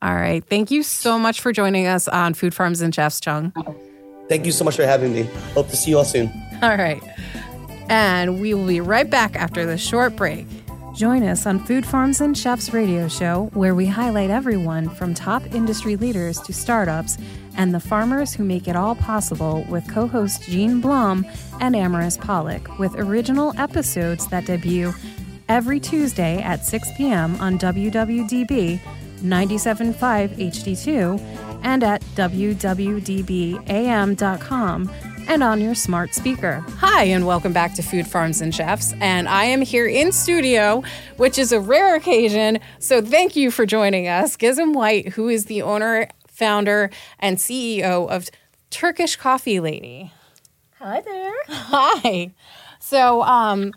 All 0.00 0.14
right. 0.14 0.44
Thank 0.48 0.70
you 0.70 0.84
so 0.84 1.18
much 1.18 1.40
for 1.40 1.50
joining 1.50 1.86
us 1.86 2.06
on 2.06 2.34
Food 2.34 2.54
Farms 2.54 2.80
and 2.80 2.94
Chefs, 2.94 3.20
Chuong. 3.20 3.52
Thank 4.28 4.46
you 4.46 4.52
so 4.52 4.64
much 4.64 4.76
for 4.76 4.86
having 4.86 5.12
me. 5.12 5.22
Hope 5.54 5.68
to 5.70 5.76
see 5.76 5.90
you 5.90 5.98
all 5.98 6.04
soon. 6.04 6.30
All 6.62 6.76
right. 6.76 7.02
And 7.88 8.40
we 8.40 8.54
will 8.54 8.66
be 8.66 8.80
right 8.80 9.08
back 9.08 9.34
after 9.34 9.66
this 9.66 9.80
short 9.80 10.14
break. 10.14 10.46
Join 10.98 11.22
us 11.22 11.46
on 11.46 11.60
Food 11.60 11.86
Farms 11.86 12.20
and 12.20 12.36
Chefs 12.36 12.74
radio 12.74 13.06
show, 13.06 13.50
where 13.54 13.76
we 13.76 13.86
highlight 13.86 14.30
everyone 14.30 14.90
from 14.90 15.14
top 15.14 15.46
industry 15.54 15.94
leaders 15.94 16.40
to 16.40 16.52
startups 16.52 17.16
and 17.56 17.72
the 17.72 17.78
farmers 17.78 18.34
who 18.34 18.42
make 18.42 18.66
it 18.66 18.74
all 18.74 18.96
possible 18.96 19.64
with 19.68 19.88
co 19.88 20.08
host 20.08 20.42
Gene 20.42 20.80
Blum 20.80 21.24
and 21.60 21.76
Amaris 21.76 22.20
Pollock, 22.20 22.80
with 22.80 22.96
original 22.96 23.56
episodes 23.60 24.26
that 24.26 24.46
debut 24.46 24.92
every 25.48 25.78
Tuesday 25.78 26.42
at 26.42 26.64
6 26.64 26.88
p.m. 26.96 27.36
on 27.40 27.60
WWDB 27.60 28.80
97.5 29.20 29.94
HD2 30.34 31.20
and 31.62 31.84
at 31.84 32.02
WWDBAM.com 32.16 32.50
and 35.28 35.42
on 35.42 35.60
your 35.60 35.74
smart 35.74 36.14
speaker. 36.14 36.64
Hi, 36.78 37.04
and 37.04 37.26
welcome 37.26 37.52
back 37.52 37.74
to 37.74 37.82
Food 37.82 38.06
Farms 38.06 38.40
and 38.40 38.52
Chefs. 38.52 38.94
And 38.98 39.28
I 39.28 39.44
am 39.44 39.60
here 39.60 39.86
in 39.86 40.10
studio, 40.10 40.82
which 41.18 41.38
is 41.38 41.52
a 41.52 41.60
rare 41.60 41.94
occasion. 41.94 42.58
So 42.78 43.02
thank 43.02 43.36
you 43.36 43.50
for 43.50 43.66
joining 43.66 44.08
us. 44.08 44.38
Gizem 44.38 44.72
White, 44.72 45.10
who 45.10 45.28
is 45.28 45.44
the 45.44 45.60
owner 45.60 46.08
founder 46.26 46.90
and 47.18 47.36
CEO 47.36 48.08
of 48.08 48.30
Turkish 48.70 49.16
Coffee 49.16 49.60
Lady. 49.60 50.12
Hi 50.78 51.02
there. 51.02 51.34
Hi. 51.48 52.32
So, 52.80 53.22
um, 53.22 53.74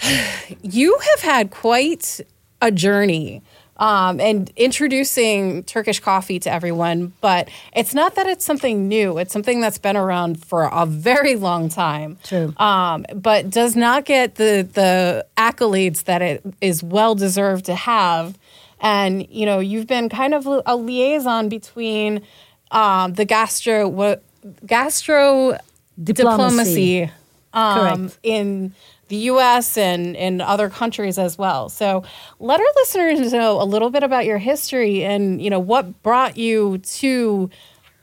you 0.62 0.96
have 1.10 1.20
had 1.20 1.50
quite 1.50 2.20
a 2.62 2.70
journey 2.70 3.42
um, 3.80 4.20
and 4.20 4.52
introducing 4.56 5.64
Turkish 5.64 5.98
coffee 5.98 6.38
to 6.38 6.52
everyone, 6.52 7.12
but 7.20 7.48
it's 7.74 7.94
not 7.94 8.14
that 8.14 8.28
it's 8.28 8.44
something 8.44 8.86
new. 8.86 9.18
It's 9.18 9.32
something 9.32 9.60
that's 9.60 9.78
been 9.78 9.96
around 9.96 10.44
for 10.44 10.64
a 10.64 10.86
very 10.86 11.34
long 11.34 11.68
time. 11.68 12.18
True. 12.22 12.54
Um, 12.58 13.04
but 13.14 13.50
does 13.50 13.74
not 13.74 14.04
get 14.04 14.36
the 14.36 14.68
the 14.72 15.26
accolades 15.36 16.04
that 16.04 16.22
it 16.22 16.42
is 16.60 16.82
well 16.82 17.14
deserved 17.14 17.64
to 17.64 17.74
have 17.74 18.38
and 18.80 19.28
you 19.30 19.46
know 19.46 19.58
you've 19.58 19.86
been 19.86 20.08
kind 20.08 20.34
of 20.34 20.46
a 20.66 20.76
liaison 20.76 21.48
between 21.48 22.22
um, 22.70 23.12
the 23.14 23.24
gastro 23.24 23.86
what 23.88 24.22
gastro 24.66 25.58
diplomacy, 26.02 27.00
diplomacy 27.00 27.12
um, 27.52 28.10
in 28.22 28.74
the 29.10 29.16
U.S. 29.16 29.76
and 29.76 30.16
in 30.16 30.40
other 30.40 30.70
countries 30.70 31.18
as 31.18 31.36
well. 31.36 31.68
So 31.68 32.02
let 32.38 32.60
our 32.60 32.72
listeners 32.76 33.32
know 33.32 33.60
a 33.60 33.64
little 33.64 33.90
bit 33.90 34.02
about 34.02 34.24
your 34.24 34.38
history 34.38 35.04
and 35.04 35.42
you 35.42 35.50
know 35.50 35.58
what 35.58 36.02
brought 36.02 36.36
you 36.38 36.78
to 36.78 37.50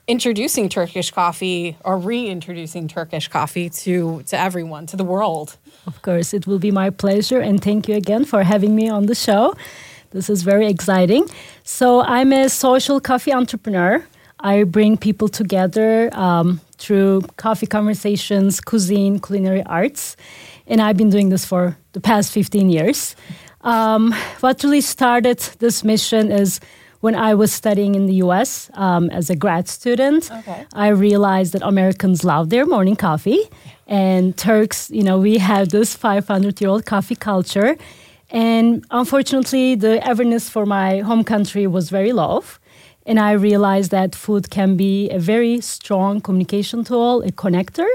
introducing 0.07 0.69
Turkish 0.69 1.11
coffee 1.11 1.77
or 1.83 1.97
reintroducing 1.97 2.87
Turkish 2.87 3.27
coffee 3.29 3.69
to 3.69 4.21
to 4.23 4.37
everyone 4.37 4.85
to 4.87 4.97
the 4.97 5.03
world. 5.03 5.57
Of 5.85 6.01
course, 6.01 6.33
it 6.33 6.45
will 6.45 6.59
be 6.59 6.71
my 6.71 6.89
pleasure, 6.89 7.39
and 7.39 7.63
thank 7.63 7.87
you 7.87 7.95
again 7.95 8.25
for 8.25 8.43
having 8.43 8.75
me 8.75 8.89
on 8.89 9.05
the 9.07 9.15
show. 9.15 9.55
This 10.11 10.29
is 10.29 10.43
very 10.43 10.67
exciting. 10.67 11.27
So, 11.63 12.01
I'm 12.01 12.31
a 12.33 12.49
social 12.49 12.99
coffee 12.99 13.33
entrepreneur. 13.33 14.05
I 14.39 14.63
bring 14.63 14.97
people 14.97 15.29
together 15.29 16.09
um, 16.13 16.61
through 16.77 17.21
coffee 17.37 17.65
conversations, 17.65 18.61
cuisine, 18.61 19.19
culinary 19.19 19.63
arts. 19.63 20.15
And 20.68 20.82
I've 20.82 20.97
been 20.97 21.09
doing 21.09 21.30
this 21.30 21.45
for 21.45 21.78
the 21.93 22.01
past 22.01 22.32
15 22.32 22.70
years. 22.70 23.15
Um, 23.61 24.13
what 24.41 24.63
really 24.63 24.82
started 24.82 25.39
this 25.59 25.84
mission 25.84 26.32
is 26.32 26.59
when 26.99 27.15
I 27.15 27.36
was 27.36 27.53
studying 27.53 27.95
in 27.95 28.05
the 28.05 28.15
US 28.15 28.70
um, 28.74 29.09
as 29.11 29.30
a 29.30 29.36
grad 29.36 29.68
student. 29.68 30.30
Okay. 30.32 30.65
I 30.74 30.89
realized 30.89 31.53
that 31.53 31.61
Americans 31.61 32.24
love 32.24 32.49
their 32.49 32.65
morning 32.65 32.95
coffee. 32.95 33.49
And 33.88 34.36
Turks, 34.38 34.89
you 34.89 35.03
know, 35.03 35.18
we 35.18 35.38
have 35.38 35.70
this 35.70 35.95
500 35.95 36.59
year 36.59 36.70
old 36.70 36.86
coffee 36.86 37.15
culture. 37.15 37.78
And 38.30 38.86
unfortunately, 38.91 39.76
the 39.76 40.05
awareness 40.09 40.49
for 40.49 40.65
my 40.65 40.99
home 40.99 41.24
country 41.24 41.65
was 41.68 41.89
very 41.89 42.11
low. 42.11 42.43
And 43.05 43.20
I 43.20 43.32
realized 43.32 43.91
that 43.91 44.15
food 44.15 44.49
can 44.49 44.76
be 44.76 45.09
a 45.09 45.20
very 45.20 45.61
strong 45.61 46.20
communication 46.20 46.84
tool, 46.84 47.22
a 47.24 47.32
connector. 47.32 47.88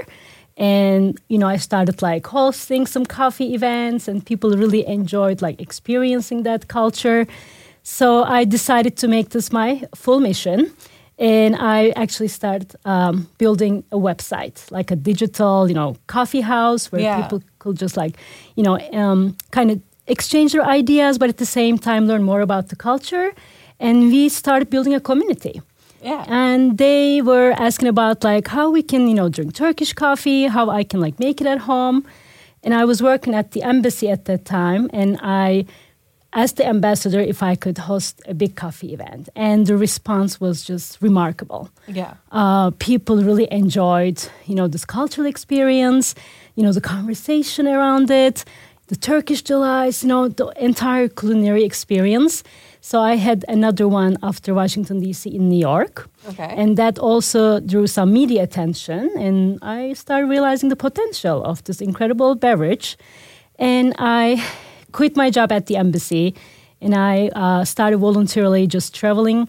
And, 0.57 1.19
you 1.29 1.37
know, 1.37 1.47
I 1.47 1.57
started 1.57 2.01
like 2.01 2.27
hosting 2.27 2.85
some 2.87 3.05
coffee 3.05 3.53
events, 3.53 4.07
and 4.07 4.25
people 4.25 4.51
really 4.51 4.85
enjoyed 4.87 5.41
like 5.41 5.59
experiencing 5.59 6.43
that 6.43 6.67
culture. 6.67 7.25
So 7.81 8.23
I 8.23 8.45
decided 8.45 8.95
to 8.97 9.07
make 9.07 9.29
this 9.29 9.51
my 9.51 9.83
full 9.95 10.19
mission. 10.19 10.71
And 11.19 11.55
I 11.55 11.89
actually 11.95 12.29
started 12.29 12.75
um, 12.85 13.27
building 13.37 13.83
a 13.91 13.97
website, 13.97 14.71
like 14.71 14.89
a 14.91 14.95
digital, 14.95 15.67
you 15.67 15.75
know, 15.75 15.95
coffee 16.07 16.41
house 16.41 16.91
where 16.91 17.01
yeah. 17.01 17.21
people 17.21 17.43
could 17.59 17.77
just 17.77 17.95
like, 17.95 18.17
you 18.55 18.63
know, 18.63 18.79
um, 18.93 19.37
kind 19.51 19.69
of 19.71 19.81
exchange 20.07 20.53
their 20.53 20.65
ideas, 20.65 21.17
but 21.17 21.29
at 21.29 21.37
the 21.37 21.45
same 21.45 21.77
time 21.77 22.07
learn 22.07 22.23
more 22.23 22.41
about 22.41 22.69
the 22.69 22.75
culture. 22.75 23.31
And 23.79 24.11
we 24.11 24.29
started 24.29 24.69
building 24.69 24.93
a 24.93 24.99
community. 24.99 25.61
Yeah. 26.03 26.25
And 26.27 26.77
they 26.77 27.21
were 27.21 27.51
asking 27.57 27.87
about 27.87 28.23
like 28.23 28.47
how 28.47 28.69
we 28.69 28.83
can, 28.83 29.07
you 29.07 29.13
know, 29.13 29.29
drink 29.29 29.53
Turkish 29.53 29.93
coffee, 29.93 30.45
how 30.45 30.69
I 30.69 30.83
can 30.83 30.99
like 30.99 31.19
make 31.19 31.41
it 31.41 31.47
at 31.47 31.59
home. 31.59 32.05
And 32.63 32.73
I 32.73 32.85
was 32.85 33.01
working 33.01 33.33
at 33.33 33.51
the 33.51 33.63
embassy 33.63 34.09
at 34.09 34.25
that 34.25 34.45
time 34.45 34.89
and 34.93 35.19
I 35.21 35.65
asked 36.33 36.57
the 36.57 36.65
ambassador 36.65 37.19
if 37.19 37.43
I 37.43 37.55
could 37.55 37.77
host 37.77 38.21
a 38.27 38.33
big 38.33 38.55
coffee 38.55 38.93
event. 38.93 39.29
And 39.35 39.67
the 39.67 39.77
response 39.77 40.41
was 40.41 40.63
just 40.63 41.01
remarkable. 41.01 41.69
Yeah. 41.87 42.15
Uh, 42.31 42.71
people 42.71 43.17
really 43.17 43.47
enjoyed, 43.51 44.19
you 44.45 44.55
know, 44.55 44.67
this 44.67 44.85
cultural 44.85 45.27
experience, 45.27 46.15
you 46.55 46.63
know, 46.63 46.71
the 46.71 46.81
conversation 46.81 47.67
around 47.67 48.09
it 48.09 48.45
the 48.87 48.95
Turkish 48.95 49.41
delights, 49.41 50.03
you 50.03 50.09
know, 50.09 50.27
the 50.27 50.47
entire 50.59 51.07
culinary 51.07 51.63
experience. 51.63 52.43
So 52.85 52.99
I 52.99 53.15
had 53.15 53.45
another 53.47 53.87
one 53.87 54.17
after 54.21 54.53
Washington 54.53 54.99
D.C. 54.99 55.29
in 55.33 55.47
New 55.47 55.57
York, 55.57 56.09
okay. 56.27 56.53
and 56.57 56.75
that 56.75 56.99
also 56.99 57.61
drew 57.61 57.87
some 57.87 58.11
media 58.11 58.43
attention. 58.43 59.09
And 59.17 59.57
I 59.61 59.93
started 59.93 60.27
realizing 60.27 60.67
the 60.67 60.75
potential 60.75 61.45
of 61.45 61.63
this 61.63 61.79
incredible 61.79 62.35
beverage, 62.35 62.97
and 63.57 63.95
I 63.99 64.45
quit 64.91 65.15
my 65.15 65.29
job 65.29 65.53
at 65.53 65.67
the 65.67 65.77
embassy, 65.77 66.35
and 66.81 66.93
I 66.93 67.29
uh, 67.29 67.63
started 67.63 67.99
voluntarily 67.99 68.67
just 68.67 68.93
traveling 68.93 69.47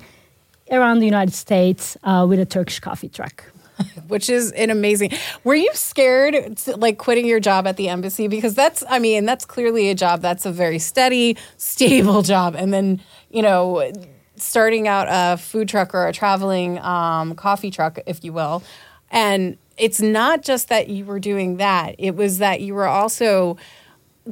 around 0.70 1.00
the 1.00 1.06
United 1.06 1.34
States 1.34 1.96
uh, 2.04 2.24
with 2.28 2.38
a 2.38 2.46
Turkish 2.46 2.78
coffee 2.78 3.08
truck. 3.08 3.42
which 4.08 4.30
is 4.30 4.52
an 4.52 4.70
amazing. 4.70 5.10
Were 5.42 5.54
you 5.54 5.70
scared, 5.74 6.56
to, 6.58 6.76
like 6.76 6.98
quitting 6.98 7.26
your 7.26 7.40
job 7.40 7.66
at 7.66 7.76
the 7.76 7.88
embassy? 7.88 8.28
Because 8.28 8.54
that's, 8.54 8.84
I 8.88 8.98
mean, 8.98 9.24
that's 9.24 9.44
clearly 9.44 9.90
a 9.90 9.94
job 9.94 10.20
that's 10.20 10.46
a 10.46 10.52
very 10.52 10.78
steady, 10.78 11.36
stable 11.56 12.22
job, 12.34 12.54
and 12.54 12.72
then 12.72 13.00
you 13.34 13.42
know, 13.42 13.92
starting 14.36 14.88
out 14.88 15.06
a 15.10 15.36
food 15.36 15.68
truck 15.68 15.94
or 15.94 16.06
a 16.06 16.12
traveling 16.12 16.78
um, 16.78 17.34
coffee 17.34 17.70
truck, 17.70 17.98
if 18.06 18.24
you 18.24 18.32
will. 18.32 18.62
And 19.10 19.58
it's 19.76 20.00
not 20.00 20.42
just 20.42 20.68
that 20.68 20.88
you 20.88 21.04
were 21.04 21.20
doing 21.20 21.56
that, 21.58 21.96
it 21.98 22.14
was 22.14 22.38
that 22.38 22.60
you 22.60 22.74
were 22.74 22.86
also 22.86 23.56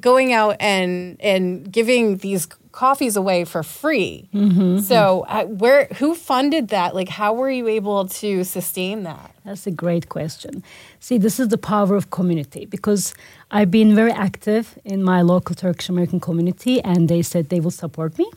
going 0.00 0.32
out 0.32 0.56
and 0.58 1.16
and 1.20 1.70
giving 1.70 2.16
these 2.18 2.46
coffees 2.72 3.16
away 3.16 3.44
for 3.44 3.62
free. 3.62 4.28
Mm-hmm. 4.32 4.78
So, 4.78 5.26
uh, 5.28 5.44
where 5.44 5.86
who 5.98 6.14
funded 6.14 6.68
that? 6.68 6.94
Like 6.94 7.08
how 7.08 7.34
were 7.34 7.50
you 7.50 7.68
able 7.68 8.06
to 8.08 8.44
sustain 8.44 9.02
that? 9.02 9.34
That's 9.44 9.66
a 9.66 9.70
great 9.70 10.08
question. 10.08 10.62
See, 11.00 11.18
this 11.18 11.38
is 11.38 11.48
the 11.48 11.58
power 11.58 11.94
of 11.94 12.10
community 12.10 12.64
because 12.64 13.14
I've 13.50 13.70
been 13.70 13.94
very 13.94 14.12
active 14.12 14.78
in 14.84 15.02
my 15.02 15.20
local 15.22 15.54
Turkish 15.54 15.88
American 15.88 16.20
community 16.20 16.80
and 16.82 17.08
they 17.08 17.22
said 17.22 17.50
they 17.50 17.60
will 17.60 17.70
support 17.70 18.18
me. 18.18 18.30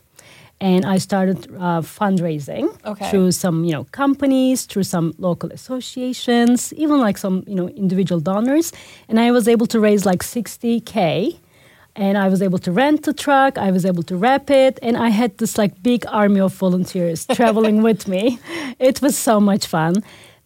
And 0.61 0.85
I 0.85 0.97
started 0.99 1.47
uh, 1.57 1.81
fundraising 1.81 2.69
Okay. 2.85 3.09
through 3.09 3.31
some, 3.33 3.65
you 3.65 3.71
know, 3.73 3.83
companies, 3.91 4.65
through 4.65 4.83
some 4.83 5.13
local 5.17 5.51
associations, 5.51 6.73
even 6.73 6.99
like 6.99 7.17
some, 7.17 7.43
you 7.47 7.55
know, 7.55 7.67
individual 7.69 8.21
donors. 8.21 8.71
And 9.09 9.19
I 9.19 9.31
was 9.31 9.47
able 9.47 9.67
to 9.67 9.79
raise 9.79 10.05
like 10.05 10.23
60K 10.23 11.37
and 11.95 12.17
I 12.17 12.27
was 12.29 12.41
able 12.41 12.59
to 12.59 12.71
rent 12.71 13.03
the 13.03 13.13
truck. 13.13 13.57
I 13.57 13.71
was 13.71 13.85
able 13.85 14.03
to 14.03 14.17
wrap 14.17 14.49
it, 14.49 14.79
and 14.81 14.97
I 14.97 15.09
had 15.09 15.37
this 15.37 15.57
like 15.57 15.81
big 15.81 16.05
army 16.07 16.41
of 16.41 16.53
volunteers 16.53 17.25
traveling 17.37 17.81
with 17.83 18.07
me. 18.07 18.37
It 18.79 19.01
was 19.01 19.17
so 19.17 19.39
much 19.39 19.65
fun. 19.67 19.93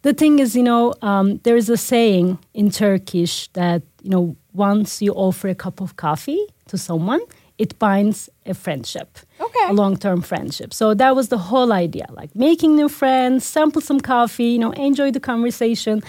The 0.02 0.14
thing 0.14 0.38
is, 0.38 0.54
you 0.54 0.62
know, 0.62 0.94
um, 1.02 1.38
there 1.42 1.56
is 1.56 1.68
a 1.68 1.76
saying 1.76 2.38
in 2.54 2.70
Turkish 2.70 3.48
that 3.54 3.82
you 4.02 4.10
know 4.10 4.36
once 4.54 5.02
you 5.02 5.12
offer 5.12 5.48
a 5.48 5.54
cup 5.54 5.80
of 5.80 5.96
coffee 5.96 6.46
to 6.68 6.78
someone, 6.78 7.20
it 7.64 7.78
binds 7.78 8.18
a 8.46 8.54
friendship, 8.54 9.08
Okay. 9.46 9.66
a 9.68 9.72
long-term 9.82 10.20
friendship. 10.22 10.70
So 10.80 10.94
that 10.94 11.12
was 11.18 11.26
the 11.28 11.42
whole 11.50 11.72
idea, 11.86 12.06
like 12.20 12.30
making 12.34 12.70
new 12.80 12.88
friends, 12.88 13.44
sample 13.56 13.82
some 13.82 14.00
coffee, 14.00 14.50
you 14.54 14.58
know, 14.58 14.72
enjoy 14.88 15.10
the 15.10 15.20
conversation. 15.32 16.02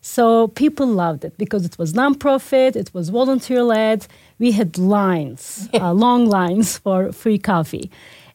So 0.00 0.48
people 0.48 0.86
loved 0.86 1.22
it 1.28 1.34
because 1.36 1.62
it 1.70 1.76
was 1.78 1.92
nonprofit, 1.92 2.74
it 2.82 2.90
was 2.94 3.10
volunteer 3.10 3.62
led. 3.62 4.06
We 4.38 4.52
had 4.52 4.70
lines, 4.78 5.68
uh, 5.74 5.92
long 5.92 6.22
lines 6.38 6.78
for 6.78 7.12
free 7.12 7.38
coffee. 7.38 7.90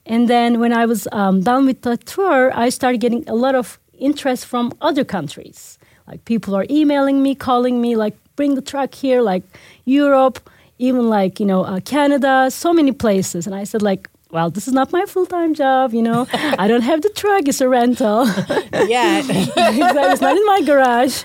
And 0.05 0.27
then 0.27 0.59
when 0.59 0.73
I 0.81 0.85
was 0.85 1.07
um, 1.11 1.41
done 1.41 1.65
with 1.65 1.81
the 1.81 1.97
tour, 1.97 2.51
I 2.65 2.69
started 2.69 2.99
getting 3.01 3.23
a 3.27 3.35
lot 3.45 3.55
of 3.55 3.79
interest 3.97 4.45
from 4.45 4.65
other 4.89 5.03
countries. 5.03 5.77
Like 6.07 6.21
people 6.25 6.53
are 6.55 6.65
emailing 6.69 7.17
me, 7.25 7.35
calling 7.35 7.81
me, 7.81 7.95
like 7.95 8.15
bring 8.35 8.55
the 8.55 8.61
truck 8.71 8.91
here, 9.03 9.21
like 9.21 9.43
Europe, 9.85 10.39
even 10.79 11.09
like 11.09 11.39
you 11.39 11.45
know 11.45 11.63
uh, 11.63 11.79
Canada, 11.81 12.49
so 12.49 12.73
many 12.73 12.91
places. 12.91 13.45
And 13.47 13.55
I 13.55 13.65
said 13.65 13.81
like. 13.81 14.09
Well, 14.31 14.51
this 14.51 14.67
is 14.67 14.73
not 14.75 14.91
my 14.91 15.05
full 15.07 15.25
time 15.25 15.55
job, 15.55 15.91
you 15.91 16.03
know. 16.03 16.27
I 16.33 16.67
don't 16.67 16.83
have 16.83 17.01
the 17.01 17.09
truck, 17.09 17.47
it's 17.47 17.61
a 17.61 17.67
rental. 17.67 18.27
Yeah. 18.87 19.19
Exactly, 19.25 20.11
it's 20.13 20.21
not 20.21 20.37
in 20.37 20.45
my 20.45 20.61
garage. 20.61 21.23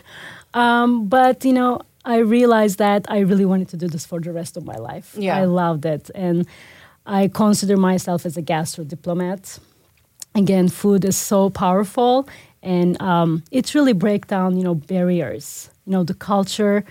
Um, 0.55 1.07
but 1.09 1.45
you 1.45 1.53
know, 1.53 1.83
I 2.07 2.19
realized 2.21 2.79
that 2.79 3.05
I 3.11 3.19
really 3.19 3.45
wanted 3.45 3.69
to 3.69 3.77
do 3.77 3.89
this 3.89 4.07
for 4.07 4.21
the 4.21 4.33
rest 4.33 4.57
of 4.57 4.65
my 4.65 4.77
life. 4.77 5.15
Yeah. 5.19 5.37
I 5.37 5.45
loved 5.45 5.85
it, 5.85 6.11
and 6.15 6.47
I 7.05 7.29
consider 7.29 7.77
myself 7.77 8.25
as 8.25 8.39
a 8.39 8.43
gastro 8.43 8.85
diplomat. 8.85 9.59
Again, 10.35 10.69
food 10.71 11.05
is 11.05 11.17
so 11.19 11.51
powerful, 11.51 12.27
and 12.63 12.97
um, 13.03 13.43
it 13.51 13.75
really 13.75 13.93
breaks 13.93 14.29
down, 14.29 14.57
you 14.57 14.65
know, 14.65 14.75
barriers. 14.75 15.69
You 15.85 15.93
know, 15.93 16.05
the 16.05 16.15
culture 16.15 16.85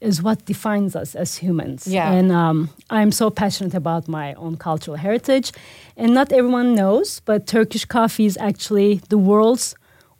is 0.00 0.22
what 0.22 0.44
defines 0.46 0.96
us 0.96 1.14
as 1.14 1.36
humans. 1.36 1.86
Yeah. 1.86 2.12
And 2.12 2.32
um, 2.32 2.70
I'm 2.88 3.12
so 3.12 3.30
passionate 3.30 3.74
about 3.74 4.08
my 4.08 4.34
own 4.34 4.56
cultural 4.56 4.96
heritage. 4.96 5.52
And 5.96 6.14
not 6.14 6.32
everyone 6.32 6.74
knows, 6.74 7.20
but 7.20 7.46
Turkish 7.46 7.84
coffee 7.84 8.26
is 8.26 8.36
actually 8.38 9.00
the 9.08 9.18
world's 9.18 9.74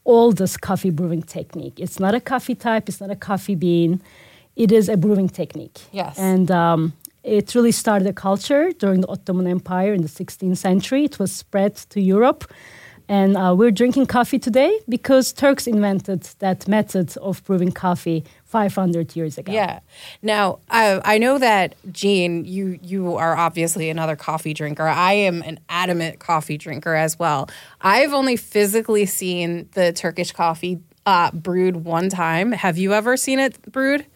oldest 0.04 0.60
coffee 0.60 0.90
brewing 0.90 1.22
technique. 1.22 1.78
It's 1.78 1.98
not 1.98 2.14
a 2.14 2.20
coffee 2.20 2.54
type, 2.54 2.88
it's 2.88 3.00
not 3.00 3.10
a 3.10 3.16
coffee 3.16 3.54
bean, 3.54 4.02
it 4.56 4.72
is 4.72 4.88
a 4.88 4.96
brewing 4.96 5.28
technique. 5.28 5.78
Yes. 5.92 6.18
And 6.18 6.50
um, 6.50 6.92
it 7.22 7.54
really 7.54 7.72
started 7.72 8.06
a 8.08 8.12
culture 8.12 8.72
during 8.72 9.02
the 9.02 9.08
Ottoman 9.08 9.46
Empire 9.46 9.92
in 9.92 10.02
the 10.02 10.08
16th 10.08 10.56
century. 10.56 11.04
It 11.04 11.18
was 11.18 11.32
spread 11.32 11.76
to 11.90 12.00
Europe. 12.00 12.50
And 13.10 13.36
uh, 13.36 13.56
we're 13.58 13.72
drinking 13.72 14.06
coffee 14.06 14.38
today 14.38 14.78
because 14.88 15.32
Turks 15.32 15.66
invented 15.66 16.22
that 16.38 16.68
method 16.68 17.16
of 17.18 17.42
brewing 17.42 17.72
coffee 17.72 18.22
500 18.44 19.16
years 19.16 19.36
ago. 19.36 19.50
Yeah. 19.50 19.80
Now, 20.22 20.60
I, 20.70 21.00
I 21.04 21.18
know 21.18 21.36
that 21.38 21.74
Gene, 21.90 22.44
you 22.44 22.78
you 22.84 23.16
are 23.16 23.36
obviously 23.36 23.90
another 23.90 24.14
coffee 24.14 24.54
drinker. 24.54 24.86
I 24.86 25.14
am 25.14 25.42
an 25.42 25.58
adamant 25.68 26.20
coffee 26.20 26.56
drinker 26.56 26.94
as 26.94 27.18
well. 27.18 27.50
I've 27.80 28.12
only 28.12 28.36
physically 28.36 29.06
seen 29.06 29.68
the 29.72 29.92
Turkish 29.92 30.30
coffee 30.30 30.78
uh, 31.04 31.32
brewed 31.32 31.84
one 31.84 32.10
time. 32.10 32.52
Have 32.52 32.78
you 32.78 32.94
ever 32.94 33.16
seen 33.16 33.40
it 33.40 33.60
brewed? 33.72 34.06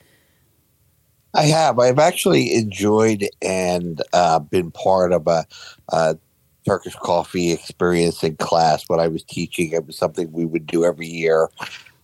I 1.34 1.47
have. 1.47 1.80
I've 1.80 1.99
actually 1.99 2.55
enjoyed 2.55 3.28
and 3.42 4.01
uh, 4.12 4.38
been 4.38 4.70
part 4.70 5.12
of 5.12 5.26
a, 5.26 5.45
a 5.88 6.16
Turkish 6.65 6.95
coffee 6.97 7.53
experience 7.53 8.23
in 8.23 8.37
class 8.37 8.85
when 8.89 9.01
I 9.01 9.09
was 9.09 9.23
teaching. 9.25 9.73
It 9.73 9.87
was 9.87 9.97
something 9.97 10.31
we 10.33 10.45
would 10.45 10.67
do 10.67 10.85
every 10.85 11.07
year, 11.07 11.49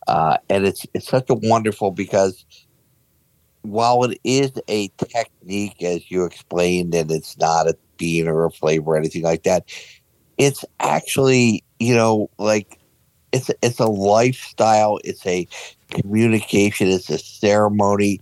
uh, 0.07 0.39
and 0.49 0.67
it's 0.67 0.87
it's 0.95 1.09
such 1.09 1.31
a 1.31 1.35
wonderful 1.35 1.91
because 1.91 2.45
while 3.63 4.03
it 4.05 4.19
is 4.25 4.53
a 4.69 4.89
technique, 4.99 5.83
as 5.83 6.11
you 6.11 6.25
explained, 6.25 6.95
and 6.95 7.11
it's 7.11 7.39
not 7.39 7.69
a 7.69 7.77
bean 7.97 8.29
or 8.29 8.45
a 8.45 8.51
flavor 8.51 8.93
or 8.93 8.97
anything 8.97 9.23
like 9.23 9.43
that, 9.45 9.65
it's 10.39 10.65
actually 10.81 11.65
you 11.79 11.95
know 11.95 12.31
like 12.39 12.79
it's 13.33 13.51
it's 13.63 13.81
a 13.81 13.87
lifestyle. 13.87 14.99
It's 15.05 15.27
a 15.27 15.47
communication. 15.91 16.89
It's 16.89 17.11
a 17.11 17.19
ceremony 17.19 18.21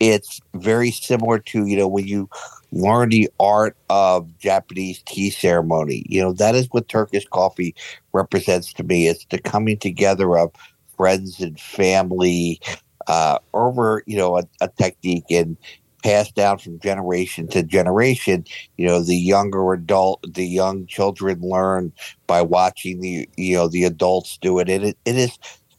it's 0.00 0.40
very 0.54 0.90
similar 0.90 1.38
to 1.38 1.66
you 1.66 1.76
know 1.76 1.86
when 1.86 2.06
you 2.06 2.28
learn 2.72 3.08
the 3.10 3.28
art 3.40 3.76
of 3.88 4.36
Japanese 4.38 5.02
tea 5.06 5.30
ceremony. 5.30 6.04
You 6.08 6.22
know 6.22 6.32
that 6.34 6.54
is 6.54 6.68
what 6.70 6.88
Turkish 6.88 7.26
coffee 7.26 7.74
represents 8.12 8.72
to 8.74 8.82
me. 8.82 9.08
It's 9.08 9.26
the 9.26 9.38
coming 9.38 9.78
together 9.78 10.38
of 10.38 10.52
friends 10.96 11.40
and 11.40 11.58
family 11.58 12.60
uh, 13.06 13.38
over 13.54 14.02
you 14.06 14.16
know 14.16 14.38
a, 14.38 14.44
a 14.60 14.68
technique 14.68 15.30
and 15.30 15.56
passed 16.02 16.34
down 16.34 16.58
from 16.58 16.78
generation 16.80 17.48
to 17.48 17.62
generation. 17.62 18.44
You 18.76 18.86
know 18.86 19.00
the 19.00 19.16
younger 19.16 19.72
adult, 19.72 20.24
the 20.34 20.46
young 20.46 20.86
children 20.86 21.40
learn 21.40 21.92
by 22.26 22.42
watching 22.42 23.00
the 23.00 23.28
you 23.36 23.56
know 23.56 23.68
the 23.68 23.84
adults 23.84 24.38
do 24.38 24.58
it, 24.58 24.68
and 24.68 24.84
it, 24.84 24.98
it 25.04 25.16
is 25.16 25.38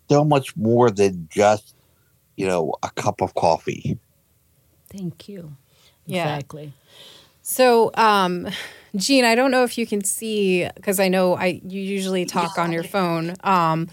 so 0.09 0.23
much 0.23 0.55
more 0.57 0.91
than 0.91 1.27
just 1.31 1.75
you 2.35 2.47
know 2.47 2.73
a 2.83 2.89
cup 2.91 3.21
of 3.21 3.33
coffee. 3.35 3.97
Thank 4.89 5.29
you. 5.29 5.55
Yeah. 6.05 6.35
Exactly. 6.35 6.73
So, 7.51 7.91
um, 7.95 8.47
Gene, 8.95 9.25
I 9.25 9.35
don't 9.35 9.51
know 9.51 9.65
if 9.65 9.77
you 9.77 9.85
can 9.85 10.05
see 10.05 10.65
because 10.75 11.01
I 11.01 11.09
know 11.09 11.35
I 11.35 11.59
you 11.65 11.81
usually 11.81 12.23
talk 12.23 12.57
on 12.57 12.71
your 12.71 12.83
phone. 12.83 13.35
Um, 13.43 13.89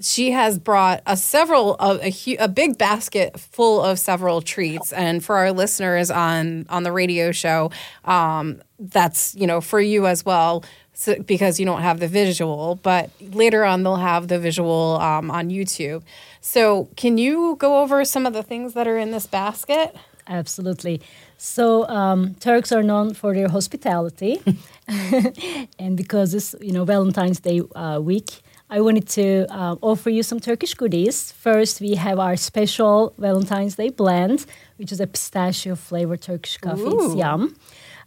she 0.00 0.30
has 0.30 0.60
brought 0.60 1.02
a 1.06 1.16
several 1.16 1.74
a, 1.80 1.98
a, 2.08 2.36
a 2.36 2.46
big 2.46 2.78
basket 2.78 3.36
full 3.40 3.82
of 3.82 3.98
several 3.98 4.40
treats, 4.40 4.92
and 4.92 5.24
for 5.24 5.38
our 5.38 5.50
listeners 5.50 6.08
on 6.08 6.66
on 6.68 6.84
the 6.84 6.92
radio 6.92 7.32
show, 7.32 7.72
um, 8.04 8.62
that's 8.78 9.34
you 9.34 9.48
know 9.48 9.60
for 9.60 9.80
you 9.80 10.06
as 10.06 10.24
well. 10.24 10.62
So, 10.94 11.20
because 11.20 11.58
you 11.58 11.66
don't 11.66 11.82
have 11.82 11.98
the 11.98 12.06
visual, 12.06 12.76
but 12.76 13.10
later 13.20 13.64
on 13.64 13.82
they'll 13.82 13.96
have 13.96 14.28
the 14.28 14.38
visual 14.38 14.98
um, 15.00 15.32
on 15.32 15.48
YouTube. 15.50 16.04
So, 16.40 16.88
can 16.96 17.18
you 17.18 17.56
go 17.58 17.80
over 17.82 18.04
some 18.04 18.24
of 18.24 18.34
the 18.34 18.44
things 18.44 18.74
that 18.74 18.86
are 18.86 18.98
in 18.98 19.10
this 19.10 19.26
basket? 19.26 19.96
Absolutely. 20.28 21.00
So 21.42 21.88
um, 21.88 22.34
Turks 22.34 22.70
are 22.70 22.82
known 22.82 23.14
for 23.14 23.32
their 23.32 23.48
hospitality, 23.48 24.42
and 25.78 25.96
because 25.96 26.34
it's 26.34 26.54
you 26.60 26.72
know 26.72 26.84
Valentine's 26.84 27.40
Day 27.40 27.62
uh, 27.74 27.98
week, 27.98 28.42
I 28.68 28.82
wanted 28.82 29.08
to 29.08 29.46
uh, 29.48 29.76
offer 29.80 30.10
you 30.10 30.22
some 30.22 30.38
Turkish 30.38 30.74
goodies. 30.74 31.32
First, 31.32 31.80
we 31.80 31.94
have 31.94 32.18
our 32.18 32.36
special 32.36 33.14
Valentine's 33.16 33.76
Day 33.76 33.88
blend, 33.88 34.44
which 34.76 34.92
is 34.92 35.00
a 35.00 35.06
pistachio 35.06 35.76
flavored 35.76 36.20
Turkish 36.20 36.58
coffee. 36.58 36.82
It's 36.82 37.14
Ooh. 37.14 37.16
yum. 37.16 37.56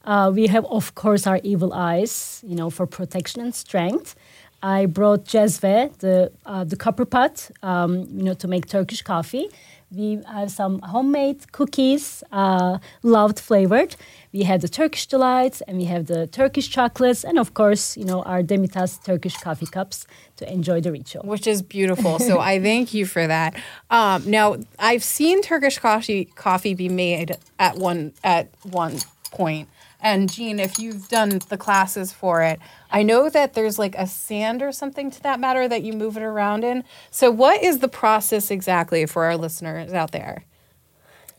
Uh, 0.06 0.32
we 0.32 0.46
have, 0.46 0.66
of 0.66 0.94
course, 0.94 1.26
our 1.26 1.40
evil 1.44 1.74
eyes, 1.74 2.40
you 2.46 2.56
know, 2.56 2.70
for 2.70 2.86
protection 2.86 3.42
and 3.42 3.56
strength. 3.56 4.16
I 4.62 4.86
brought 4.86 5.26
jezve, 5.26 5.98
the 5.98 6.32
uh, 6.46 6.66
the 6.66 6.76
copper 6.76 7.06
pot, 7.06 7.50
um, 7.64 8.08
you 8.16 8.24
know, 8.24 8.36
to 8.36 8.48
make 8.48 8.68
Turkish 8.68 9.02
coffee. 9.02 9.50
We 9.96 10.20
have 10.28 10.50
some 10.52 10.80
homemade 10.82 11.52
cookies, 11.52 12.24
uh, 12.32 12.80
loved 13.04 13.40
flavored. 13.40 13.96
We 14.32 14.44
have 14.44 14.62
the 14.62 14.68
Turkish 14.68 15.06
delights, 15.06 15.62
and 15.62 15.78
we 15.78 15.86
have 15.86 16.08
the 16.08 16.26
Turkish 16.26 16.70
chocolates, 16.70 17.24
and 17.24 17.38
of 17.38 17.54
course, 17.54 17.96
you 17.96 18.04
know, 18.06 18.24
our 18.24 18.42
Demitasse 18.42 19.04
Turkish 19.04 19.38
coffee 19.38 19.68
cups 19.68 20.08
to 20.38 20.52
enjoy 20.52 20.82
the 20.82 20.92
ritual. 20.92 21.24
which 21.24 21.46
is 21.46 21.62
beautiful. 21.62 22.18
So 22.20 22.40
I 22.40 22.60
thank 22.60 22.94
you 22.94 23.06
for 23.06 23.28
that. 23.28 23.56
Um, 23.92 24.24
now 24.26 24.56
I've 24.80 25.04
seen 25.04 25.42
Turkish 25.44 25.78
coffee 25.78 26.26
coffee 26.26 26.74
be 26.74 26.90
made 26.90 27.38
at 27.60 27.78
one 27.78 28.14
at 28.24 28.50
one 28.64 28.98
point, 29.32 29.68
And 30.04 30.30
Gene, 30.32 30.60
if 30.60 30.78
you've 30.78 31.08
done 31.08 31.40
the 31.48 31.58
classes 31.58 32.12
for 32.12 32.44
it, 32.44 32.60
I 32.92 33.02
know 33.02 33.30
that 33.30 33.54
there's 33.54 33.80
like 33.80 33.96
a 33.98 34.06
sand 34.06 34.62
or 34.62 34.74
something 34.74 35.10
to 35.10 35.24
that 35.24 35.40
matter 35.40 35.68
that 35.68 35.82
you 35.82 35.94
move 35.94 36.18
it 36.18 36.24
around 36.24 36.64
in. 36.64 36.84
So, 37.10 37.32
what 37.32 37.64
is 37.64 37.80
the 37.80 37.88
process 37.88 38.52
exactly 38.52 39.06
for 39.06 39.24
our 39.24 39.38
listeners 39.38 39.94
out 39.94 40.12
there? 40.12 40.44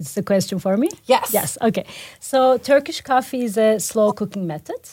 It's 0.01 0.15
the 0.15 0.23
question 0.23 0.59
for 0.59 0.77
me? 0.77 0.89
Yes. 1.07 1.33
Yes. 1.33 1.59
Okay. 1.63 1.85
So 2.19 2.59
Turkish 2.59 3.01
coffee 3.01 3.45
is 3.45 3.57
a 3.57 3.79
slow 3.79 4.13
cooking 4.13 4.47
method. 4.47 4.89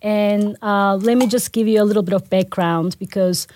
And 0.00 0.56
uh, 0.62 0.96
let 0.96 1.18
me 1.18 1.26
just 1.26 1.52
give 1.52 1.68
you 1.68 1.82
a 1.82 1.84
little 1.84 2.02
bit 2.02 2.14
of 2.14 2.30
background 2.30 2.96
because, 2.98 3.46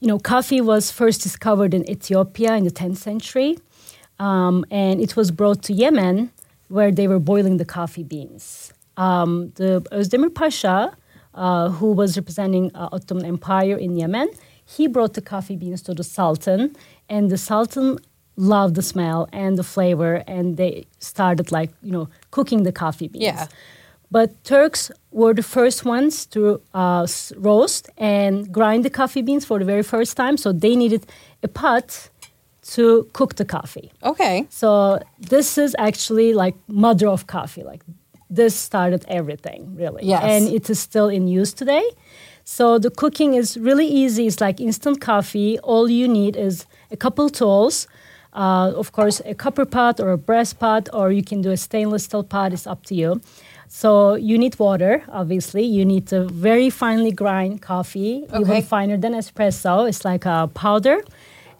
you 0.00 0.08
know, 0.08 0.18
coffee 0.18 0.60
was 0.60 0.90
first 0.90 1.22
discovered 1.22 1.72
in 1.72 1.88
Ethiopia 1.88 2.56
in 2.56 2.64
the 2.64 2.70
10th 2.70 2.98
century. 2.98 3.58
Um, 4.18 4.66
and 4.70 5.00
it 5.00 5.16
was 5.16 5.30
brought 5.30 5.62
to 5.62 5.72
Yemen 5.72 6.30
where 6.68 6.90
they 6.90 7.08
were 7.08 7.20
boiling 7.20 7.56
the 7.56 7.64
coffee 7.64 8.02
beans. 8.02 8.73
Um, 8.96 9.52
the 9.56 9.82
Özdemir 9.92 10.34
Pasha, 10.34 10.96
uh, 11.34 11.68
who 11.70 11.92
was 11.92 12.16
representing 12.16 12.70
uh, 12.74 12.88
Ottoman 12.92 13.24
Empire 13.24 13.76
in 13.76 13.96
Yemen, 13.96 14.28
he 14.64 14.86
brought 14.86 15.14
the 15.14 15.20
coffee 15.20 15.56
beans 15.56 15.82
to 15.82 15.94
the 15.94 16.04
Sultan, 16.04 16.74
and 17.08 17.30
the 17.30 17.38
Sultan 17.38 17.98
loved 18.36 18.74
the 18.74 18.82
smell 18.82 19.28
and 19.32 19.58
the 19.58 19.62
flavor, 19.62 20.22
and 20.26 20.56
they 20.56 20.86
started 20.98 21.52
like 21.52 21.70
you 21.82 21.92
know 21.92 22.08
cooking 22.30 22.62
the 22.62 22.72
coffee 22.72 23.08
beans. 23.08 23.24
Yeah. 23.24 23.46
But 24.10 24.44
Turks 24.44 24.92
were 25.10 25.34
the 25.34 25.42
first 25.42 25.84
ones 25.84 26.24
to 26.26 26.60
uh, 26.72 27.06
roast 27.36 27.88
and 27.98 28.52
grind 28.52 28.84
the 28.84 28.90
coffee 28.90 29.22
beans 29.22 29.44
for 29.44 29.58
the 29.58 29.64
very 29.64 29.82
first 29.82 30.16
time, 30.16 30.36
so 30.36 30.52
they 30.52 30.76
needed 30.76 31.04
a 31.42 31.48
pot 31.48 32.10
to 32.74 33.08
cook 33.12 33.34
the 33.34 33.44
coffee. 33.44 33.92
Okay. 34.02 34.46
So 34.50 35.00
this 35.18 35.58
is 35.58 35.74
actually 35.78 36.32
like 36.32 36.54
mother 36.68 37.08
of 37.08 37.26
coffee. 37.26 37.62
Like 37.62 37.82
this 38.30 38.54
started 38.54 39.04
everything, 39.08 39.74
really. 39.76 40.04
Yes. 40.04 40.22
And 40.24 40.48
it 40.54 40.68
is 40.70 40.78
still 40.80 41.08
in 41.08 41.28
use 41.28 41.52
today. 41.52 41.84
So 42.44 42.78
the 42.78 42.90
cooking 42.90 43.34
is 43.34 43.56
really 43.56 43.86
easy. 43.86 44.26
It's 44.26 44.40
like 44.40 44.60
instant 44.60 45.00
coffee. 45.00 45.58
All 45.60 45.88
you 45.90 46.06
need 46.08 46.36
is 46.36 46.66
a 46.90 46.96
couple 46.96 47.30
tools. 47.30 47.86
Uh, 48.34 48.72
of 48.76 48.92
course, 48.92 49.22
a 49.24 49.34
copper 49.34 49.64
pot 49.64 50.00
or 50.00 50.10
a 50.10 50.18
brass 50.18 50.52
pot, 50.52 50.88
or 50.92 51.12
you 51.12 51.22
can 51.22 51.40
do 51.40 51.50
a 51.52 51.56
stainless 51.56 52.04
steel 52.04 52.24
pot. 52.24 52.52
It's 52.52 52.66
up 52.66 52.84
to 52.86 52.94
you. 52.94 53.20
So 53.68 54.14
you 54.14 54.36
need 54.38 54.58
water, 54.58 55.02
obviously. 55.08 55.64
You 55.64 55.84
need 55.84 56.06
to 56.08 56.28
very 56.28 56.68
finely 56.70 57.12
grind 57.12 57.62
coffee, 57.62 58.24
Okay. 58.30 58.40
even 58.40 58.62
finer 58.62 58.96
than 58.96 59.12
espresso. 59.14 59.88
It's 59.88 60.04
like 60.04 60.26
a 60.26 60.50
powder, 60.52 60.98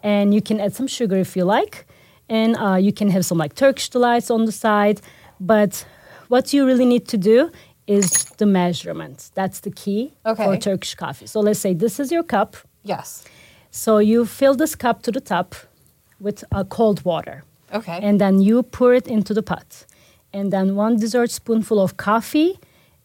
and 0.03 0.35
you 0.35 0.43
can 0.43 0.61
add 0.61 0.75
some 0.75 0.87
sugar 0.89 1.17
if 1.17 1.37
you 1.37 1.45
like, 1.45 1.87
and 2.29 2.57
uh, 2.57 2.75
you 2.77 2.93
can 2.93 3.09
have 3.11 3.25
some 3.25 3.39
like 3.39 3.55
Turkish 3.55 3.89
delights 3.89 4.31
on 4.31 4.45
the 4.45 4.53
side. 4.53 5.01
But 5.41 5.87
what 6.29 6.53
you 6.53 6.66
really 6.66 6.87
need 6.87 7.07
to 7.09 7.16
do 7.18 7.51
is 7.87 8.25
the 8.39 8.47
measurement. 8.47 9.31
That's 9.35 9.61
the 9.61 9.70
key 9.70 10.12
Okay. 10.25 10.45
for 10.45 10.57
Turkish 10.57 10.95
coffee. 10.95 11.27
So 11.27 11.41
let's 11.41 11.61
say 11.61 11.75
this 11.75 12.01
is 12.01 12.11
your 12.11 12.22
cup. 12.22 12.57
Yes. 12.83 13.25
So 13.70 13.99
you 13.99 14.25
fill 14.25 14.55
this 14.55 14.75
cup 14.75 15.03
to 15.03 15.11
the 15.12 15.20
top 15.20 15.55
with 16.20 16.45
uh, 16.53 16.64
cold 16.64 17.05
water 17.05 17.43
Okay. 17.72 17.99
and 18.03 18.20
then 18.20 18.41
you 18.41 18.62
pour 18.62 18.95
it 18.95 19.07
into 19.09 19.35
the 19.35 19.43
pot 19.43 19.85
and 20.33 20.53
then 20.53 20.77
one 20.77 20.97
dessert 20.97 21.31
spoonful 21.31 21.81
of 21.81 21.97
coffee 21.97 22.59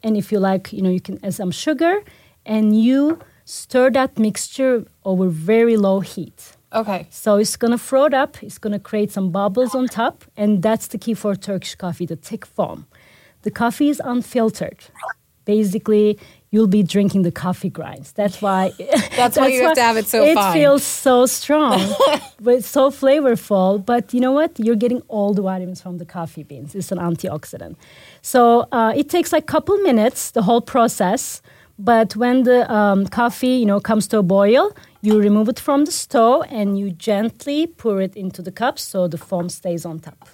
and 0.03 0.15
if 0.15 0.32
you 0.32 0.39
like 0.39 0.72
you 0.72 0.82
know 0.84 0.91
you 0.91 1.01
can 1.01 1.17
add 1.26 1.34
some 1.34 1.49
sugar 1.51 2.03
and 2.45 2.80
you 2.80 3.17
stir 3.45 3.89
that 3.89 4.20
mixture 4.20 4.86
over 5.03 5.28
very 5.28 5.76
low 5.76 5.99
heat 6.01 6.55
okay. 6.72 7.07
so 7.09 7.38
it's 7.38 7.57
going 7.57 7.72
to 7.72 7.78
float 7.80 8.13
up 8.13 8.41
it's 8.43 8.59
going 8.59 8.74
to 8.74 8.80
create 8.80 9.11
some 9.11 9.32
bubbles 9.32 9.74
on 9.74 9.88
top 9.88 10.24
and 10.38 10.61
that's 10.61 10.88
the 10.88 10.97
key 10.99 11.15
for 11.15 11.36
turkish 11.36 11.74
coffee 11.76 12.05
the 12.05 12.15
thick 12.15 12.45
foam 12.45 12.86
the 13.43 13.51
coffee 13.51 13.89
is 13.89 14.01
unfiltered. 14.03 14.85
Basically 15.45 16.19
you'll 16.51 16.67
be 16.67 16.83
drinking 16.83 17.21
the 17.23 17.31
coffee 17.31 17.69
grinds. 17.69 18.11
That's 18.11 18.41
why 18.41 18.71
That's 19.15 19.37
why 19.37 19.47
you 19.47 19.63
have 19.63 19.75
to 19.75 19.81
have 19.81 19.97
it 19.97 20.07
so 20.07 20.23
it 20.23 20.35
fine. 20.35 20.53
feels 20.53 20.83
so 20.83 21.25
strong 21.25 21.79
but 22.39 22.63
so 22.63 22.89
flavorful. 22.89 23.85
But 23.85 24.13
you 24.13 24.19
know 24.19 24.31
what? 24.31 24.59
You're 24.59 24.75
getting 24.75 25.01
all 25.07 25.33
the 25.33 25.41
vitamins 25.41 25.81
from 25.81 25.97
the 25.97 26.05
coffee 26.05 26.43
beans. 26.43 26.75
It's 26.75 26.91
an 26.91 26.99
antioxidant. 26.99 27.75
So 28.21 28.67
uh, 28.71 28.93
it 28.95 29.09
takes 29.09 29.31
like 29.31 29.43
a 29.43 29.51
couple 29.51 29.77
minutes 29.77 30.31
the 30.31 30.43
whole 30.43 30.61
process. 30.61 31.41
But 31.81 32.15
when 32.17 32.43
the 32.43 32.71
um, 32.71 33.07
coffee 33.07 33.55
you 33.61 33.65
know 33.65 33.79
comes 33.79 34.07
to 34.07 34.17
a 34.17 34.23
boil 34.23 34.75
you 35.01 35.17
remove 35.17 35.47
it 35.47 35.59
from 35.59 35.85
the 35.85 35.91
stove 35.91 36.43
and 36.49 36.77
you 36.77 36.91
gently 36.91 37.67
pour 37.67 38.01
it 38.01 38.17
into 38.17 38.41
the 38.41 38.51
cup 38.51 38.77
so 38.77 39.07
the 39.07 39.17
foam 39.17 39.47
stays 39.47 39.85
on 39.85 39.99
top 39.99 40.27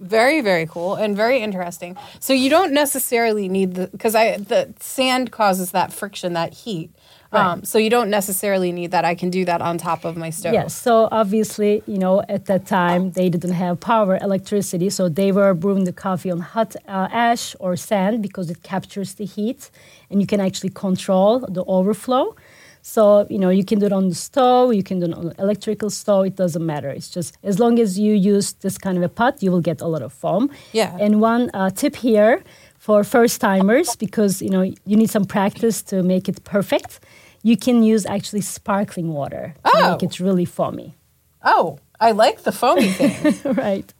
Very, 0.00 0.40
very 0.40 0.66
cool 0.66 0.94
and 0.94 1.14
very 1.14 1.40
interesting. 1.40 1.96
So 2.20 2.32
you 2.32 2.48
don't 2.48 2.72
necessarily 2.72 3.48
need 3.48 3.74
the 3.74 3.86
because 3.88 4.14
I 4.14 4.38
the 4.38 4.72
sand 4.80 5.30
causes 5.30 5.72
that 5.72 5.92
friction, 5.92 6.32
that 6.32 6.54
heat. 6.54 6.90
Um, 7.32 7.62
so 7.62 7.78
you 7.78 7.90
don't 7.90 8.10
necessarily 8.10 8.72
need 8.72 8.90
that. 8.90 9.04
I 9.04 9.14
can 9.14 9.30
do 9.30 9.44
that 9.44 9.60
on 9.62 9.78
top 9.78 10.04
of 10.04 10.16
my 10.16 10.30
stove. 10.30 10.52
Yes. 10.52 10.74
So 10.74 11.08
obviously, 11.12 11.82
you 11.86 11.98
know, 11.98 12.22
at 12.28 12.46
that 12.46 12.66
time 12.66 13.12
they 13.12 13.28
didn't 13.28 13.52
have 13.52 13.78
power, 13.78 14.18
electricity, 14.20 14.90
so 14.90 15.08
they 15.08 15.30
were 15.30 15.54
brewing 15.54 15.84
the 15.84 15.92
coffee 15.92 16.30
on 16.32 16.40
hot 16.40 16.74
uh, 16.88 17.08
ash 17.12 17.54
or 17.60 17.76
sand 17.76 18.20
because 18.20 18.50
it 18.50 18.62
captures 18.62 19.14
the 19.14 19.26
heat, 19.26 19.70
and 20.10 20.20
you 20.20 20.26
can 20.26 20.40
actually 20.40 20.70
control 20.70 21.40
the 21.40 21.64
overflow. 21.64 22.34
So 22.82 23.26
you 23.30 23.38
know, 23.38 23.50
you 23.50 23.64
can 23.64 23.78
do 23.78 23.86
it 23.86 23.92
on 23.92 24.08
the 24.08 24.14
stove, 24.14 24.74
you 24.74 24.82
can 24.82 25.00
do 25.00 25.06
it 25.06 25.14
on 25.14 25.26
an 25.28 25.34
electrical 25.38 25.90
stove. 25.90 26.26
It 26.26 26.36
doesn't 26.36 26.64
matter. 26.64 26.88
It's 26.90 27.10
just 27.10 27.36
as 27.42 27.58
long 27.58 27.78
as 27.78 27.98
you 27.98 28.14
use 28.14 28.52
this 28.54 28.78
kind 28.78 28.96
of 28.96 29.02
a 29.04 29.08
pot, 29.08 29.42
you 29.42 29.50
will 29.52 29.60
get 29.60 29.80
a 29.80 29.86
lot 29.86 30.02
of 30.02 30.12
foam. 30.12 30.50
Yeah. 30.72 30.96
And 31.00 31.20
one 31.20 31.50
uh, 31.54 31.70
tip 31.70 31.96
here 31.96 32.42
for 32.78 33.04
first 33.04 33.40
timers, 33.40 33.96
because 33.96 34.40
you 34.42 34.50
know 34.50 34.62
you 34.62 34.96
need 34.96 35.10
some 35.10 35.24
practice 35.24 35.82
to 35.82 36.02
make 36.02 36.28
it 36.28 36.42
perfect. 36.44 37.00
You 37.42 37.56
can 37.56 37.82
use 37.82 38.04
actually 38.06 38.42
sparkling 38.42 39.08
water 39.14 39.54
to 39.64 39.70
Oh. 39.74 39.90
make 39.92 40.02
it 40.02 40.20
really 40.20 40.44
foamy. 40.44 40.94
Oh, 41.42 41.78
I 41.98 42.10
like 42.12 42.42
the 42.42 42.52
foamy 42.52 42.88
thing. 42.98 43.54
right. 43.54 43.92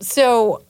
so 0.00 0.62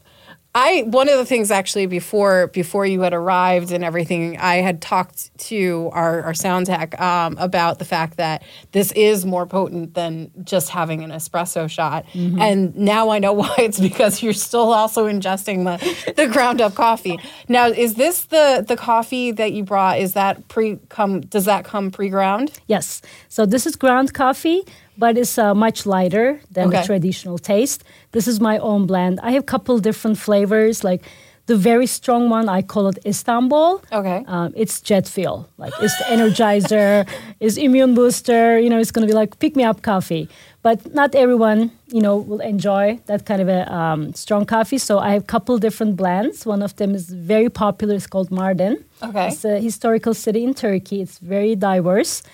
I 0.57 0.85
one 0.87 1.11
of 1.11 1.19
the 1.19 1.27
things 1.27 1.51
actually 1.51 1.85
before 1.85 2.47
before 2.47 2.87
you 2.87 3.03
had 3.03 3.13
arrived 3.13 3.73
and 3.73 3.85
everything, 3.85 4.39
I 4.39 4.57
had 4.57 4.81
talked 4.81 5.37
to 5.49 5.91
our, 5.93 6.23
our 6.23 6.33
sound 6.33 6.65
tech 6.65 6.99
um, 6.99 7.37
about 7.37 7.79
the 7.79 7.85
fact 7.85 8.17
that 8.17 8.43
this 8.73 8.91
is 8.93 9.27
more 9.27 9.45
potent 9.45 9.93
than 9.93 10.31
just 10.45 10.71
having 10.71 11.05
an 11.05 11.11
espresso 11.11 11.69
shot. 11.69 12.07
And 12.41 12.75
now 12.75 13.11
I 13.11 13.19
know 13.19 13.33
why 13.43 13.55
it's 13.59 13.79
because 13.79 14.23
you're 14.23 14.33
still 14.33 14.73
also 14.73 15.07
ingesting 15.07 15.65
the, 15.65 16.13
the 16.15 16.27
ground 16.27 16.63
up 16.63 16.75
coffee. 16.75 17.19
Now, 17.49 17.67
is 17.67 17.97
this 17.97 18.25
the 18.25 18.65
the 18.67 18.79
coffee 18.79 19.33
that 19.33 19.53
you 19.53 19.63
brought? 19.63 19.99
Is 19.99 20.15
that 20.15 20.49
pre 20.49 20.79
come 20.89 21.21
does 21.21 21.45
that 21.45 21.67
come 21.67 21.91
pre 21.91 22.09
ground? 22.09 22.59
Yes. 22.67 23.03
So 23.29 23.45
this 23.45 23.67
is 23.67 23.77
ground 23.77 24.15
coffee, 24.15 24.65
but 24.99 25.17
it's 25.19 25.39
uh, 25.39 25.55
much 25.55 25.87
lighter 25.87 26.41
than 26.51 26.69
Okay. 26.69 26.81
the 26.81 26.87
traditional 26.87 27.39
taste. 27.39 27.85
This 28.13 28.27
is 28.29 28.41
my 28.41 28.59
own 28.59 28.87
blend. 28.87 29.21
I 29.23 29.31
have 29.33 29.43
a 29.43 29.47
couple 29.47 29.79
different 29.79 30.19
flavors. 30.19 30.83
Like 30.85 31.03
the 31.47 31.57
very 31.57 31.87
strong 31.87 32.29
one, 32.31 32.49
I 32.49 32.63
call 32.63 32.89
it 32.89 32.99
Istanbul. 33.07 33.81
Okay. 33.93 34.25
Um, 34.27 34.53
it's 34.57 34.81
jet 34.81 35.07
fuel. 35.07 35.49
Like 35.59 35.73
it's 35.81 35.97
the 35.99 36.05
energizer, 36.05 37.09
it's 37.41 37.57
immune 37.57 37.95
booster. 37.95 38.59
You 38.59 38.69
know, 38.71 38.79
it's 38.81 38.91
going 38.91 39.07
to 39.07 39.13
be 39.13 39.15
like 39.19 39.39
pick 39.39 39.55
me 39.57 39.63
up 39.65 39.83
coffee. 39.83 40.29
But 40.63 40.93
not 40.95 41.15
everyone, 41.15 41.71
you 41.93 42.01
know, 42.03 42.17
will 42.17 42.41
enjoy 42.41 42.99
that 43.07 43.25
kind 43.25 43.41
of 43.41 43.49
a 43.49 43.73
um, 43.73 44.13
strong 44.15 44.45
coffee. 44.47 44.79
So 44.79 44.99
I 44.99 45.11
have 45.13 45.23
a 45.23 45.27
couple 45.27 45.57
different 45.59 45.95
blends. 45.97 46.45
One 46.45 46.61
of 46.61 46.75
them 46.75 46.93
is 46.97 47.09
very 47.09 47.49
popular. 47.49 47.95
It's 47.95 48.09
called 48.09 48.31
Mardin. 48.31 48.83
Okay. 49.01 49.29
It's 49.29 49.45
a 49.45 49.61
historical 49.61 50.13
city 50.15 50.43
in 50.43 50.55
Turkey. 50.55 51.01
It's 51.03 51.19
very 51.21 51.55
diverse. 51.55 52.25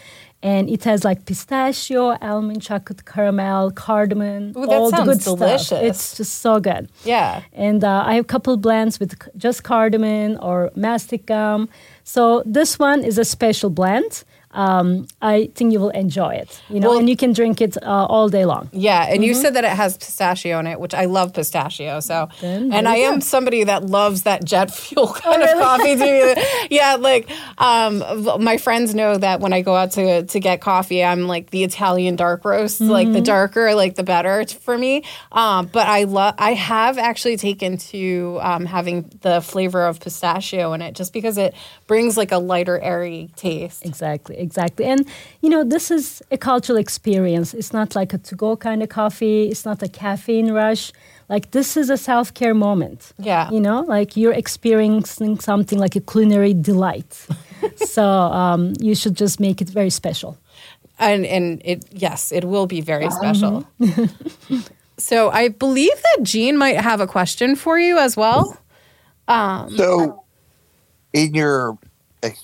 And 0.43 0.68
it 0.68 0.82
has 0.84 1.05
like 1.05 1.24
pistachio, 1.24 2.16
almond, 2.20 2.62
chocolate, 2.62 3.05
caramel, 3.05 3.70
cardamom, 3.70 4.53
Ooh, 4.57 4.64
all 4.68 4.90
the 4.90 5.05
good 5.05 5.20
delicious. 5.20 5.66
stuff. 5.66 5.82
It's 5.82 6.16
just 6.16 6.40
so 6.40 6.59
good. 6.59 6.90
Yeah. 7.05 7.43
And 7.53 7.84
uh, 7.84 8.03
I 8.05 8.14
have 8.14 8.24
a 8.24 8.26
couple 8.26 8.57
blends 8.57 8.99
with 8.99 9.14
just 9.36 9.62
cardamom 9.62 10.38
or 10.43 10.70
mastic 10.74 11.26
gum. 11.26 11.68
So 12.03 12.43
this 12.45 12.78
one 12.78 13.05
is 13.05 13.18
a 13.18 13.24
special 13.24 13.70
blend. 13.70 14.24
Um, 14.53 15.07
I 15.20 15.50
think 15.55 15.72
you 15.72 15.80
will 15.80 15.90
enjoy 15.90 16.34
it. 16.34 16.61
You 16.68 16.80
know, 16.80 16.90
Well- 16.90 16.98
and 16.98 17.09
you 17.09 17.16
can 17.16 17.32
drink 17.32 17.61
it 17.61 17.76
uh, 17.82 18.07
all 18.07 18.28
day 18.28 18.44
long. 18.44 18.68
Yeah, 18.72 19.05
and 19.09 19.24
you 19.24 19.34
said 19.34 19.55
that 19.55 19.64
it 19.64 19.70
has 19.70 19.96
pistachio 19.96 20.59
in 20.59 20.66
it, 20.66 20.78
which 20.80 20.94
I 20.94 21.07
love 21.07 21.32
pistachio. 21.32 22.00
So, 22.00 22.28
Then 22.40 22.72
and 22.72 22.88
I 22.88 22.96
am 22.96 23.20
somebody 23.20 23.64
that 23.64 23.84
loves 23.86 24.22
that 24.22 24.44
jet 24.44 24.70
fuel 24.74 25.09
kind 25.09 25.42
of 25.42 25.48
really? 25.48 25.62
coffee 25.62 25.92
yeah, 26.70 26.96
like 26.96 27.30
um, 27.59 28.03
my 28.42 28.57
friends 28.57 28.94
know 28.94 29.16
that 29.16 29.40
when 29.40 29.53
I 29.53 29.62
go 29.62 29.74
out 29.74 29.92
to 29.92 30.24
to 30.24 30.40
get 30.40 30.61
coffee, 30.61 31.03
I'm 31.05 31.26
like 31.26 31.50
the 31.50 31.64
Italian 31.64 32.16
dark 32.16 32.44
roast, 32.44 32.80
like 32.80 33.12
the 33.12 33.20
darker, 33.20 33.74
like 33.74 33.94
the 33.94 34.03
better 34.03 34.44
for 34.46 34.76
me. 34.76 35.05
Um, 35.32 35.66
but 35.72 35.86
I 35.86 36.05
love. 36.05 36.34
I 36.38 36.55
have 36.55 36.98
actually 36.98 37.36
taken 37.36 37.76
to 37.78 38.38
um, 38.42 38.66
having 38.66 39.11
the 39.22 39.40
flavor 39.40 39.84
of 39.86 40.00
pistachio 40.00 40.72
in 40.72 40.82
it, 40.82 40.94
just 40.94 41.12
because 41.12 41.38
it 41.38 41.55
brings 41.86 42.16
like 42.16 42.32
a 42.32 42.38
lighter, 42.38 42.78
airy 42.78 43.30
taste. 43.36 43.84
Exactly, 43.84 44.36
exactly. 44.43 44.84
And 44.84 45.07
you 45.40 45.49
know, 45.49 45.64
this 45.64 45.90
is 45.90 46.22
a 46.30 46.36
cultural 46.36 46.78
experience. 46.78 47.55
It's 47.55 47.72
not 47.72 47.95
like 47.95 48.12
a 48.12 48.18
to-go 48.18 48.57
kind 48.57 48.82
of 48.82 48.88
coffee. 48.88 49.49
It's 49.49 49.64
not 49.64 49.82
a 49.82 49.88
caffeine 49.88 50.53
rush. 50.53 50.93
Like 51.28 51.53
this 51.53 51.76
is 51.76 51.88
a 51.88 51.97
self-care 51.97 52.55
moment. 52.55 53.12
Yeah. 53.18 53.51
You 53.51 53.61
know, 53.61 53.80
like 53.82 54.16
you're 54.16 54.34
experiencing 54.34 55.38
something 55.40 55.78
like 55.78 55.97
a 55.97 56.01
culinary 56.01 56.55
delight. 56.55 57.26
so 57.76 58.05
um, 58.05 58.74
you 58.80 58.95
should 58.95 59.16
just 59.16 59.40
make 59.40 59.62
it 59.62 59.68
very 59.68 59.90
special. 59.90 60.36
And 60.99 61.24
and 61.24 61.62
it 61.64 61.84
yes, 61.90 62.32
it 62.32 62.45
will 62.45 62.66
be 62.66 62.80
very 62.80 63.11
special. 63.11 63.66
so 64.99 65.30
I 65.30 65.49
believe 65.49 65.97
that 66.03 66.22
Gene 66.22 66.57
might 66.59 66.76
have 66.76 67.01
a 67.01 67.07
question 67.07 67.57
for 67.57 67.78
you 67.78 67.99
as 67.99 68.16
well. 68.16 68.59
Um, 69.28 69.76
So, 69.76 70.24
in 71.12 71.34
your 71.34 71.78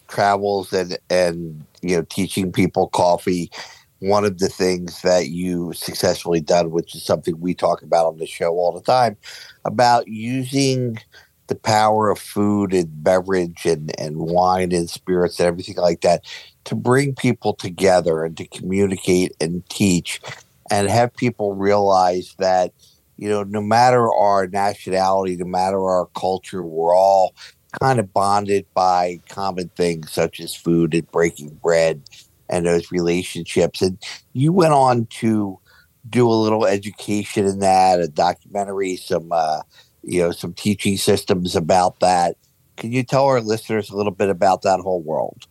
travels 0.08 0.72
and 0.72 0.98
and 1.10 1.64
you 1.82 1.96
know 1.96 2.04
teaching 2.10 2.52
people 2.52 2.88
coffee, 2.88 3.50
one 4.00 4.24
of 4.24 4.38
the 4.38 4.48
things 4.48 5.02
that 5.02 5.28
you 5.28 5.72
successfully 5.72 6.40
done, 6.40 6.70
which 6.70 6.94
is 6.94 7.04
something 7.04 7.38
we 7.40 7.54
talk 7.54 7.82
about 7.82 8.06
on 8.06 8.18
the 8.18 8.26
show 8.26 8.50
all 8.50 8.72
the 8.72 8.82
time, 8.82 9.16
about 9.64 10.08
using 10.08 10.98
the 11.48 11.54
power 11.54 12.10
of 12.10 12.18
food 12.18 12.72
and 12.72 13.02
beverage 13.02 13.64
and, 13.64 13.98
and 13.98 14.18
wine 14.18 14.70
and 14.70 14.88
spirits 14.88 15.40
and 15.40 15.46
everything 15.46 15.76
like 15.76 16.02
that 16.02 16.24
to 16.64 16.74
bring 16.74 17.14
people 17.14 17.54
together 17.54 18.24
and 18.24 18.36
to 18.36 18.46
communicate 18.48 19.32
and 19.40 19.66
teach 19.68 20.20
and 20.70 20.88
have 20.88 21.14
people 21.16 21.54
realize 21.54 22.34
that 22.38 22.72
you 23.16 23.28
know 23.28 23.42
no 23.42 23.62
matter 23.62 24.12
our 24.12 24.46
nationality 24.46 25.36
no 25.36 25.46
matter 25.46 25.80
our 25.82 26.06
culture 26.14 26.62
we're 26.62 26.94
all 26.94 27.34
kind 27.80 27.98
of 27.98 28.12
bonded 28.12 28.66
by 28.74 29.20
common 29.28 29.68
things 29.70 30.10
such 30.10 30.40
as 30.40 30.54
food 30.54 30.94
and 30.94 31.10
breaking 31.10 31.50
bread 31.62 32.02
and 32.48 32.66
those 32.66 32.90
relationships 32.90 33.82
and 33.82 33.98
you 34.32 34.52
went 34.52 34.72
on 34.72 35.06
to 35.06 35.58
do 36.08 36.28
a 36.28 36.32
little 36.32 36.64
education 36.64 37.44
in 37.46 37.58
that 37.58 38.00
a 38.00 38.08
documentary 38.08 38.96
some 38.96 39.28
uh, 39.32 39.60
you 40.02 40.20
know 40.20 40.30
some 40.30 40.54
teaching 40.54 40.96
systems 40.96 41.54
about 41.54 42.00
that 42.00 42.36
can 42.76 42.90
you 42.92 43.02
tell 43.02 43.26
our 43.26 43.40
listeners 43.40 43.90
a 43.90 43.96
little 43.96 44.12
bit 44.12 44.30
about 44.30 44.62
that 44.62 44.80
whole 44.80 45.02
world 45.02 45.46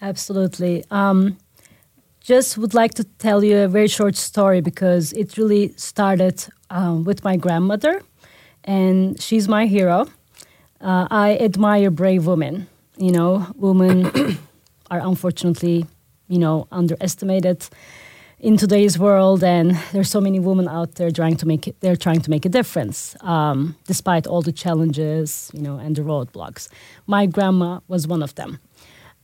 Absolutely. 0.00 0.84
Um, 0.90 1.38
just 2.20 2.58
would 2.58 2.74
like 2.74 2.94
to 2.94 3.04
tell 3.04 3.42
you 3.42 3.58
a 3.58 3.68
very 3.68 3.88
short 3.88 4.16
story 4.16 4.60
because 4.60 5.12
it 5.12 5.36
really 5.36 5.72
started 5.76 6.44
um, 6.70 7.04
with 7.04 7.24
my 7.24 7.36
grandmother, 7.36 8.02
and 8.64 9.20
she's 9.20 9.48
my 9.48 9.66
hero. 9.66 10.06
Uh, 10.80 11.06
I 11.10 11.36
admire 11.38 11.90
brave 11.90 12.26
women. 12.26 12.68
You 12.96 13.12
know, 13.12 13.46
women 13.56 14.06
are 14.90 15.00
unfortunately, 15.00 15.86
you 16.28 16.38
know, 16.38 16.66
underestimated 16.72 17.68
in 18.38 18.56
today's 18.56 18.98
world, 18.98 19.42
and 19.42 19.78
there's 19.92 20.10
so 20.10 20.20
many 20.20 20.38
women 20.38 20.68
out 20.68 20.96
there 20.96 21.10
trying 21.10 21.36
to 21.36 21.46
make 21.46 21.66
it. 21.66 21.80
They're 21.80 21.96
trying 21.96 22.20
to 22.20 22.30
make 22.30 22.44
a 22.44 22.50
difference, 22.50 23.16
um, 23.22 23.76
despite 23.86 24.26
all 24.26 24.42
the 24.42 24.52
challenges, 24.52 25.50
you 25.54 25.62
know, 25.62 25.78
and 25.78 25.96
the 25.96 26.02
roadblocks. 26.02 26.68
My 27.06 27.26
grandma 27.26 27.80
was 27.88 28.06
one 28.06 28.22
of 28.22 28.34
them 28.34 28.60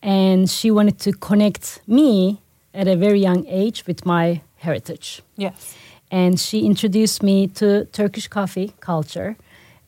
and 0.02 0.50
she 0.50 0.70
wanted 0.70 0.98
to 0.98 1.12
connect 1.12 1.80
me 1.86 2.40
at 2.74 2.88
a 2.88 2.96
very 2.96 3.20
young 3.20 3.46
age 3.46 3.86
with 3.86 4.04
my 4.04 4.42
heritage. 4.56 5.22
yes. 5.36 5.74
And 6.10 6.38
she 6.38 6.66
introduced 6.66 7.22
me 7.22 7.46
to 7.46 7.86
Turkish 7.86 8.28
coffee 8.28 8.74
culture, 8.80 9.34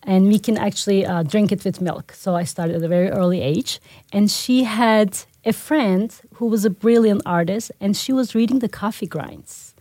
and 0.04 0.26
we 0.28 0.38
can 0.38 0.56
actually 0.56 1.04
uh, 1.04 1.22
drink 1.22 1.50
it 1.50 1.64
with 1.64 1.80
milk. 1.80 2.12
So 2.12 2.34
I 2.36 2.44
started 2.44 2.76
at 2.76 2.82
a 2.82 2.88
very 2.88 3.10
early 3.10 3.40
age, 3.40 3.80
and 4.12 4.30
she 4.30 4.64
had 4.64 5.18
a 5.44 5.52
friend 5.52 6.14
who 6.34 6.46
was 6.46 6.64
a 6.64 6.70
brilliant 6.70 7.22
artist, 7.26 7.72
and 7.80 7.96
she 7.96 8.12
was 8.12 8.34
reading 8.34 8.60
the 8.60 8.68
coffee 8.68 9.06
grinds. 9.06 9.74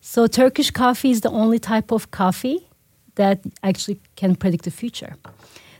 So 0.00 0.26
Turkish 0.26 0.70
coffee 0.70 1.10
is 1.10 1.20
the 1.20 1.30
only 1.30 1.58
type 1.58 1.92
of 1.92 2.10
coffee 2.10 2.68
that 3.14 3.40
actually 3.62 4.00
can 4.16 4.34
predict 4.34 4.64
the 4.64 4.70
future. 4.70 5.16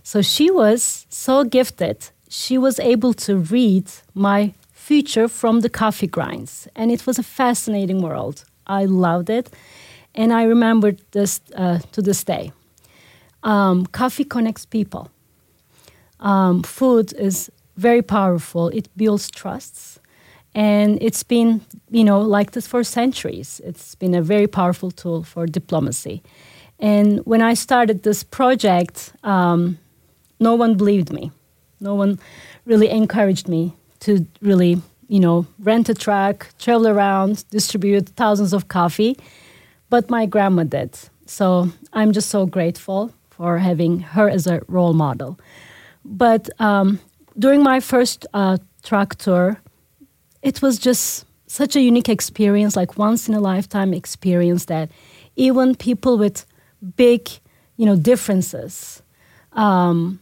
So 0.03 0.23
she 0.23 0.51
was 0.51 1.07
so 1.09 1.45
gifted, 1.45 2.11
she 2.29 2.59
was 2.59 2.79
able 2.81 3.14
to 3.14 3.37
read 3.39 3.91
my 4.14 4.53
future 4.73 5.29
from 5.29 5.61
the 5.61 5.68
coffee 5.68 6.07
grinds. 6.07 6.68
And 6.75 6.91
it 6.91 7.07
was 7.07 7.18
a 7.18 7.23
fascinating 7.23 8.03
world. 8.03 8.45
I 8.66 8.85
loved 8.85 9.31
it. 9.31 9.51
And 10.14 10.33
I 10.33 10.45
remember 10.45 10.93
this 11.12 11.41
uh, 11.57 11.79
to 11.93 12.03
this 12.03 12.25
day. 12.25 12.53
Um, 13.43 13.86
coffee 13.86 14.24
connects 14.24 14.66
people. 14.66 15.11
Um, 16.20 16.62
food 16.62 17.12
is 17.14 17.51
very 17.76 18.03
powerful. 18.03 18.68
It 18.68 18.88
builds 18.97 19.30
trusts. 19.30 19.99
And 20.55 20.99
it's 21.03 21.22
been, 21.22 21.62
you 21.90 22.05
know, 22.05 22.20
like 22.20 22.53
this 22.53 22.66
for 22.66 22.84
centuries. 22.84 23.61
It's 23.64 23.95
been 23.95 24.14
a 24.14 24.22
very 24.22 24.47
powerful 24.47 24.90
tool 24.90 25.22
for 25.22 25.47
diplomacy. 25.47 26.22
And 26.78 27.20
when 27.24 27.40
I 27.40 27.55
started 27.55 28.03
this 28.03 28.22
project, 28.22 29.12
um, 29.24 29.78
no 30.40 30.55
one 30.55 30.76
believed 30.76 31.12
me. 31.12 31.30
No 31.80 31.95
one 31.95 32.18
really 32.66 32.90
encouraged 32.90 33.49
me 33.49 33.72
to 34.01 34.26
really, 34.40 34.82
you 35.09 35.20
know, 35.20 35.47
rent 35.59 35.88
a 35.88 35.95
truck, 35.95 36.49
travel 36.59 36.86
around, 36.86 37.45
distribute 37.51 38.11
thousands 38.11 38.53
of 38.53 38.68
coffee. 38.68 39.16
But 39.88 40.11
my 40.11 40.26
grandma 40.26 40.64
did. 40.64 40.99
So 41.26 41.70
I'm 41.93 42.12
just 42.12 42.28
so 42.28 42.47
grateful 42.47 43.12
for 43.33 43.59
having 43.59 44.01
her 44.01 44.28
as 44.28 44.47
a 44.47 44.61
role 44.68 44.93
model. 44.93 45.39
But 46.05 46.49
um, 46.61 47.01
during 47.39 47.62
my 47.62 47.80
first 47.80 48.26
uh, 48.35 48.59
truck 48.83 49.16
tour, 49.16 49.61
it 50.43 50.61
was 50.61 50.78
just 50.78 51.24
such 51.47 51.76
a 51.76 51.80
unique 51.80 52.09
experience, 52.09 52.76
like 52.76 52.99
once 52.99 53.28
in 53.28 53.35
a 53.35 53.41
lifetime 53.41 53.95
experience 53.95 54.66
that 54.66 54.91
even 55.37 55.74
people 55.74 56.18
with 56.18 56.47
big, 56.97 57.28
you 57.76 57.87
know, 57.87 57.97
differences, 57.97 59.03
um, 59.53 60.18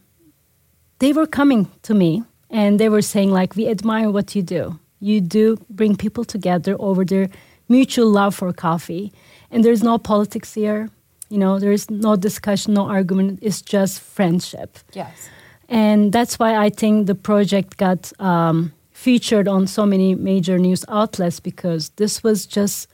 they 0.98 1.12
were 1.12 1.26
coming 1.26 1.70
to 1.82 1.94
me 1.94 2.22
and 2.50 2.78
they 2.78 2.88
were 2.88 3.02
saying 3.02 3.30
like, 3.30 3.56
"We 3.56 3.68
admire 3.68 4.10
what 4.10 4.34
you 4.34 4.42
do. 4.42 4.78
You 5.00 5.20
do 5.20 5.56
bring 5.70 5.96
people 5.96 6.24
together 6.24 6.76
over 6.78 7.04
their 7.04 7.28
mutual 7.68 8.10
love 8.10 8.34
for 8.34 8.52
coffee, 8.52 9.12
and 9.50 9.64
there's 9.64 9.82
no 9.82 9.98
politics 9.98 10.54
here. 10.54 10.90
You 11.30 11.38
know, 11.38 11.58
there's 11.58 11.88
no 11.90 12.16
discussion, 12.16 12.74
no 12.74 12.88
argument. 12.88 13.38
It's 13.42 13.62
just 13.62 14.00
friendship." 14.00 14.78
Yes. 14.92 15.30
And 15.68 16.12
that's 16.12 16.38
why 16.38 16.56
I 16.56 16.68
think 16.68 17.06
the 17.06 17.14
project 17.14 17.76
got 17.76 18.12
um, 18.20 18.72
featured 18.90 19.46
on 19.46 19.66
so 19.66 19.86
many 19.86 20.14
major 20.14 20.58
news 20.58 20.84
outlets 20.88 21.40
because 21.40 21.90
this 21.90 22.22
was 22.22 22.44
just 22.44 22.88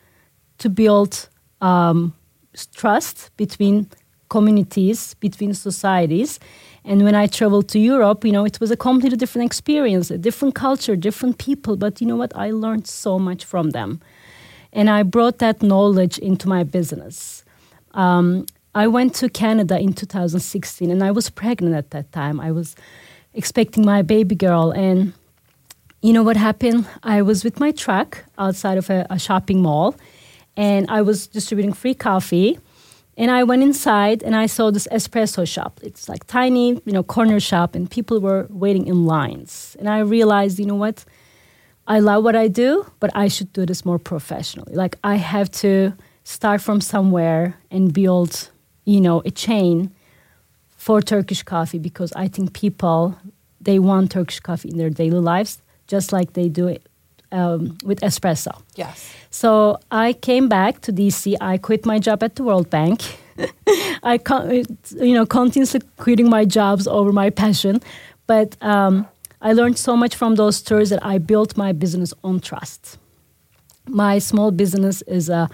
to 0.58 0.68
build 0.68 1.28
um, 1.60 2.12
trust 2.74 3.30
between 3.36 3.88
communities, 4.28 5.14
between 5.14 5.54
societies. 5.54 6.38
And 6.84 7.02
when 7.02 7.14
I 7.14 7.26
traveled 7.26 7.68
to 7.70 7.78
Europe, 7.78 8.24
you 8.24 8.32
know, 8.32 8.44
it 8.44 8.60
was 8.60 8.70
a 8.70 8.76
completely 8.76 9.16
different 9.16 9.46
experience, 9.46 10.10
a 10.10 10.18
different 10.18 10.54
culture, 10.54 10.96
different 10.96 11.38
people. 11.38 11.76
But 11.76 12.00
you 12.00 12.06
know 12.06 12.16
what? 12.16 12.32
I 12.36 12.50
learned 12.50 12.86
so 12.86 13.18
much 13.18 13.44
from 13.44 13.70
them. 13.70 14.00
And 14.72 14.90
I 14.90 15.02
brought 15.02 15.38
that 15.38 15.62
knowledge 15.62 16.18
into 16.18 16.48
my 16.48 16.62
business. 16.62 17.44
Um, 17.96 18.46
I 18.74 18.86
went 18.86 19.14
to 19.16 19.28
Canada 19.28 19.78
in 19.80 19.94
2016 19.94 20.90
and 20.90 21.02
I 21.02 21.10
was 21.10 21.30
pregnant 21.30 21.74
at 21.74 21.90
that 21.90 22.12
time. 22.12 22.38
I 22.40 22.52
was 22.52 22.76
expecting 23.32 23.84
my 23.84 24.02
baby 24.02 24.34
girl. 24.34 24.70
And 24.70 25.14
you 26.02 26.12
know 26.12 26.22
what 26.22 26.36
happened? 26.36 26.86
I 27.02 27.22
was 27.22 27.42
with 27.42 27.58
my 27.58 27.72
truck 27.72 28.24
outside 28.38 28.76
of 28.76 28.90
a, 28.90 29.06
a 29.08 29.18
shopping 29.18 29.62
mall 29.62 29.96
and 30.56 30.90
I 30.90 31.02
was 31.02 31.26
distributing 31.26 31.72
free 31.72 31.94
coffee. 31.94 32.58
And 33.18 33.30
I 33.30 33.44
went 33.44 33.62
inside 33.62 34.22
and 34.22 34.36
I 34.36 34.44
saw 34.44 34.70
this 34.70 34.86
espresso 34.92 35.48
shop. 35.48 35.80
It's 35.82 36.06
like 36.06 36.26
tiny, 36.26 36.72
you 36.84 36.92
know, 36.92 37.02
corner 37.02 37.40
shop, 37.40 37.74
and 37.74 37.90
people 37.90 38.20
were 38.20 38.46
waiting 38.50 38.86
in 38.86 39.06
lines. 39.06 39.74
And 39.78 39.88
I 39.88 40.00
realized, 40.00 40.58
you 40.58 40.66
know 40.66 40.74
what? 40.74 41.02
I 41.86 42.00
love 42.00 42.24
what 42.24 42.36
I 42.36 42.48
do, 42.48 42.84
but 43.00 43.10
I 43.14 43.28
should 43.28 43.54
do 43.54 43.64
this 43.64 43.86
more 43.86 43.98
professionally. 43.98 44.74
Like 44.74 44.98
I 45.02 45.14
have 45.16 45.50
to 45.62 45.94
start 46.26 46.60
from 46.60 46.80
somewhere 46.80 47.56
and 47.70 47.92
build, 47.92 48.50
you 48.84 49.00
know, 49.00 49.22
a 49.24 49.30
chain 49.30 49.92
for 50.76 51.00
Turkish 51.00 51.44
coffee 51.44 51.78
because 51.78 52.12
I 52.14 52.26
think 52.26 52.52
people 52.52 53.16
they 53.60 53.78
want 53.78 54.10
Turkish 54.10 54.40
coffee 54.40 54.68
in 54.68 54.76
their 54.76 54.90
daily 54.90 55.20
lives 55.20 55.62
just 55.86 56.12
like 56.12 56.32
they 56.32 56.48
do 56.48 56.66
it 56.66 56.82
um, 57.30 57.78
with 57.84 58.00
espresso. 58.00 58.60
Yes. 58.74 59.14
So 59.30 59.78
I 59.92 60.14
came 60.14 60.48
back 60.48 60.80
to 60.82 60.92
DC. 60.92 61.36
I 61.40 61.58
quit 61.58 61.86
my 61.86 62.00
job 62.00 62.24
at 62.24 62.34
the 62.34 62.42
World 62.42 62.70
Bank. 62.70 63.02
I, 64.02 64.18
con- 64.18 64.50
you 64.50 65.14
know, 65.14 65.26
continuously 65.26 65.80
quitting 65.96 66.28
my 66.28 66.44
jobs 66.44 66.88
over 66.88 67.12
my 67.12 67.30
passion, 67.30 67.80
but 68.26 68.56
um, 68.62 69.06
I 69.40 69.52
learned 69.52 69.78
so 69.78 69.96
much 69.96 70.16
from 70.16 70.34
those 70.34 70.60
tours 70.60 70.90
that 70.90 71.04
I 71.04 71.18
built 71.18 71.56
my 71.56 71.72
business 71.72 72.12
on 72.24 72.40
trust. 72.40 72.98
My 73.86 74.18
small 74.18 74.50
business 74.50 75.02
is 75.02 75.30
uh, 75.30 75.46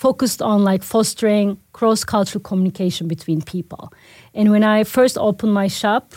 focused 0.00 0.40
on 0.40 0.64
like 0.64 0.82
fostering 0.82 1.58
cross-cultural 1.72 2.42
communication 2.42 3.06
between 3.06 3.42
people. 3.42 3.92
And 4.34 4.50
when 4.50 4.64
I 4.64 4.84
first 4.84 5.18
opened 5.18 5.52
my 5.52 5.68
shop, 5.68 6.14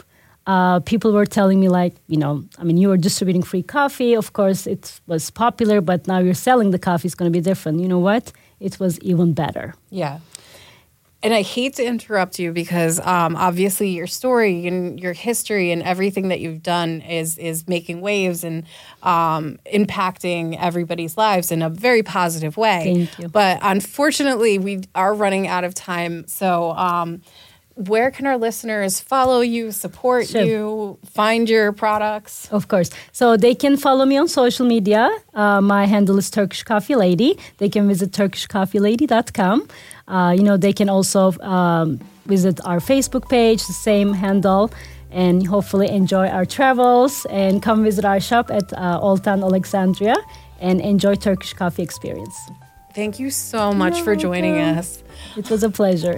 uh, 0.48 0.80
people 0.92 1.12
were 1.12 1.26
telling 1.26 1.60
me 1.60 1.68
like, 1.68 1.94
you 2.08 2.18
know, 2.18 2.44
I 2.60 2.64
mean, 2.64 2.78
you 2.78 2.88
were 2.88 2.98
distributing 2.98 3.44
free 3.44 3.64
coffee. 3.64 4.14
Of 4.16 4.32
course, 4.32 4.68
it 4.68 5.02
was 5.08 5.30
popular, 5.32 5.82
but 5.82 6.08
now 6.08 6.20
you're 6.20 6.42
selling 6.50 6.72
the 6.72 6.80
coffee. 6.80 7.08
It's 7.08 7.16
going 7.16 7.32
to 7.32 7.38
be 7.40 7.44
different. 7.44 7.82
You 7.82 7.90
know 7.90 8.00
what? 8.00 8.32
It 8.62 8.80
was 8.80 9.00
even 9.02 9.34
better. 9.34 9.76
Yeah. 9.90 10.20
And 11.24 11.34
I 11.34 11.42
hate 11.42 11.76
to 11.76 11.86
interrupt 11.86 12.38
you 12.38 12.52
because 12.52 13.00
um, 13.00 13.38
obviously 13.38 13.90
your 13.92 14.08
story 14.08 14.68
and 14.68 15.00
your 15.00 15.14
history 15.14 15.72
and 15.72 15.82
everything 15.82 16.28
that 16.28 16.42
you've 16.42 16.62
done 16.62 17.00
is 17.02 17.38
is 17.38 17.66
making 17.68 18.02
waves 18.02 18.44
and 18.44 18.66
um, 19.04 19.58
impacting 19.74 20.58
everybody's 20.60 21.18
lives 21.18 21.50
in 21.52 21.62
a 21.62 21.70
very 21.70 22.04
positive 22.04 22.58
way. 22.58 22.94
Thank 22.94 23.20
you. 23.20 23.28
But 23.30 23.60
unfortunately, 23.62 24.58
we 24.58 24.82
are 24.94 25.14
running 25.14 25.48
out 25.48 25.64
of 25.64 25.74
time. 25.74 26.28
So, 26.28 26.72
um, 26.72 27.22
where 27.76 28.12
can 28.12 28.28
our 28.28 28.38
listeners 28.38 29.00
follow 29.00 29.42
you, 29.42 29.72
support 29.72 30.28
Sure. 30.28 30.44
you, 30.44 31.00
find 31.06 31.50
your 31.50 31.72
products? 31.72 32.48
Of 32.52 32.68
course. 32.68 32.92
So 33.12 33.36
they 33.36 33.56
can 33.56 33.78
follow 33.78 34.06
me 34.06 34.16
on 34.18 34.28
social 34.28 34.68
media. 34.68 35.10
Uh, 35.34 35.60
my 35.60 35.86
handle 35.86 36.20
is 36.20 36.30
Turkish 36.30 36.62
Coffee 36.64 36.96
Lady. 36.96 37.36
They 37.58 37.70
can 37.70 37.88
visit 37.88 38.12
turkishcoffeelady.com. 38.12 39.68
Uh, 40.08 40.34
you 40.36 40.43
know, 40.43 40.58
they 40.58 40.74
can 40.74 40.89
also 40.89 41.32
um, 41.41 41.99
visit 42.26 42.60
our 42.66 42.80
Facebook 42.80 43.30
page, 43.30 43.66
the 43.68 43.74
same 43.74 44.14
handle, 44.14 44.72
and 45.12 45.45
hopefully 45.47 45.89
enjoy 45.89 46.28
our 46.28 46.45
travels 46.45 47.26
and 47.30 47.62
come 47.62 47.84
visit 47.84 48.04
our 48.06 48.20
shop 48.20 48.49
at 48.51 48.74
uh, 48.74 48.99
Old 49.01 49.24
Town 49.24 49.43
Alexandria 49.43 50.16
and 50.60 50.82
enjoy 50.82 51.16
Turkish 51.16 51.54
coffee 51.54 51.84
experience. 51.84 52.36
Thank 52.93 53.20
you 53.20 53.30
so 53.32 53.74
much 53.74 53.95
You're 53.95 54.06
for 54.06 54.16
joining 54.16 54.56
welcome. 54.56 54.80
us. 54.80 55.04
It 55.36 55.49
was 55.49 55.64
a 55.64 55.70
pleasure. 55.70 56.16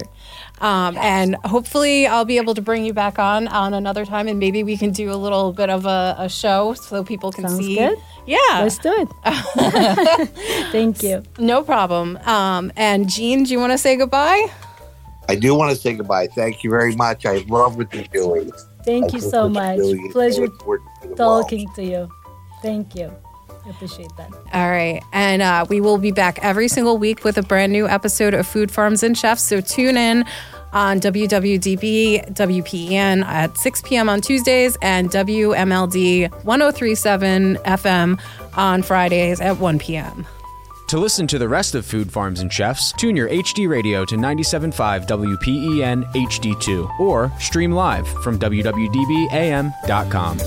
Um, 0.60 0.96
and 0.96 1.36
hopefully, 1.44 2.06
I'll 2.06 2.24
be 2.24 2.38
able 2.38 2.54
to 2.54 2.62
bring 2.62 2.84
you 2.86 2.94
back 2.94 3.18
on 3.18 3.46
on 3.48 3.74
another 3.74 4.06
time, 4.06 4.26
and 4.28 4.38
maybe 4.38 4.62
we 4.62 4.76
can 4.76 4.90
do 4.90 5.12
a 5.12 5.16
little 5.16 5.52
bit 5.52 5.68
of 5.68 5.84
a, 5.84 6.16
a 6.18 6.28
show 6.28 6.72
so 6.74 7.04
people 7.04 7.30
can 7.30 7.48
Sounds 7.48 7.58
see. 7.64 7.76
good. 7.76 7.98
Yeah, 8.26 8.38
Let's 8.54 8.78
do 8.78 8.92
it. 8.92 9.08
Thank 10.72 11.02
you. 11.02 11.22
no 11.38 11.62
problem. 11.62 12.16
Um, 12.24 12.72
and 12.76 13.08
Gene, 13.08 13.44
do 13.44 13.52
you 13.52 13.58
want 13.60 13.72
to 13.72 13.78
say 13.78 13.96
goodbye? 13.96 14.46
I 15.28 15.34
do 15.34 15.54
want 15.54 15.70
to 15.74 15.76
say 15.76 15.94
goodbye. 15.94 16.28
Thank 16.28 16.64
you 16.64 16.70
very 16.70 16.94
much. 16.96 17.26
I 17.26 17.38
love 17.48 17.76
what 17.76 17.92
you're 17.92 18.04
doing. 18.04 18.50
Thank 18.84 19.12
I 19.12 19.16
you 19.16 19.20
so 19.20 19.48
much. 19.48 19.78
Pleasure 20.12 20.44
important 20.44 20.90
for 21.00 21.08
the 21.08 21.08
world. 21.08 21.42
talking 21.42 21.68
to 21.74 21.84
you. 21.84 22.08
Thank 22.62 22.94
you. 22.94 23.12
I 23.66 23.70
appreciate 23.70 24.14
that. 24.16 24.32
All 24.52 24.70
right. 24.70 25.02
And 25.12 25.42
uh, 25.42 25.66
we 25.68 25.80
will 25.80 25.98
be 25.98 26.12
back 26.12 26.38
every 26.42 26.68
single 26.68 26.98
week 26.98 27.24
with 27.24 27.36
a 27.36 27.42
brand 27.42 27.72
new 27.72 27.88
episode 27.88 28.32
of 28.32 28.46
Food 28.46 28.70
Farms 28.70 29.02
and 29.02 29.18
Chefs. 29.18 29.42
So 29.42 29.60
tune 29.60 29.96
in 29.96 30.24
on 30.72 31.00
WWDB, 31.00 32.32
WPEN 32.34 33.24
at 33.24 33.56
6 33.56 33.82
p.m. 33.82 34.08
on 34.08 34.20
Tuesdays 34.20 34.76
and 34.82 35.10
WMLD 35.10 36.30
1037 36.44 37.56
FM 37.56 38.20
on 38.54 38.82
Fridays 38.82 39.40
at 39.40 39.58
1 39.58 39.78
p.m. 39.78 40.26
To 40.88 40.98
listen 40.98 41.26
to 41.28 41.38
the 41.38 41.48
rest 41.48 41.74
of 41.74 41.84
Food 41.84 42.12
Farms 42.12 42.40
and 42.40 42.52
Chefs, 42.52 42.92
tune 42.92 43.16
your 43.16 43.28
HD 43.28 43.68
radio 43.68 44.04
to 44.04 44.14
97.5 44.14 45.08
WPEN 45.08 46.04
HD2 46.12 47.00
or 47.00 47.32
stream 47.40 47.72
live 47.72 48.06
from 48.22 48.38
WWDBAM.com. 48.38 50.38